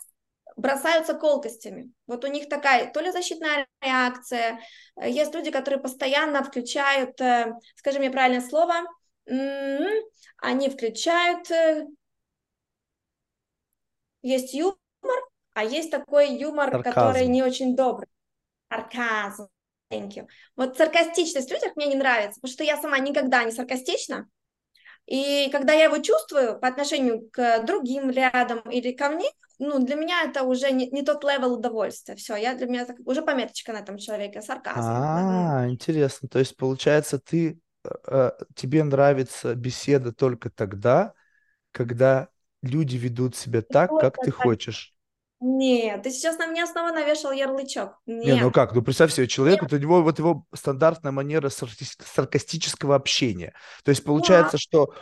[0.57, 1.93] бросаются колкостями.
[2.07, 4.61] Вот у них такая то ли защитная реакция.
[5.03, 8.85] Есть люди, которые постоянно включают, э, скажи мне правильное слово,
[9.27, 11.51] они включают...
[11.51, 11.87] Э,
[14.25, 14.79] есть юмор,
[15.55, 16.95] а есть такой юмор, Сарказм.
[16.95, 18.09] который не очень добрый.
[18.70, 19.49] Сарказм.
[19.91, 20.27] Thank you.
[20.57, 24.29] Вот саркастичность в людях мне не нравится, потому что я сама никогда не саркастична.
[25.07, 29.97] И когда я его чувствую по отношению к другим рядом или ко мне, ну, для
[29.97, 32.16] меня это уже не, не тот level удовольствия.
[32.16, 34.81] Все, я для меня так, уже пометочка на этом человеке, сарказм.
[34.81, 36.29] А, интересно.
[36.29, 41.15] То есть, получается, ты э, э, тебе нравится беседа только тогда,
[41.73, 42.29] когда
[42.62, 44.95] люди ведут себя так, как ты хочешь.
[45.44, 47.98] Нет, ты сейчас на меня снова навешал ярлычок.
[48.06, 48.36] Нет.
[48.36, 52.94] Не, ну как, ну представь себе, человек, вот у него вот его стандартная манера саркастического
[52.94, 53.52] общения.
[53.82, 54.59] То есть получается, да.
[54.59, 54.94] что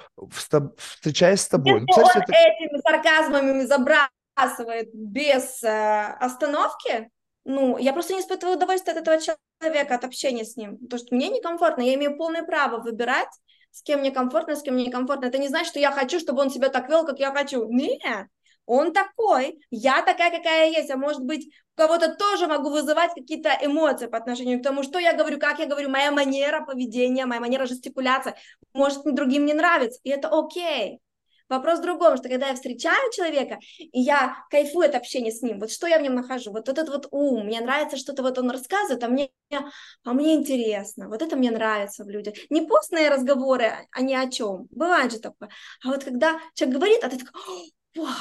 [0.79, 1.75] встречаясь с тобой...
[1.75, 2.33] Если ну, он это...
[2.33, 7.11] этими сарказмами забрасывает без э, остановки,
[7.45, 10.79] ну, я просто не испытываю удовольствия от этого человека, от общения с ним.
[10.79, 13.29] Потому что мне некомфортно, я имею полное право выбирать,
[13.73, 15.27] с кем мне комфортно, с кем мне некомфортно.
[15.27, 17.69] Это не значит, что я хочу, чтобы он себя так вел, как я хочу.
[17.69, 18.29] Нет,
[18.71, 23.13] он такой, я такая, какая я есть, а может быть, у кого-то тоже могу вызывать
[23.15, 27.27] какие-то эмоции по отношению к тому, что я говорю, как я говорю, моя манера поведения,
[27.27, 28.35] моя манера жестикуляции,
[28.73, 31.01] может, другим не нравится, и это окей.
[31.49, 35.59] Вопрос в другом, что когда я встречаю человека, и я кайфую от общения с ним,
[35.59, 38.53] вот что я в нем нахожу, вот этот вот ум, мне нравится что-то вот он
[38.53, 42.35] рассказывает, а мне, а мне интересно, вот это мне нравится в людях.
[42.51, 45.51] Не постные разговоры, а ни о чем, бывает же такое,
[45.85, 48.15] а вот когда человек говорит, а ты такой, вау,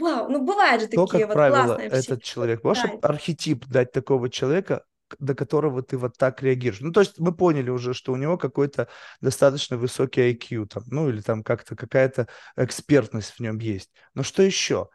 [0.00, 2.64] Вау, ну бывают же такие То, как вот правило, классные этот человек.
[2.64, 3.08] Можешь да.
[3.08, 4.84] архетип дать такого человека,
[5.18, 6.80] до которого ты вот так реагируешь.
[6.80, 8.88] Ну, то есть мы поняли уже, что у него какой-то
[9.20, 13.90] достаточно высокий IQ там, ну, или там как-то какая-то экспертность в нем есть.
[14.14, 14.88] Но что еще?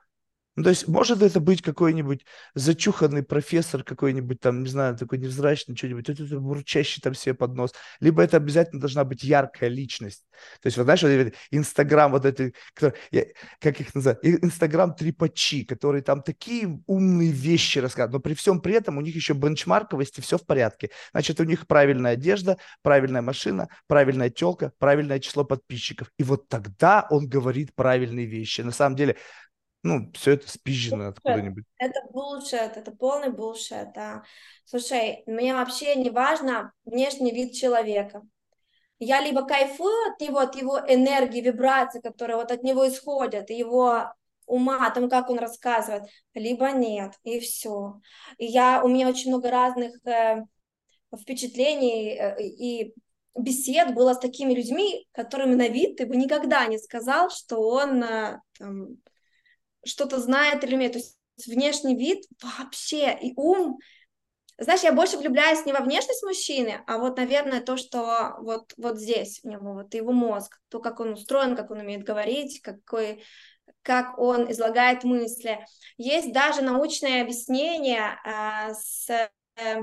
[0.56, 5.76] Ну, то есть может это быть какой-нибудь зачуханный профессор какой-нибудь там, не знаю, такой невзрачный,
[5.76, 10.26] что-нибудь, это, бурчащий там себе под нос, либо это обязательно должна быть яркая личность.
[10.62, 16.22] То есть, вот знаешь, вот Инстаграм, вот эти, как их называют, Инстаграм трипачи, которые там
[16.22, 20.38] такие умные вещи рассказывают, но при всем при этом у них еще бенчмарковость и все
[20.38, 20.90] в порядке.
[21.12, 26.12] Значит, у них правильная одежда, правильная машина, правильная телка, правильное число подписчиков.
[26.18, 28.62] И вот тогда он говорит правильные вещи.
[28.62, 29.18] На самом деле,
[29.86, 31.64] ну, все это спизжено откуда-нибудь.
[31.78, 34.24] Это булшет, это полный булшет, да.
[34.66, 38.24] Слушай, мне вообще не важно внешний вид человека.
[38.98, 44.12] Я либо кайфую от него, от его энергии, вибраций, которые вот от него исходят, его
[44.48, 48.02] ума, о том, как он рассказывает, либо нет, и все.
[48.40, 50.46] И я, у меня очень много разных э,
[51.16, 52.96] впечатлений э, и
[53.38, 58.04] бесед было с такими людьми, которым на вид ты бы никогда не сказал, что он
[58.04, 58.98] э, там,
[59.86, 60.94] что-то знает или умеет.
[60.94, 63.78] То есть внешний вид вообще и ум.
[64.58, 68.98] Знаешь, я больше влюбляюсь не во внешность мужчины, а вот, наверное, то, что вот, вот
[68.98, 73.22] здесь у него, вот его мозг, то, как он устроен, как он умеет говорить, какой,
[73.82, 75.66] как он излагает мысли.
[75.98, 79.10] Есть даже научное объяснение э, с,
[79.58, 79.82] э,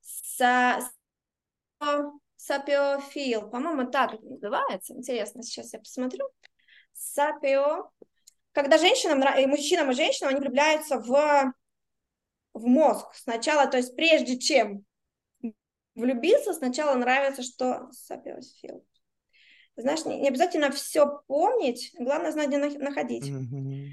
[0.00, 0.90] с,
[2.36, 4.94] сапиофил, по-моему, так называется.
[4.94, 6.28] Интересно, сейчас я посмотрю.
[6.92, 7.90] Сапио
[8.52, 11.52] когда женщинам, и мужчинам и женщинам, они влюбляются в,
[12.54, 14.84] в мозг сначала, то есть прежде чем
[15.94, 18.84] влюбиться, сначала нравится, что сапиосфил.
[19.76, 23.28] Знаешь, не, не обязательно все помнить, главное знать, где находить.
[23.28, 23.90] Mm-hmm.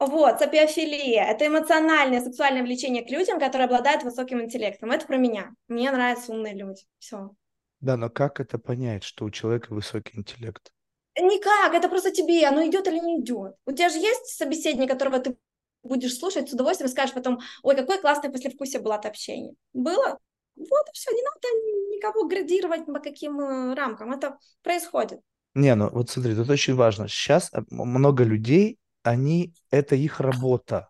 [0.00, 4.90] Вот, сапиофилия– это эмоциональное сексуальное влечение к людям, которые обладают высоким интеллектом.
[4.90, 5.54] Это про меня.
[5.68, 6.82] Мне нравятся умные люди.
[6.98, 7.30] Все.
[7.80, 10.72] Да, но как это понять, что у человека высокий интеллект?
[11.18, 13.54] Никак, это просто тебе, оно идет или не идет.
[13.66, 15.36] У тебя же есть собеседник, которого ты
[15.82, 19.54] будешь слушать с удовольствием, скажешь потом, ой, какое классное послевкусие было от общения.
[19.72, 20.18] Было?
[20.56, 21.48] Вот и все, не надо
[21.96, 25.20] никого градировать по каким э, рамкам, это происходит.
[25.54, 27.08] Не, ну вот смотри, тут очень важно.
[27.08, 30.88] Сейчас э, много людей, они, это их работа.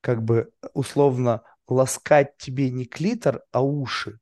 [0.00, 4.18] Как бы условно ласкать тебе не клитор, а уши.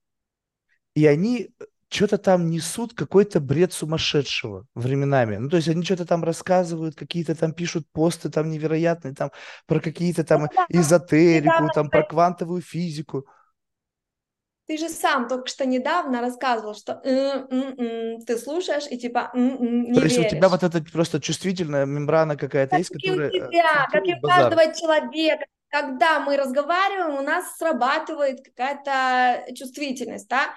[0.95, 1.51] И они
[1.91, 5.37] что-то там несут, какой-то бред сумасшедшего временами.
[5.37, 9.31] Ну, то есть они что-то там рассказывают, какие-то там пишут посты там невероятные, там
[9.67, 13.27] про какие-то там эзотерику, там про квантовую физику.
[14.69, 20.01] Ты же сам только что недавно рассказывал, что м-м-м", ты слушаешь и типа м-м", не
[20.01, 20.21] То есть веришь.
[20.21, 23.31] у тебя вот эта просто чувствительная мембрана какая-то есть, которая...
[23.31, 25.45] Как и у тебя, как и у каждого человека.
[25.69, 30.51] Когда мы разговариваем, у нас срабатывает какая-то чувствительность, да?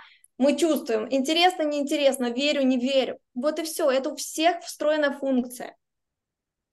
[0.44, 3.18] Мы чувствуем, интересно, неинтересно, верю, не верю.
[3.34, 5.78] Вот и все, это у всех встроенная функция.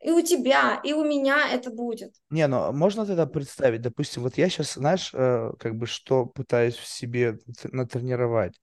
[0.01, 2.13] И у тебя, и у меня это будет.
[2.31, 6.75] Не, ну можно тогда представить, допустим, вот я сейчас, знаешь, э, как бы что пытаюсь
[6.75, 7.39] в себе
[7.71, 8.61] натренировать.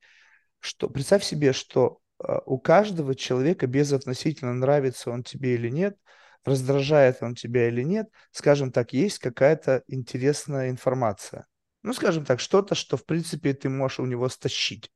[0.60, 5.96] Что, представь себе, что э, у каждого человека безотносительно нравится он тебе или нет,
[6.44, 11.46] раздражает он тебя или нет, скажем так, есть какая-то интересная информация.
[11.82, 14.92] Ну, скажем так, что-то, что, в принципе, ты можешь у него стащить.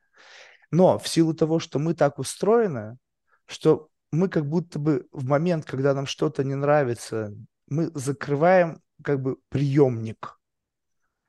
[0.71, 2.97] Но в силу того, что мы так устроены,
[3.45, 7.33] что мы как будто бы в момент, когда нам что-то не нравится,
[7.67, 10.37] мы закрываем как бы приемник.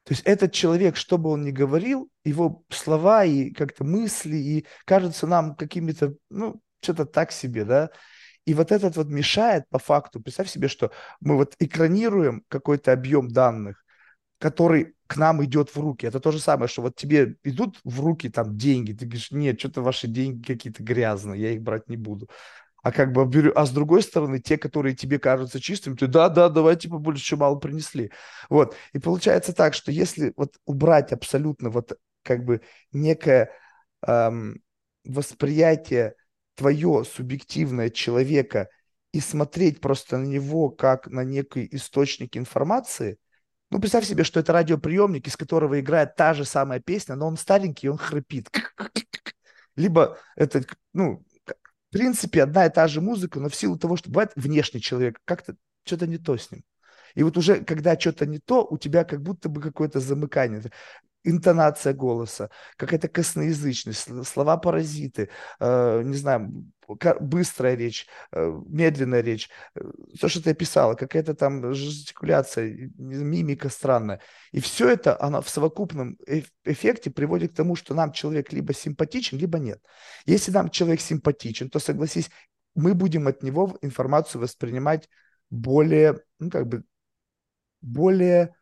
[0.04, 4.66] То есть этот человек, что бы он ни говорил, его слова и как-то мысли, и
[4.84, 7.90] кажется нам какими-то, ну, что-то так себе, да,
[8.44, 10.20] и вот этот вот мешает по факту.
[10.20, 10.90] Представь себе, что
[11.20, 13.84] мы вот экранируем какой-то объем данных,
[14.42, 16.04] который к нам идет в руки.
[16.04, 19.60] Это то же самое, что вот тебе идут в руки там деньги, ты говоришь, нет,
[19.60, 22.28] что-то ваши деньги какие-то грязные, я их брать не буду.
[22.82, 26.48] А как бы, а с другой стороны, те, которые тебе кажутся чистыми, ты, да, да,
[26.48, 28.10] давайте побольше, что мало принесли.
[28.50, 28.74] Вот.
[28.92, 33.52] И получается так, что если вот убрать абсолютно вот как бы некое
[34.04, 34.60] эм,
[35.04, 36.16] восприятие
[36.56, 38.70] твое субъективное человека
[39.12, 43.18] и смотреть просто на него как на некий источник информации,
[43.72, 47.38] ну, представь себе, что это радиоприемник, из которого играет та же самая песня, но он
[47.38, 48.50] старенький, и он храпит.
[49.76, 50.62] Либо это,
[50.92, 54.82] ну, в принципе, одна и та же музыка, но в силу того, что бывает внешний
[54.82, 56.64] человек, как-то что-то не то с ним.
[57.14, 60.62] И вот уже, когда что-то не то, у тебя как будто бы какое-то замыкание
[61.24, 65.28] интонация голоса, какая-то косноязычность, слова-паразиты,
[65.60, 66.66] э, не знаю,
[67.20, 69.80] быстрая речь, э, медленная речь, э,
[70.20, 74.20] то, что ты описала, какая-то там жестикуляция, мимика странная.
[74.52, 76.18] И все это, оно в совокупном
[76.64, 79.80] эффекте приводит к тому, что нам человек либо симпатичен, либо нет.
[80.26, 82.30] Если нам человек симпатичен, то, согласись,
[82.74, 85.08] мы будем от него информацию воспринимать
[85.50, 86.84] более, ну, как бы,
[87.80, 88.54] более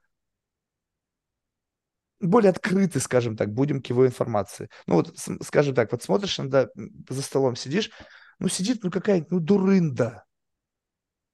[2.21, 4.69] более открыты, скажем так, будем к его информации.
[4.87, 6.69] Ну вот, скажем так, вот смотришь, иногда
[7.09, 7.91] за столом сидишь,
[8.39, 10.25] ну сидит, ну какая-нибудь, ну дурында.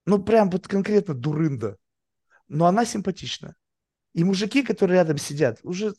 [0.06, 1.76] Ну прям вот конкретно дурында.
[2.48, 3.56] Но она симпатичная.
[4.14, 5.92] И мужики, которые рядом сидят, уже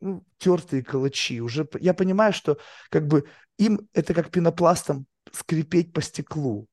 [0.00, 1.40] ну, тертые калачи.
[1.40, 2.58] Уже я понимаю, что
[2.90, 3.28] как бы
[3.58, 6.66] им это как пенопластом скрипеть по стеклу.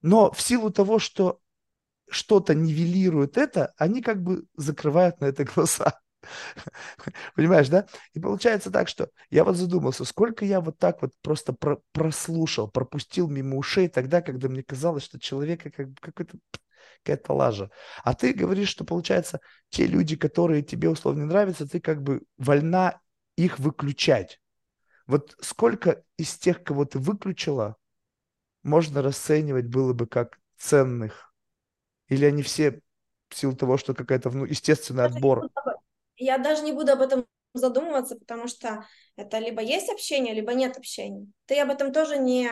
[0.00, 1.40] Но в силу того, что
[2.14, 6.00] что-то нивелирует это, они как бы закрывают на это глаза.
[7.34, 7.86] Понимаешь, да?
[8.14, 12.70] И получается так, что я вот задумался, сколько я вот так вот просто про прослушал,
[12.70, 16.38] пропустил мимо ушей тогда, когда мне казалось, что человека как какой-то
[17.02, 17.70] какая-то лажа.
[18.02, 22.98] А ты говоришь, что получается, те люди, которые тебе условно нравятся, ты как бы вольна
[23.36, 24.40] их выключать.
[25.06, 27.76] Вот сколько из тех, кого ты выключила,
[28.62, 31.33] можно расценивать было бы как ценных
[32.08, 32.80] или они все
[33.28, 35.48] в силу того, что какая-то ну, естественный отбор?
[36.16, 38.86] Я даже не буду об этом задумываться, потому что
[39.16, 41.26] это либо есть общение, либо нет общения.
[41.46, 42.48] Ты об этом тоже не,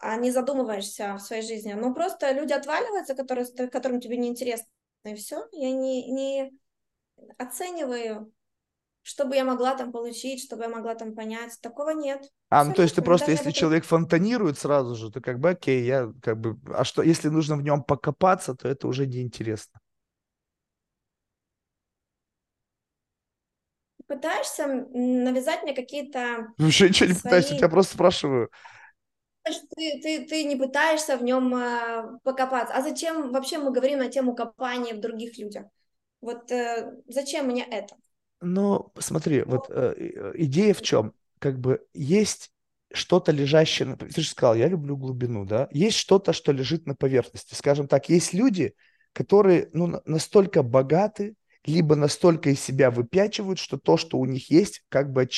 [0.00, 1.74] а, не задумываешься в своей жизни.
[1.74, 4.66] Ну, просто люди отваливаются, которые, которым тебе не интересно,
[5.04, 5.46] и все.
[5.52, 6.50] Я не, не
[7.38, 8.32] оцениваю
[9.10, 11.58] чтобы я могла там получить, чтобы я могла там понять.
[11.60, 12.30] Такого нет.
[12.48, 15.84] А, ну то есть ты просто, если человек фонтанирует сразу же, то как бы окей,
[15.84, 16.56] я как бы...
[16.72, 19.80] А что, если нужно в нем покопаться, то это уже неинтересно.
[24.06, 26.46] Пытаешься навязать мне какие-то...
[26.58, 27.22] Вообще ничего не свои...
[27.24, 28.48] пытаюсь, я тебя просто спрашиваю.
[29.42, 32.74] ты, ты, ты не пытаешься в нем э, покопаться.
[32.74, 35.66] А зачем вообще мы говорим на тему копания в других людях?
[36.20, 37.96] Вот э, зачем мне это?
[38.40, 41.12] Ну, смотри, вот э, э, идея в чем?
[41.38, 42.50] Как бы есть
[42.92, 45.68] что-то лежащее, ты же сказал, я люблю глубину, да?
[45.70, 47.54] Есть что-то, что лежит на поверхности.
[47.54, 48.74] Скажем так, есть люди,
[49.12, 51.34] которые ну, настолько богаты,
[51.64, 55.28] либо настолько из себя выпячивают, что то, что у них есть, как бы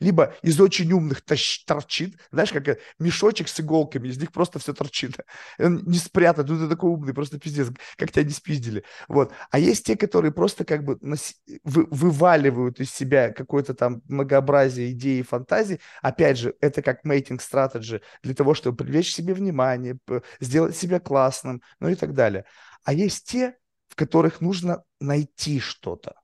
[0.00, 5.16] либо из очень умных торчит, знаешь, как мешочек с иголками, из них просто все торчит.
[5.58, 8.84] Он не спрятан, ну ты такой умный, просто пиздец, как тебя не спиздили.
[9.08, 9.32] Вот.
[9.50, 10.98] А есть те, которые просто как бы
[11.64, 15.80] вы, вываливают из себя какое-то там многообразие идей и фантазий.
[16.02, 19.98] Опять же, это как мейтинг strategy для того, чтобы привлечь себе внимание,
[20.40, 22.44] сделать себя классным, ну и так далее.
[22.84, 23.56] А есть те,
[23.88, 26.20] в которых нужно найти что-то.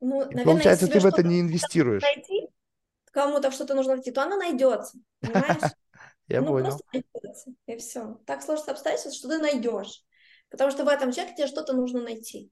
[0.00, 2.02] Ну, наверное, Получается, ты в это не инвестируешь.
[2.02, 2.48] Найти,
[3.10, 5.72] кому-то что-то нужно найти, то оно найдется, понимаешь?
[6.28, 6.78] Я ну, понял.
[6.92, 8.20] найдется, и все.
[8.26, 10.04] Так сложится обстоятельства, что ты найдешь.
[10.50, 12.50] Потому что в этом человеке тебе что-то нужно найти.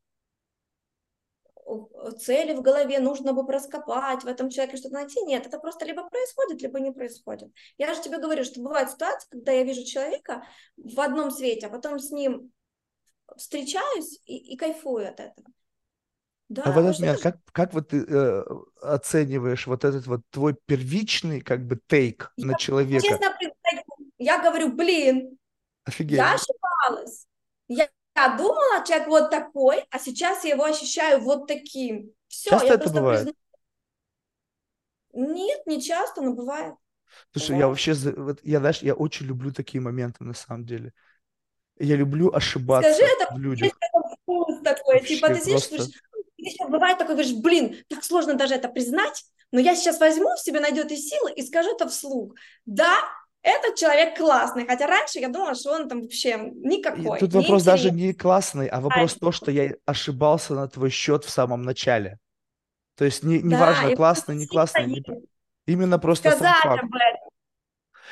[2.20, 5.20] Цели в голове нужно бы проскопать, в этом человеке что-то найти.
[5.22, 7.50] Нет, это просто либо происходит, либо не происходит.
[7.76, 10.44] Я же тебе говорю, что бывает ситуация, когда я вижу человека
[10.76, 12.52] в одном свете, а потом с ним
[13.36, 15.48] встречаюсь и, и кайфую от этого.
[16.48, 18.44] Да, а в этот момент, как, как вот ты э,
[18.80, 23.04] оцениваешь вот этот вот твой первичный как бы тейк я, на человека?
[23.04, 23.36] Честно,
[24.18, 25.36] я говорю, блин,
[25.84, 26.18] Офигеть.
[26.18, 27.26] я ошибалась.
[27.66, 32.12] Я, я думала, человек вот такой, а сейчас я его ощущаю вот таким.
[32.28, 33.24] Все, часто я это бывает?
[33.24, 33.40] Призна...
[35.34, 36.76] Нет, не часто, но бывает.
[37.32, 37.60] Слушай, бывает.
[37.60, 40.92] я вообще, вот, я, знаешь, я очень люблю такие моменты на самом деле.
[41.78, 43.72] Я люблю ошибаться Скажи, это в людях.
[44.22, 45.98] вкус такой, Вообще, типа ты сидишь, просто...
[46.36, 50.40] Еще бывает такой, говоришь, блин, так сложно даже это признать, но я сейчас возьму, в
[50.40, 52.34] себе найдет и силы и скажу это вслух.
[52.66, 52.96] Да,
[53.42, 57.18] этот человек классный, хотя раньше я думала, что он там вообще никакой.
[57.18, 60.90] И тут вопрос даже не классный, а вопрос а, то, что я ошибался на твой
[60.90, 62.18] счет в самом начале.
[62.96, 65.04] То есть не, не да, важно, классный, не классный, не...
[65.66, 66.82] именно просто Сказать сам факт.
[66.82, 67.30] об этом.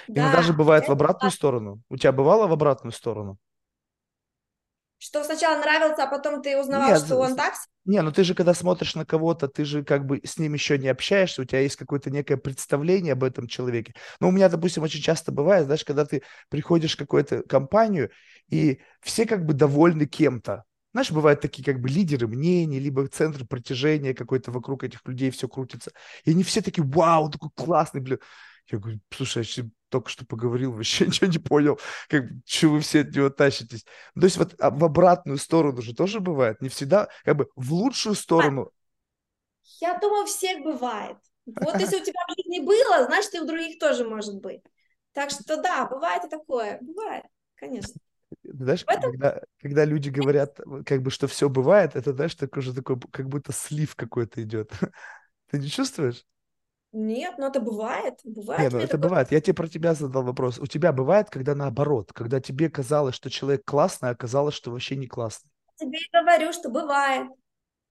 [0.08, 1.36] Да, даже бывает в обратную классно.
[1.36, 1.82] сторону.
[1.88, 3.38] У тебя бывало в обратную сторону?
[5.04, 7.52] Что сначала нравился, а потом ты узнавал, Нет, что он так?
[7.84, 10.78] Не, ну ты же когда смотришь на кого-то, ты же как бы с ним еще
[10.78, 13.92] не общаешься, у тебя есть какое-то некое представление об этом человеке.
[14.20, 18.12] Ну, у меня, допустим, очень часто бывает, знаешь, когда ты приходишь в какую-то компанию,
[18.48, 20.64] и все как бы довольны кем-то.
[20.94, 25.48] Знаешь, бывают такие как бы лидеры мнений, либо центр притяжения какой-то вокруг этих людей все
[25.48, 25.90] крутится.
[26.24, 28.20] И они все такие, вау, такой классный, блин.
[28.70, 29.64] Я говорю, слушай, я
[29.94, 33.84] только что поговорил, вообще ничего не понял, как, что вы все от него тащитесь.
[34.16, 37.48] Ну, то есть вот а, в обратную сторону же тоже бывает, не всегда, как бы
[37.54, 38.72] в лучшую сторону.
[39.80, 41.16] Я думаю, всех бывает.
[41.46, 44.62] Вот если у тебя в жизни было, значит, и у других тоже может быть.
[45.12, 47.94] Так что да, бывает и такое, бывает, конечно.
[48.42, 49.12] Знаешь, этом...
[49.12, 53.28] когда, когда люди говорят, как бы, что все бывает, это, знаешь, такой же такой, как
[53.28, 54.72] будто слив какой-то идет.
[55.50, 56.24] Ты не чувствуешь?
[56.94, 58.20] Нет, но это бывает.
[58.22, 58.60] Бывает.
[58.60, 59.08] Нет, ну это такое...
[59.08, 59.32] бывает.
[59.32, 60.60] Я тебе про тебя задал вопрос.
[60.60, 64.94] У тебя бывает, когда наоборот, когда тебе казалось, что человек классный, а оказалось, что вообще
[64.94, 65.50] не классный?
[65.76, 67.26] Тебе говорю, что бывает.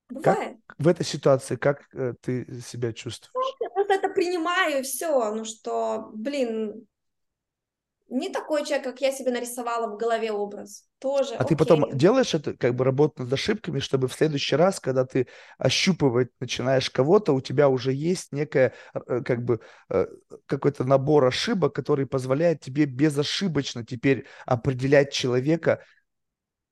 [0.10, 0.58] Бывает.
[0.66, 3.34] Как, в этой ситуации как э, ты себя чувствуешь?
[3.34, 5.34] Ну, я просто это принимаю и все.
[5.36, 6.88] Ну что, блин,
[8.08, 10.88] не такой человек, как я себе нарисовала в голове образ.
[11.04, 11.34] Тоже.
[11.34, 11.50] А окей.
[11.50, 15.28] ты потом делаешь это, как бы работу над ошибками, чтобы в следующий раз, когда ты
[15.58, 19.60] ощупывать начинаешь кого-то, у тебя уже есть некая, э, как бы,
[19.90, 20.08] э,
[20.46, 25.84] какой-то набор ошибок, который позволяет тебе безошибочно теперь определять человека,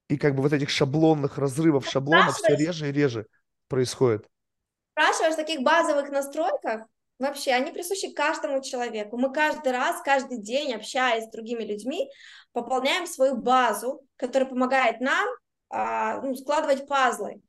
[0.08, 3.26] и как бы вот этих шаблонных разрывов шаблонов все реже и реже
[3.68, 4.30] происходит.
[4.94, 6.84] Спрашиваешь в таких базовых настройках,
[7.22, 9.16] Вообще, они присущи каждому человеку.
[9.16, 12.10] Мы каждый раз, каждый день, общаясь с другими людьми,
[12.52, 15.30] пополняем свою базу, которая помогает нам
[15.70, 17.42] а, ну, складывать пазлы,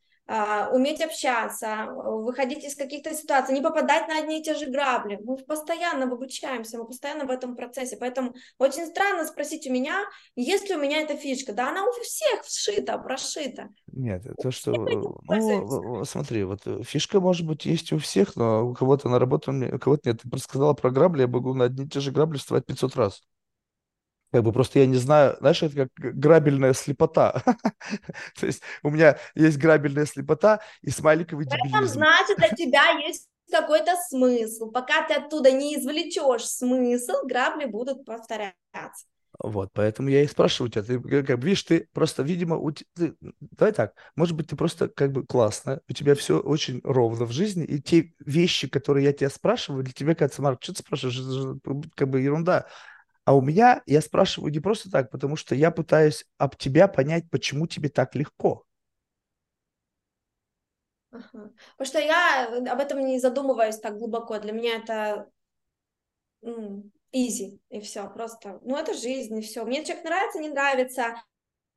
[0.72, 5.18] уметь общаться, выходить из каких-то ситуаций, не попадать на одни и те же грабли.
[5.22, 7.96] Мы постоянно обучаемся, мы постоянно в этом процессе.
[7.96, 10.04] Поэтому очень странно спросить у меня,
[10.36, 11.52] есть ли у меня эта фишка.
[11.52, 13.68] Да она у всех вшита, прошита.
[13.92, 14.72] Нет, то, что...
[14.72, 19.52] Ну, смотри, вот э, фишка, может быть, есть у всех, но у кого-то на работу,
[19.52, 20.22] у кого-то нет.
[20.22, 22.96] Ты просто сказала про грабли, я могу на одни и те же грабли вставать 500
[22.96, 23.22] раз.
[24.32, 27.42] Как бы просто я не знаю, знаешь, это как грабельная слепота.
[28.40, 31.76] То есть у меня есть грабельная слепота и смайликовый дебилизм.
[31.76, 34.70] Это значит, для тебя есть какой-то смысл.
[34.70, 39.06] Пока ты оттуда не извлечешь смысл, грабли будут повторяться.
[39.38, 42.86] Вот, поэтому я и спрашиваю тебя, ты как бы, видишь, ты просто, видимо, у тебя,
[42.94, 47.24] ты, давай так, может быть, ты просто как бы классно, у тебя все очень ровно
[47.24, 50.80] в жизни, и те вещи, которые я тебя спрашиваю, для тебя кажется, Марк, что ты
[50.80, 51.58] спрашиваешь,
[51.96, 52.66] как бы ерунда.
[53.24, 57.30] А у меня, я спрашиваю не просто так, потому что я пытаюсь об тебя понять,
[57.30, 58.64] почему тебе так легко.
[61.12, 61.52] Ага.
[61.76, 64.38] Потому что я об этом не задумываюсь так глубоко.
[64.38, 65.30] Для меня это
[67.12, 69.64] изи, и все, просто, ну, это жизнь, и все.
[69.64, 71.14] Мне человек нравится, не нравится,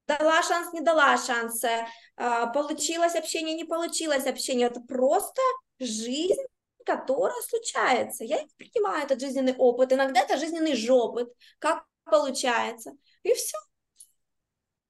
[0.07, 1.85] дала шанс, не дала шанса,
[2.15, 5.41] получилось общение, не получилось общение, это просто
[5.79, 6.41] жизнь,
[6.85, 8.23] которая случается.
[8.23, 11.29] Я не принимаю этот жизненный опыт, иногда это жизненный жопыт,
[11.59, 12.91] как получается,
[13.23, 13.57] и все.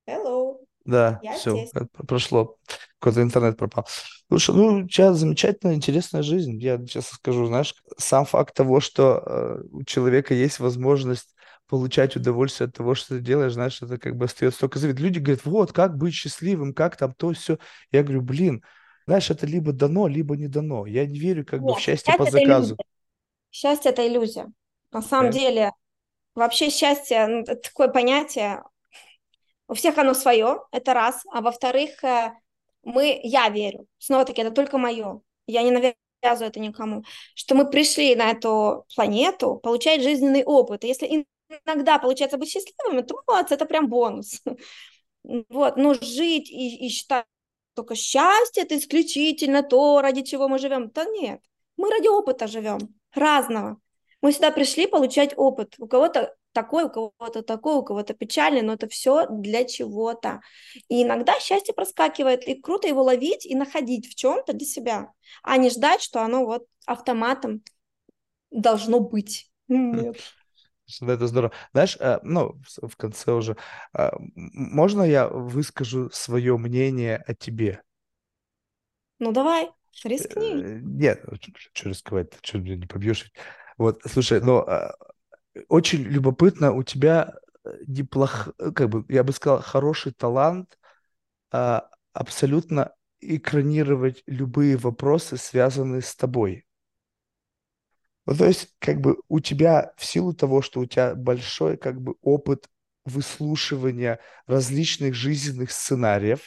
[0.08, 0.60] Hello.
[0.86, 1.72] Да, Я все, здесь.
[2.08, 2.58] прошло.
[3.00, 3.88] Какой-то интернет пропал.
[4.30, 6.58] Слушай, ну, у тебя замечательная, интересная жизнь.
[6.62, 11.36] Я честно скажу, знаешь, сам факт того, что э, у человека есть возможность
[11.68, 15.00] получать удовольствие от того, что ты делаешь, знаешь, это как бы остается только завид.
[15.00, 17.58] Люди говорят, вот, как быть счастливым, как там то, все.
[17.92, 18.64] Я говорю, блин,
[19.08, 20.86] знаешь, это либо дано, либо не дано.
[20.86, 22.78] Я не верю как Нет, бы в счастье по заказу.
[23.52, 24.52] Счастье– это иллюзия.
[24.92, 25.40] На самом да?
[25.40, 25.72] деле,
[26.34, 28.64] вообще счастье ну,– это такое понятие,
[29.68, 31.24] у всех оно свое, это раз.
[31.32, 32.34] А во-вторых, э,
[32.84, 37.04] мы, я верю, снова-таки, это только мое, я не навязываю это никому,
[37.36, 40.84] что мы пришли на эту планету получать жизненный опыт.
[40.84, 41.26] И если
[41.66, 44.42] иногда получается быть счастливыми, то молодцы, это прям бонус.
[45.50, 47.26] Вот, но жить и, и считать
[47.76, 50.90] только счастье это исключительно то, ради чего мы живем.
[50.90, 51.42] Да нет,
[51.78, 52.80] мы ради опыта живем,
[53.14, 53.80] разного.
[54.22, 55.76] Мы сюда пришли получать опыт.
[55.78, 60.42] У кого-то такой, у кого-то такой, у кого-то печальный, но это все для чего-то.
[60.88, 65.12] И иногда счастье проскакивает, и круто его ловить и находить в чем-то для себя,
[65.44, 67.62] а не ждать, что оно вот автоматом
[68.52, 69.52] должно быть.
[69.68, 70.18] Нет.
[71.02, 71.52] Это здорово.
[71.72, 73.58] Знаешь, э, ну, в конце уже,
[73.94, 77.82] а, можно я выскажу свое мнение о тебе?
[79.20, 79.72] Ну, давай,
[80.04, 80.64] рискни.
[80.64, 81.24] Э, нет,
[81.74, 83.32] что рисковать, что меня не побьешь.
[83.78, 84.96] Вот, слушай, но а,
[85.70, 87.34] очень любопытно, у тебя
[87.64, 90.78] э, неплох, э, как бы, я бы сказал, хороший талант
[91.52, 96.65] а, абсолютно экранировать любые вопросы, связанные с тобой.
[98.26, 102.02] Ну, то есть, как бы у тебя, в силу того, что у тебя большой, как
[102.02, 102.68] бы, опыт
[103.06, 106.40] выслушивания различных жизненных сценариев,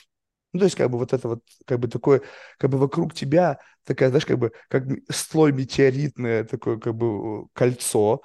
[0.53, 2.23] ну, то есть, как бы вот это вот, как бы такое,
[2.59, 8.23] как бы вокруг тебя такая, знаешь, как бы, как слой метеоритное такое, как бы, кольцо,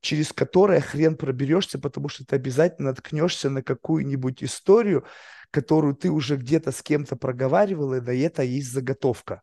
[0.00, 5.04] через которое хрен проберешься, потому что ты обязательно наткнешься на какую-нибудь историю,
[5.50, 9.42] которую ты уже где-то с кем-то проговаривал, и на это есть заготовка.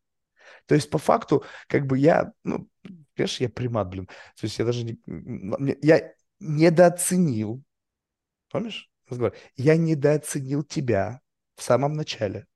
[0.68, 2.68] То есть, по факту, как бы я, ну,
[3.16, 4.08] конечно, я примат, блин.
[4.08, 4.98] То есть я даже не,
[5.82, 7.64] я недооценил,
[8.50, 8.90] помнишь?
[9.56, 11.22] Я недооценил тебя
[11.56, 12.48] в самом начале.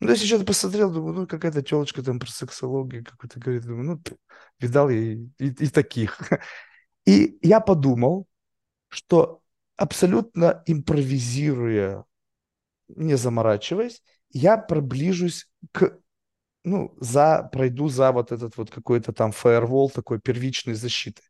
[0.00, 3.84] Ну, то есть еще посмотрел, думаю, ну, какая-то телочка там про сексологию какой-то говорит, думаю,
[3.84, 4.16] ну,
[4.60, 6.18] видал я и, и, и таких.
[7.06, 8.26] И я подумал,
[8.88, 9.42] что
[9.76, 12.04] абсолютно импровизируя,
[12.88, 15.98] не заморачиваясь, я приближусь к,
[16.68, 21.22] ну, за, пройду за вот этот вот какой-то там фаервол такой первичной защиты.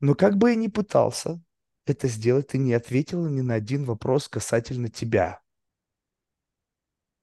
[0.00, 1.40] Но как бы я ни пытался
[1.86, 5.40] это сделать, ты не ответила ни на один вопрос касательно тебя.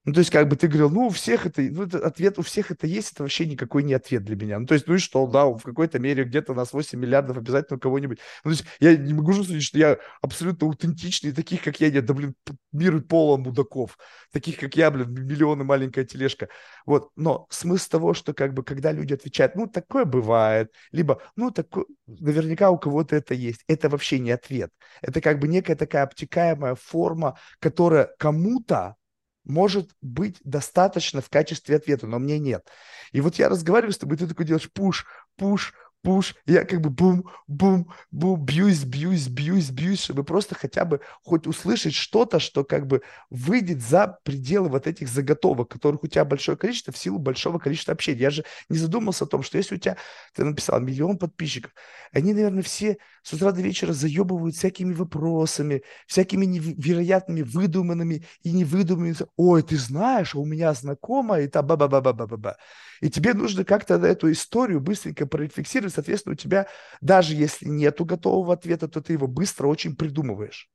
[0.04, 2.42] Ну, то есть, как бы ты говорил, ну, у всех это, ну, это ответ у
[2.42, 4.58] всех это есть, это вообще никакой не ответ для меня.
[4.58, 7.38] Ну, то есть, ну и что, да, в какой-то мере где-то у нас 8 миллиардов
[7.38, 8.18] обязательно у кого-нибудь.
[8.44, 12.04] Ну, то есть, я не могу судить, что я абсолютно аутентичный, таких, как я, нет,
[12.06, 12.34] да, блин,
[12.72, 13.96] мир полон мудаков.
[14.32, 16.50] Таких, как я, блин, миллионы маленькая тележка.
[16.88, 21.52] Вот, но смысл того, что, как бы, когда люди отвечают, ну, такое бывает, либо, ну,
[21.52, 24.72] такое, наверняка у кого-то это есть, это вообще не ответ.
[25.04, 28.96] Это как бы некая такая обтекаемая форма, которая кому-то
[29.44, 32.68] может быть достаточно в качестве ответа, но мне нет.
[33.12, 35.06] И вот я разговариваю с тобой, ты такой делаешь пуш,
[35.38, 40.86] пуш, пуш, я как бы бум, бум, бум, бьюсь, бьюсь, бьюсь, бьюсь, чтобы просто хотя
[40.86, 46.08] бы хоть услышать что-то, что как бы выйдет за пределы вот этих заготовок, которых у
[46.08, 48.20] тебя большое количество в силу большого количества общения.
[48.20, 49.98] Я же не задумался о том, что если у тебя,
[50.34, 51.72] ты написал миллион подписчиков,
[52.12, 59.16] они, наверное, все с утра до вечера заебывают всякими вопросами, всякими невероятными выдуманными и невыдуманными.
[59.38, 62.58] Ой, ты знаешь, у меня знакомая, и та ба-ба-ба-ба-ба-ба.
[63.02, 65.91] И тебе нужно как-то эту историю быстренько профиксировать.
[65.92, 66.68] Соответственно, у тебя,
[67.02, 70.70] даже если нету готового ответа, то ты его быстро очень придумываешь.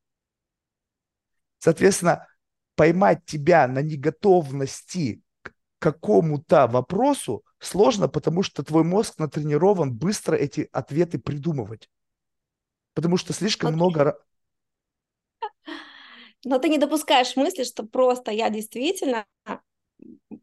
[1.59, 2.27] Соответственно,
[2.77, 10.69] поймать тебя на неготовности к какому-то вопросу сложно, потому что твой мозг натренирован быстро эти
[10.73, 11.89] ответы придумывать.
[12.95, 13.77] Потому что слишком okay.
[13.77, 14.23] много...
[16.45, 19.27] Но ты не допускаешь мысли, что просто я действительно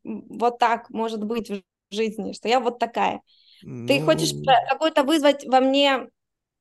[0.03, 3.21] вот так может быть в жизни, что я вот такая.
[3.63, 3.87] Ну...
[3.87, 4.45] Ты хочешь ну.
[4.69, 6.07] какой-то вызвать во мне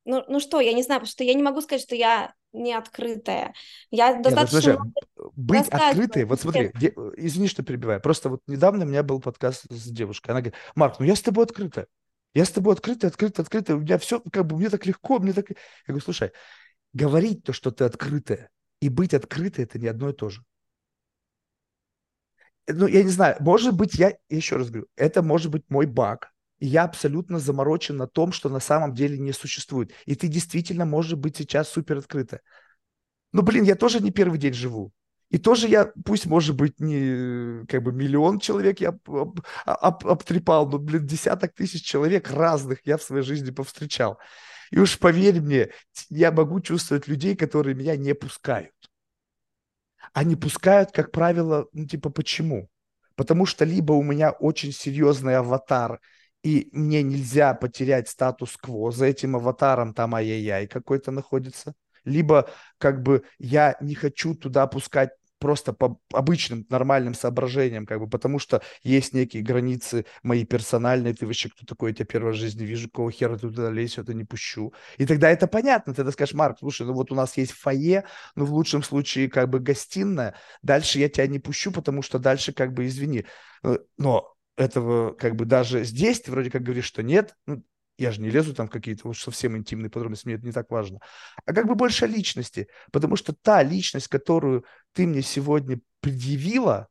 [0.05, 2.73] ну, ну что, я не знаю, потому что я не могу сказать, что я не
[2.73, 3.53] открытая.
[3.89, 4.71] Я достаточно...
[4.71, 8.87] Нет, ну, слушай, быть открытой, вот смотри, де, извини, что перебиваю, просто вот недавно у
[8.87, 11.87] меня был подкаст с девушкой, она говорит, Марк, ну я с тобой открытая,
[12.33, 15.33] я с тобой открытая, открытая, открытая, у меня все, как бы, мне так легко, мне
[15.33, 15.49] так...
[15.49, 15.55] Я
[15.87, 16.31] говорю, слушай,
[16.91, 18.49] говорить то, что ты открытая,
[18.81, 20.43] и быть открытой, это не одно и то же.
[22.67, 26.33] Ну, я не знаю, может быть, я, еще раз говорю, это может быть мой баг,
[26.63, 29.91] и я абсолютно заморочен на том, что на самом деле не существует.
[30.05, 32.39] И ты действительно можешь быть сейчас супер открыта.
[33.33, 34.93] Ну, блин, я тоже не первый день живу.
[35.29, 40.69] И тоже я, пусть, может быть, не как бы миллион человек я об, об, обтрепал,
[40.69, 44.17] но, блин, десяток тысяч человек разных я в своей жизни повстречал.
[44.71, 45.67] И уж поверь мне,
[46.09, 48.71] я могу чувствовать людей, которые меня не пускают.
[50.13, 52.69] Они пускают, как правило, ну, типа, почему?
[53.15, 55.99] Потому что либо у меня очень серьезный аватар,
[56.43, 61.73] и мне нельзя потерять статус-кво, за этим аватаром там ай-яй-яй какой-то находится,
[62.05, 65.11] либо как бы я не хочу туда пускать
[65.43, 71.25] просто по обычным нормальным соображениям, как бы, потому что есть некие границы мои персональные, ты
[71.25, 74.23] вообще кто такой, я тебя в жизни вижу, какого хера ты туда лезешь, это не
[74.23, 74.73] пущу.
[74.97, 78.05] И тогда это понятно, тогда скажешь, Марк, слушай, ну вот у нас есть фойе,
[78.35, 82.53] ну в лучшем случае как бы гостиная, дальше я тебя не пущу, потому что дальше
[82.53, 83.25] как бы извини.
[83.63, 87.63] Э, но этого как бы даже здесь ты вроде как говоришь, что нет, ну,
[87.97, 90.69] я же не лезу там в какие-то уж совсем интимные подробности, мне это не так
[90.71, 90.99] важно.
[91.45, 96.87] А как бы больше личности, потому что та личность, которую ты мне сегодня предъявила,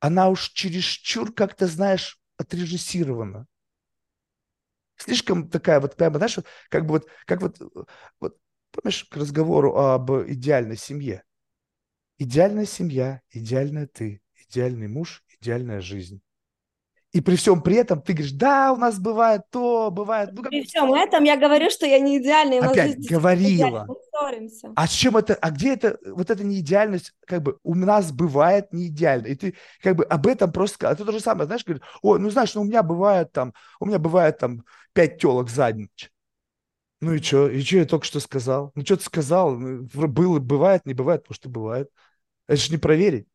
[0.00, 3.46] она уж чересчур, как ты знаешь, отрежиссирована.
[4.96, 6.38] Слишком такая вот прямо, знаешь,
[6.68, 7.58] как бы вот, как вот,
[8.20, 8.36] вот
[8.70, 11.24] помнишь, к разговору об идеальной семье.
[12.18, 16.23] Идеальная семья, идеальная ты, идеальный муж, идеальная жизнь.
[17.14, 20.30] И при всем при этом ты говоришь, да, у нас бывает то, бывает...
[20.32, 20.50] Ну, как...
[20.50, 22.60] При всем этом я говорю, что я не идеальная.
[22.60, 23.86] Опять говорила.
[24.74, 28.72] А с чем это, а где это, вот эта неидеальность, как бы у нас бывает
[28.72, 29.28] не идеально.
[29.28, 30.88] И ты как бы об этом просто...
[30.88, 33.86] Это то же самое, знаешь, говорит, ой, ну знаешь, ну у меня бывает там, у
[33.86, 36.10] меня бывает там пять телок за ночь.
[37.00, 37.48] Ну и что?
[37.48, 38.72] И что я только что сказал?
[38.74, 39.56] Ну что ты сказал?
[39.56, 41.90] Ну, было, бывает, не бывает, потому что бывает.
[42.48, 43.28] Это же не проверить.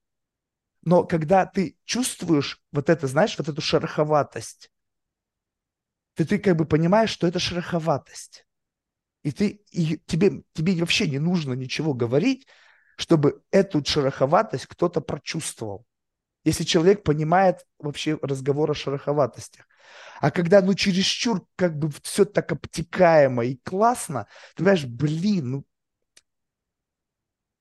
[0.82, 4.72] Но когда ты чувствуешь вот это, знаешь, вот эту шероховатость,
[6.16, 8.46] ты, ты как бы понимаешь, что это шероховатость.
[9.24, 12.48] И, ты, и тебе, тебе вообще не нужно ничего говорить,
[12.96, 15.86] чтобы эту шероховатость кто-то прочувствовал.
[16.46, 19.68] Если человек понимает вообще разговор о шероховатостях.
[20.22, 25.66] А когда, ну, чересчур как бы все так обтекаемо и классно, ты понимаешь, блин, ну,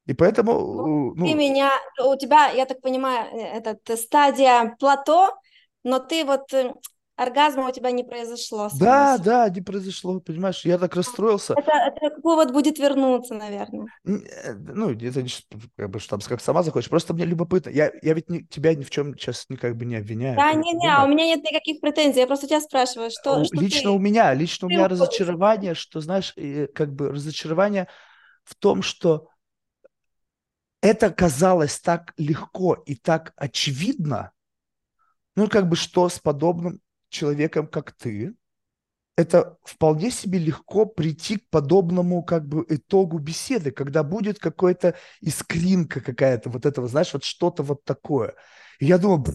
[0.09, 0.53] и поэтому...
[0.53, 1.71] Ну, ну, ты меня,
[2.03, 5.35] у тебя, я так понимаю, э, это стадия плато,
[5.85, 6.73] но ты вот э,
[7.15, 8.71] оргазма у тебя не произошло.
[8.81, 11.53] Да, да, не произошло, понимаешь, я так расстроился.
[11.59, 13.89] Это, это повод будет вернуться, наверное.
[14.07, 15.29] Э, ну, это не
[15.77, 17.69] как бы, что как сама захочешь, просто мне любопытно.
[17.69, 20.37] Я, я ведь не, тебя ни в чем сейчас не, как бы не обвиняю.
[20.39, 23.45] Да, не-не, а у меня нет никаких претензий, я просто тебя спрашиваю, что...
[23.45, 26.35] что лично ты, у меня, лично у меня разочарование, что, знаешь,
[26.75, 27.89] как бы разочарование
[28.45, 29.29] в том, что
[30.81, 34.33] это казалось так легко и так очевидно,
[35.37, 38.35] ну, как бы что с подобным человеком, как ты,
[39.17, 46.01] это вполне себе легко прийти к подобному как бы итогу беседы, когда будет какая-то искринка
[46.01, 48.37] какая-то вот этого, знаешь, вот что-то вот такое.
[48.79, 49.27] И я думал,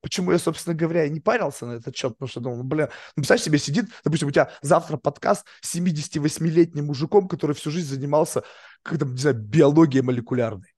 [0.00, 3.22] почему я, собственно говоря, не парился на этот счет, потому что думал, ну, блин, ну,
[3.22, 8.44] представь себе, сидит, допустим, у тебя завтра подкаст с 78-летним мужиком, который всю жизнь занимался,
[8.84, 10.73] как там, не знаю, биологией молекулярной.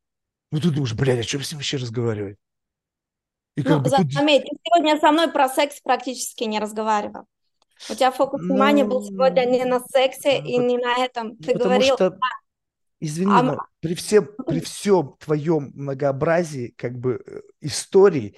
[0.53, 2.39] Ну, ты думаешь, блядь, о чем с ним вообще разговаривать?
[3.57, 4.13] И ну, бы тут...
[4.13, 7.27] заметь, ты сегодня со мной про секс практически не разговаривал.
[7.91, 11.37] У тебя фокус ну, внимания был сегодня не на сексе ну, и не на этом.
[11.37, 11.95] Ты потому говорил...
[11.95, 12.19] Что...
[13.01, 13.43] Извини, а...
[13.43, 18.37] но при всем, при всем твоем многообразии как бы э, истории,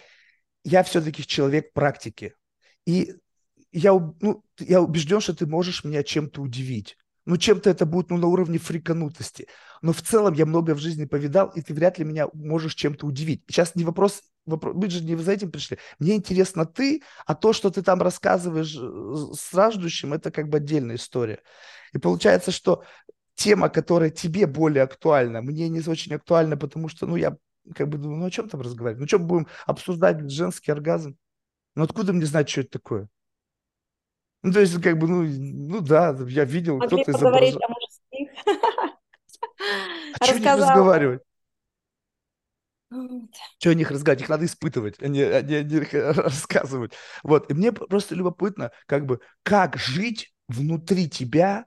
[0.65, 2.35] я все-таки человек практики.
[2.87, 3.15] И
[3.71, 6.97] я, ну, я убежден, что ты можешь меня чем-то удивить.
[7.25, 9.47] Ну, чем-то это будет ну, на уровне фриканутости
[9.83, 13.07] но в целом я много в жизни повидал, и ты вряд ли меня можешь чем-то
[13.07, 13.43] удивить.
[13.49, 15.79] Сейчас не вопрос, вопрос, мы же не за этим пришли.
[15.99, 20.59] Мне интересно ты, а то, что ты там рассказываешь э, с раждущим, это как бы
[20.59, 21.41] отдельная история.
[21.93, 22.83] И получается, что
[23.35, 27.37] тема, которая тебе более актуальна, мне не очень актуальна, потому что, ну, я
[27.75, 29.01] как бы думаю, ну, о чем там разговаривать?
[29.01, 31.17] Ну, что будем обсуждать женский оргазм?
[31.75, 33.09] Ну, откуда мне знать, что это такое?
[34.43, 37.61] Ну, то есть, как бы, ну, ну да, я видел, кто-то изображал.
[40.21, 41.23] А что них разговаривать?
[43.59, 44.23] Что о них разговаривать?
[44.23, 45.81] Их надо испытывать, а не, а не, а не
[46.13, 46.93] рассказывать.
[47.23, 51.67] Вот, и мне просто любопытно, как бы, как жить внутри тебя,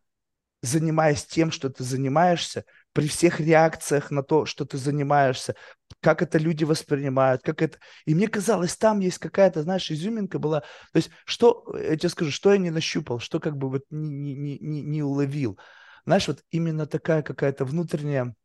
[0.64, 5.56] занимаясь тем, что ты занимаешься, при всех реакциях на то, что ты занимаешься,
[6.02, 7.78] как это люди воспринимают, как это...
[8.06, 10.61] И мне казалось, там есть какая-то, знаешь, изюминка была.
[10.91, 14.34] То есть, что, я тебе скажу, что я не нащупал, что как бы вот не,
[14.36, 15.57] не, не, не уловил.
[16.06, 18.36] Знаешь, вот именно такая какая-то внутренняя,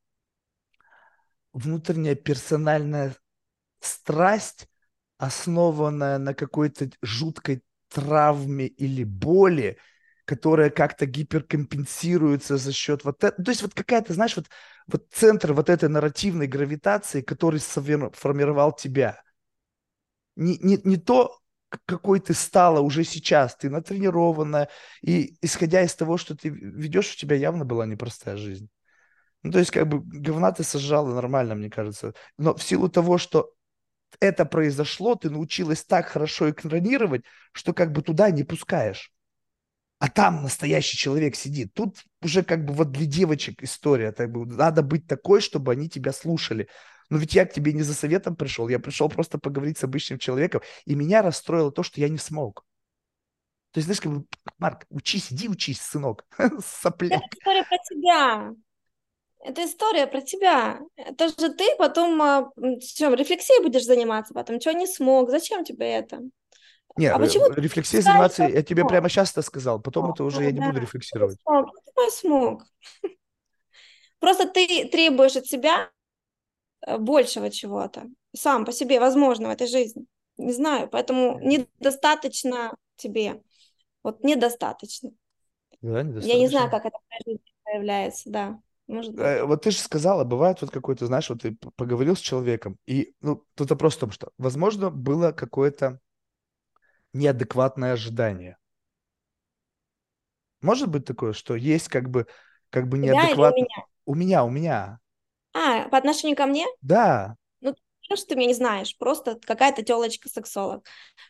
[1.52, 3.14] внутренняя персональная
[3.80, 4.68] страсть,
[5.18, 9.78] основанная на какой-то жуткой травме или боли,
[10.24, 13.44] которая как-то гиперкомпенсируется за счет вот этого.
[13.44, 14.46] То есть вот какая-то, знаешь, вот,
[14.86, 19.22] вот центр вот этой нарративной гравитации, который сформировал тебя.
[20.36, 21.38] Не, не, не то,
[21.68, 24.68] какой ты стала уже сейчас, ты натренированная,
[25.02, 28.68] и исходя из того, что ты ведешь, у тебя явно была непростая жизнь.
[29.42, 32.14] Ну, то есть, как бы, говна ты сожрала нормально, мне кажется.
[32.38, 33.52] Но в силу того, что
[34.20, 39.12] это произошло, ты научилась так хорошо экранировать, что как бы туда не пускаешь
[39.98, 41.72] а там настоящий человек сидит.
[41.74, 44.12] Тут уже как бы вот для девочек история.
[44.12, 46.68] Так бы, надо быть такой, чтобы они тебя слушали.
[47.10, 50.18] Но ведь я к тебе не за советом пришел, я пришел просто поговорить с обычным
[50.18, 52.64] человеком, и меня расстроило то, что я не смог.
[53.72, 54.24] То есть, знаешь, как бы,
[54.58, 56.24] Марк, учись, иди учись, сынок,
[56.64, 57.20] сопляк.
[57.22, 58.54] Это история про тебя.
[59.44, 60.80] Это история про тебя.
[60.96, 62.50] Это же ты потом а,
[62.80, 66.22] чем, рефлексией будешь заниматься потом, чего не смог, зачем тебе это?
[66.96, 70.50] Нет, а почему рефлексия заниматься, я тебе прямо сейчас это сказал, потом это уже я
[70.50, 71.38] не буду рефлексировать.
[71.42, 72.64] Смог, ну, смог.
[74.18, 75.90] Просто ты требуешь от себя
[76.98, 78.04] большего чего-то,
[78.34, 80.06] сам по себе возможно в этой жизни.
[80.36, 83.42] Не знаю, поэтому недостаточно тебе.
[84.02, 85.10] Вот недостаточно.
[85.80, 86.32] Да, недостаточно.
[86.32, 88.60] Я не знаю, как это в жизни проявляется, да.
[88.86, 89.24] Может быть.
[89.24, 93.14] Э, вот ты же сказала, бывает вот какой-то, знаешь, вот ты поговорил с человеком, и
[93.20, 96.00] ну, тут вопрос в том, что, возможно, было какое-то
[97.12, 98.58] неадекватное ожидание.
[100.60, 102.26] Может быть такое, что есть как бы,
[102.70, 103.14] как бы у меня?
[104.04, 105.00] У меня, у меня.
[105.56, 106.66] А, по отношению ко мне?
[106.82, 107.36] Да.
[107.62, 110.84] Ну, что ты меня не знаешь, просто какая-то телочка-сексолог.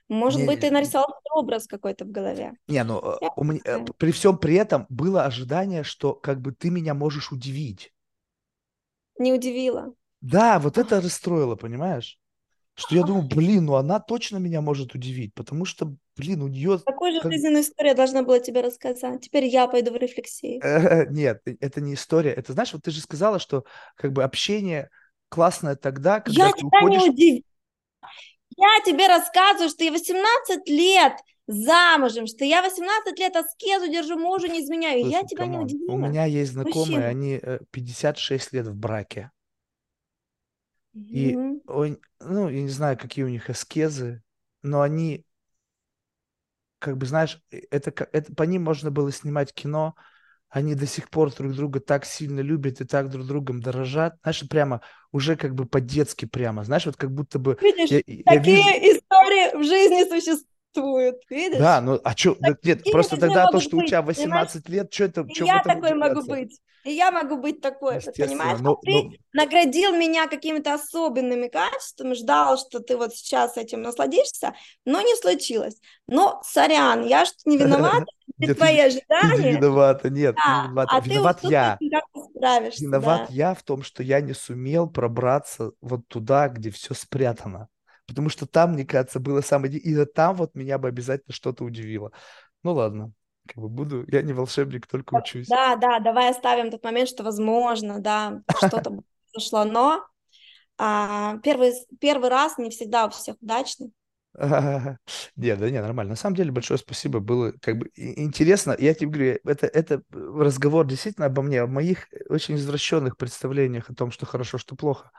[0.09, 2.53] Может не, быть, ты нарисовал образ какой-то в голове.
[2.67, 6.41] Не, ну, э, Я у меня, э, при всем при этом было ожидание, что как
[6.41, 7.93] бы ты меня можешь удивить.
[9.19, 9.95] Не удивила.
[10.21, 12.19] Да, вот это расстроило, понимаешь?
[12.77, 16.79] что я думаю, блин, ну она точно меня может удивить, потому что, блин, у нее...
[16.79, 17.33] Такую же как...
[17.33, 19.21] жизненную историю должна была тебе рассказать.
[19.21, 20.61] Теперь я пойду в рефлексии.
[21.11, 22.33] Нет, это не история.
[22.33, 23.65] Это, знаешь, вот ты же сказала, что
[23.97, 24.91] как бы общение
[25.29, 27.03] классное тогда, когда я ты тебя уходишь...
[27.03, 27.43] не удивила.
[28.57, 31.13] Я тебе рассказываю, что я 18 лет
[31.47, 35.03] замужем, что я 18 лет аскезу держу, мужу не изменяю.
[35.03, 35.93] Слушай, я тебя не удивила.
[35.93, 37.07] У меня есть знакомые, Мужчина.
[37.07, 37.41] они
[37.71, 39.31] 56 э, лет в браке.
[40.95, 41.37] И,
[41.67, 44.23] он, ну, я не знаю, какие у них аскезы,
[44.63, 45.27] но они,
[46.87, 49.97] как бы, знаешь, э, это, это по ним можно было снимать кино,
[50.49, 54.49] они до сих пор друг друга так сильно любят и так друг другом дорожат, знаешь,
[54.49, 57.59] прямо уже как бы по-детски прямо, знаешь, вот как будто бы...
[57.61, 58.99] Видишь, я, такие я вижу...
[58.99, 60.47] истории в жизни существуют
[60.77, 61.59] существует, видишь?
[61.59, 64.85] Да, ну а что, нет, просто тогда то, что быть, у тебя 18 понимаешь?
[64.85, 68.61] лет, что это, что Я такой могу быть, и я могу быть такой, понимаешь?
[68.61, 69.11] Но, ты но...
[69.33, 75.77] наградил меня какими-то особенными качествами, ждал, что ты вот сейчас этим насладишься, но не случилось.
[76.07, 78.07] Но, сорян, я что не виновата,
[78.41, 79.37] это твои ожидания.
[79.37, 80.91] Ты не виновата, нет, да, не виновата.
[80.93, 81.79] А виноват ты я.
[81.81, 83.35] Виноват да.
[83.35, 87.69] я в том, что я не сумел пробраться вот туда, где все спрятано.
[88.07, 89.73] Потому что там, мне кажется, было самое...
[89.73, 92.13] И там вот меня бы обязательно что-то удивило.
[92.63, 93.13] Ну ладно,
[93.47, 94.05] как бы буду...
[94.09, 95.49] Я не волшебник, только учусь.
[95.49, 99.03] Да, да, давай оставим тот момент, что возможно, да, что-то
[99.33, 99.65] произошло.
[99.65, 100.07] Но
[100.79, 103.93] а, первый, первый раз не всегда у всех удачный.
[105.37, 106.11] Нет, да не, нормально.
[106.11, 107.21] На самом деле, большое спасибо.
[107.21, 108.77] Было как бы интересно.
[108.79, 113.95] Я тебе говорю, это, это разговор действительно обо мне, о моих очень извращенных представлениях о
[113.95, 115.11] том, что хорошо, что плохо.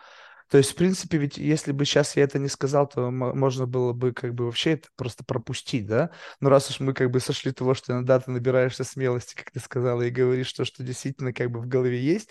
[0.49, 3.94] То есть, в принципе, ведь если бы сейчас я это не сказал, то можно было
[3.94, 6.11] бы как бы вообще это просто пропустить, да?
[6.40, 9.60] Но раз уж мы как бы сошли того, что иногда ты набираешься смелости, как ты
[9.60, 12.30] сказала, и говоришь то, что действительно как бы в голове есть,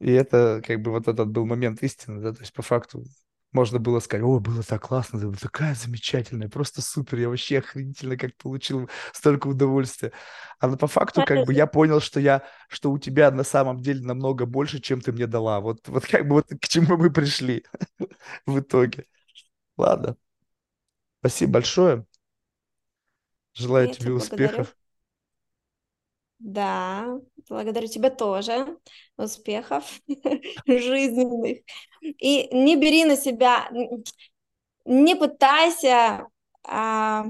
[0.00, 3.04] и это как бы вот этот был момент истины, да, то есть по факту
[3.54, 8.16] можно было сказать, о, было так классно, была такая замечательная, просто супер, я вообще охренительно
[8.16, 10.12] как получил столько удовольствия.
[10.58, 14.00] А по факту как бы я понял, что я, что у тебя на самом деле
[14.04, 15.60] намного больше, чем ты мне дала.
[15.60, 17.64] Вот, вот как бы вот к чему мы пришли
[18.46, 19.06] в итоге.
[19.76, 20.16] Ладно.
[21.20, 22.06] Спасибо большое.
[23.54, 24.76] Желаю я тебе успехов.
[26.44, 28.76] Да, благодарю тебя тоже.
[29.16, 29.98] Успехов
[30.66, 31.60] жизненных.
[32.02, 33.66] И не бери на себя,
[34.84, 36.28] не пытайся,
[36.62, 37.24] а,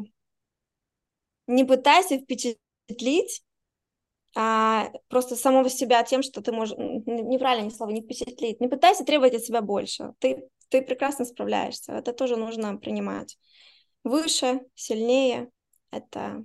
[1.47, 3.45] не пытайся впечатлить
[4.35, 9.05] а, просто самого себя тем, что ты можешь, неправильно не слово, не впечатлить, не пытайся
[9.05, 10.13] требовать от себя больше.
[10.19, 13.39] Ты, ты прекрасно справляешься, это тоже нужно принимать.
[14.03, 15.51] Выше, сильнее,
[15.93, 16.45] это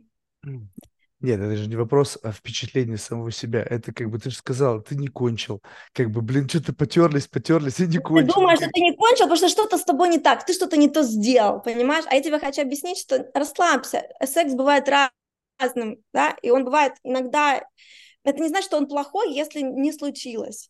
[1.22, 3.62] нет, это же не вопрос о впечатлении самого себя.
[3.62, 5.62] Это как бы ты же сказал, ты не кончил.
[5.94, 8.28] Как бы, блин, что-то потерлись, потерлись и не кончил.
[8.28, 10.78] Ты думаешь, что ты не кончил, потому что что-то с тобой не так, ты что-то
[10.78, 12.06] не то сделал, понимаешь?
[12.08, 14.04] А я тебе хочу объяснить, что расслабься.
[14.26, 17.64] Секс бывает разным, да, и он бывает иногда...
[18.24, 20.70] Это не значит, что он плохой, если не случилось.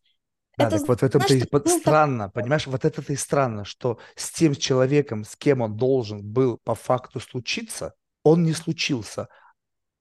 [0.58, 2.34] Да, это так вот в этом-то и ну, странно, так...
[2.34, 6.76] понимаешь, вот это-то и странно, что с тем человеком, с кем он должен был по
[6.76, 7.94] факту случиться,
[8.24, 9.30] он не случился,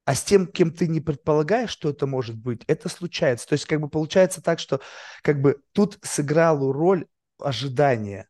[0.09, 3.47] а с тем, кем ты не предполагаешь, что это может быть, это случается.
[3.47, 4.81] То есть как бы получается так, что
[5.21, 7.07] как бы тут сыграла роль
[7.39, 8.27] ожидания.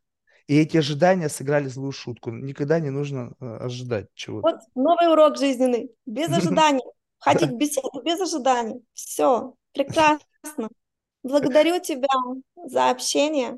[0.47, 2.31] И эти ожидания сыграли злую шутку.
[2.31, 4.49] Никогда не нужно э, ожидать чего-то.
[4.49, 5.89] Вот новый урок жизненный.
[6.05, 6.83] Без ожиданий.
[7.17, 8.83] Ходить в беседу без ожиданий.
[8.91, 9.55] Все.
[9.71, 10.67] Прекрасно.
[11.23, 12.09] Благодарю тебя
[12.57, 13.57] за общение.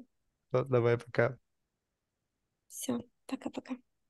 [0.51, 1.39] Давай, пока.
[2.67, 2.99] Все.
[3.25, 3.77] Пока-пока.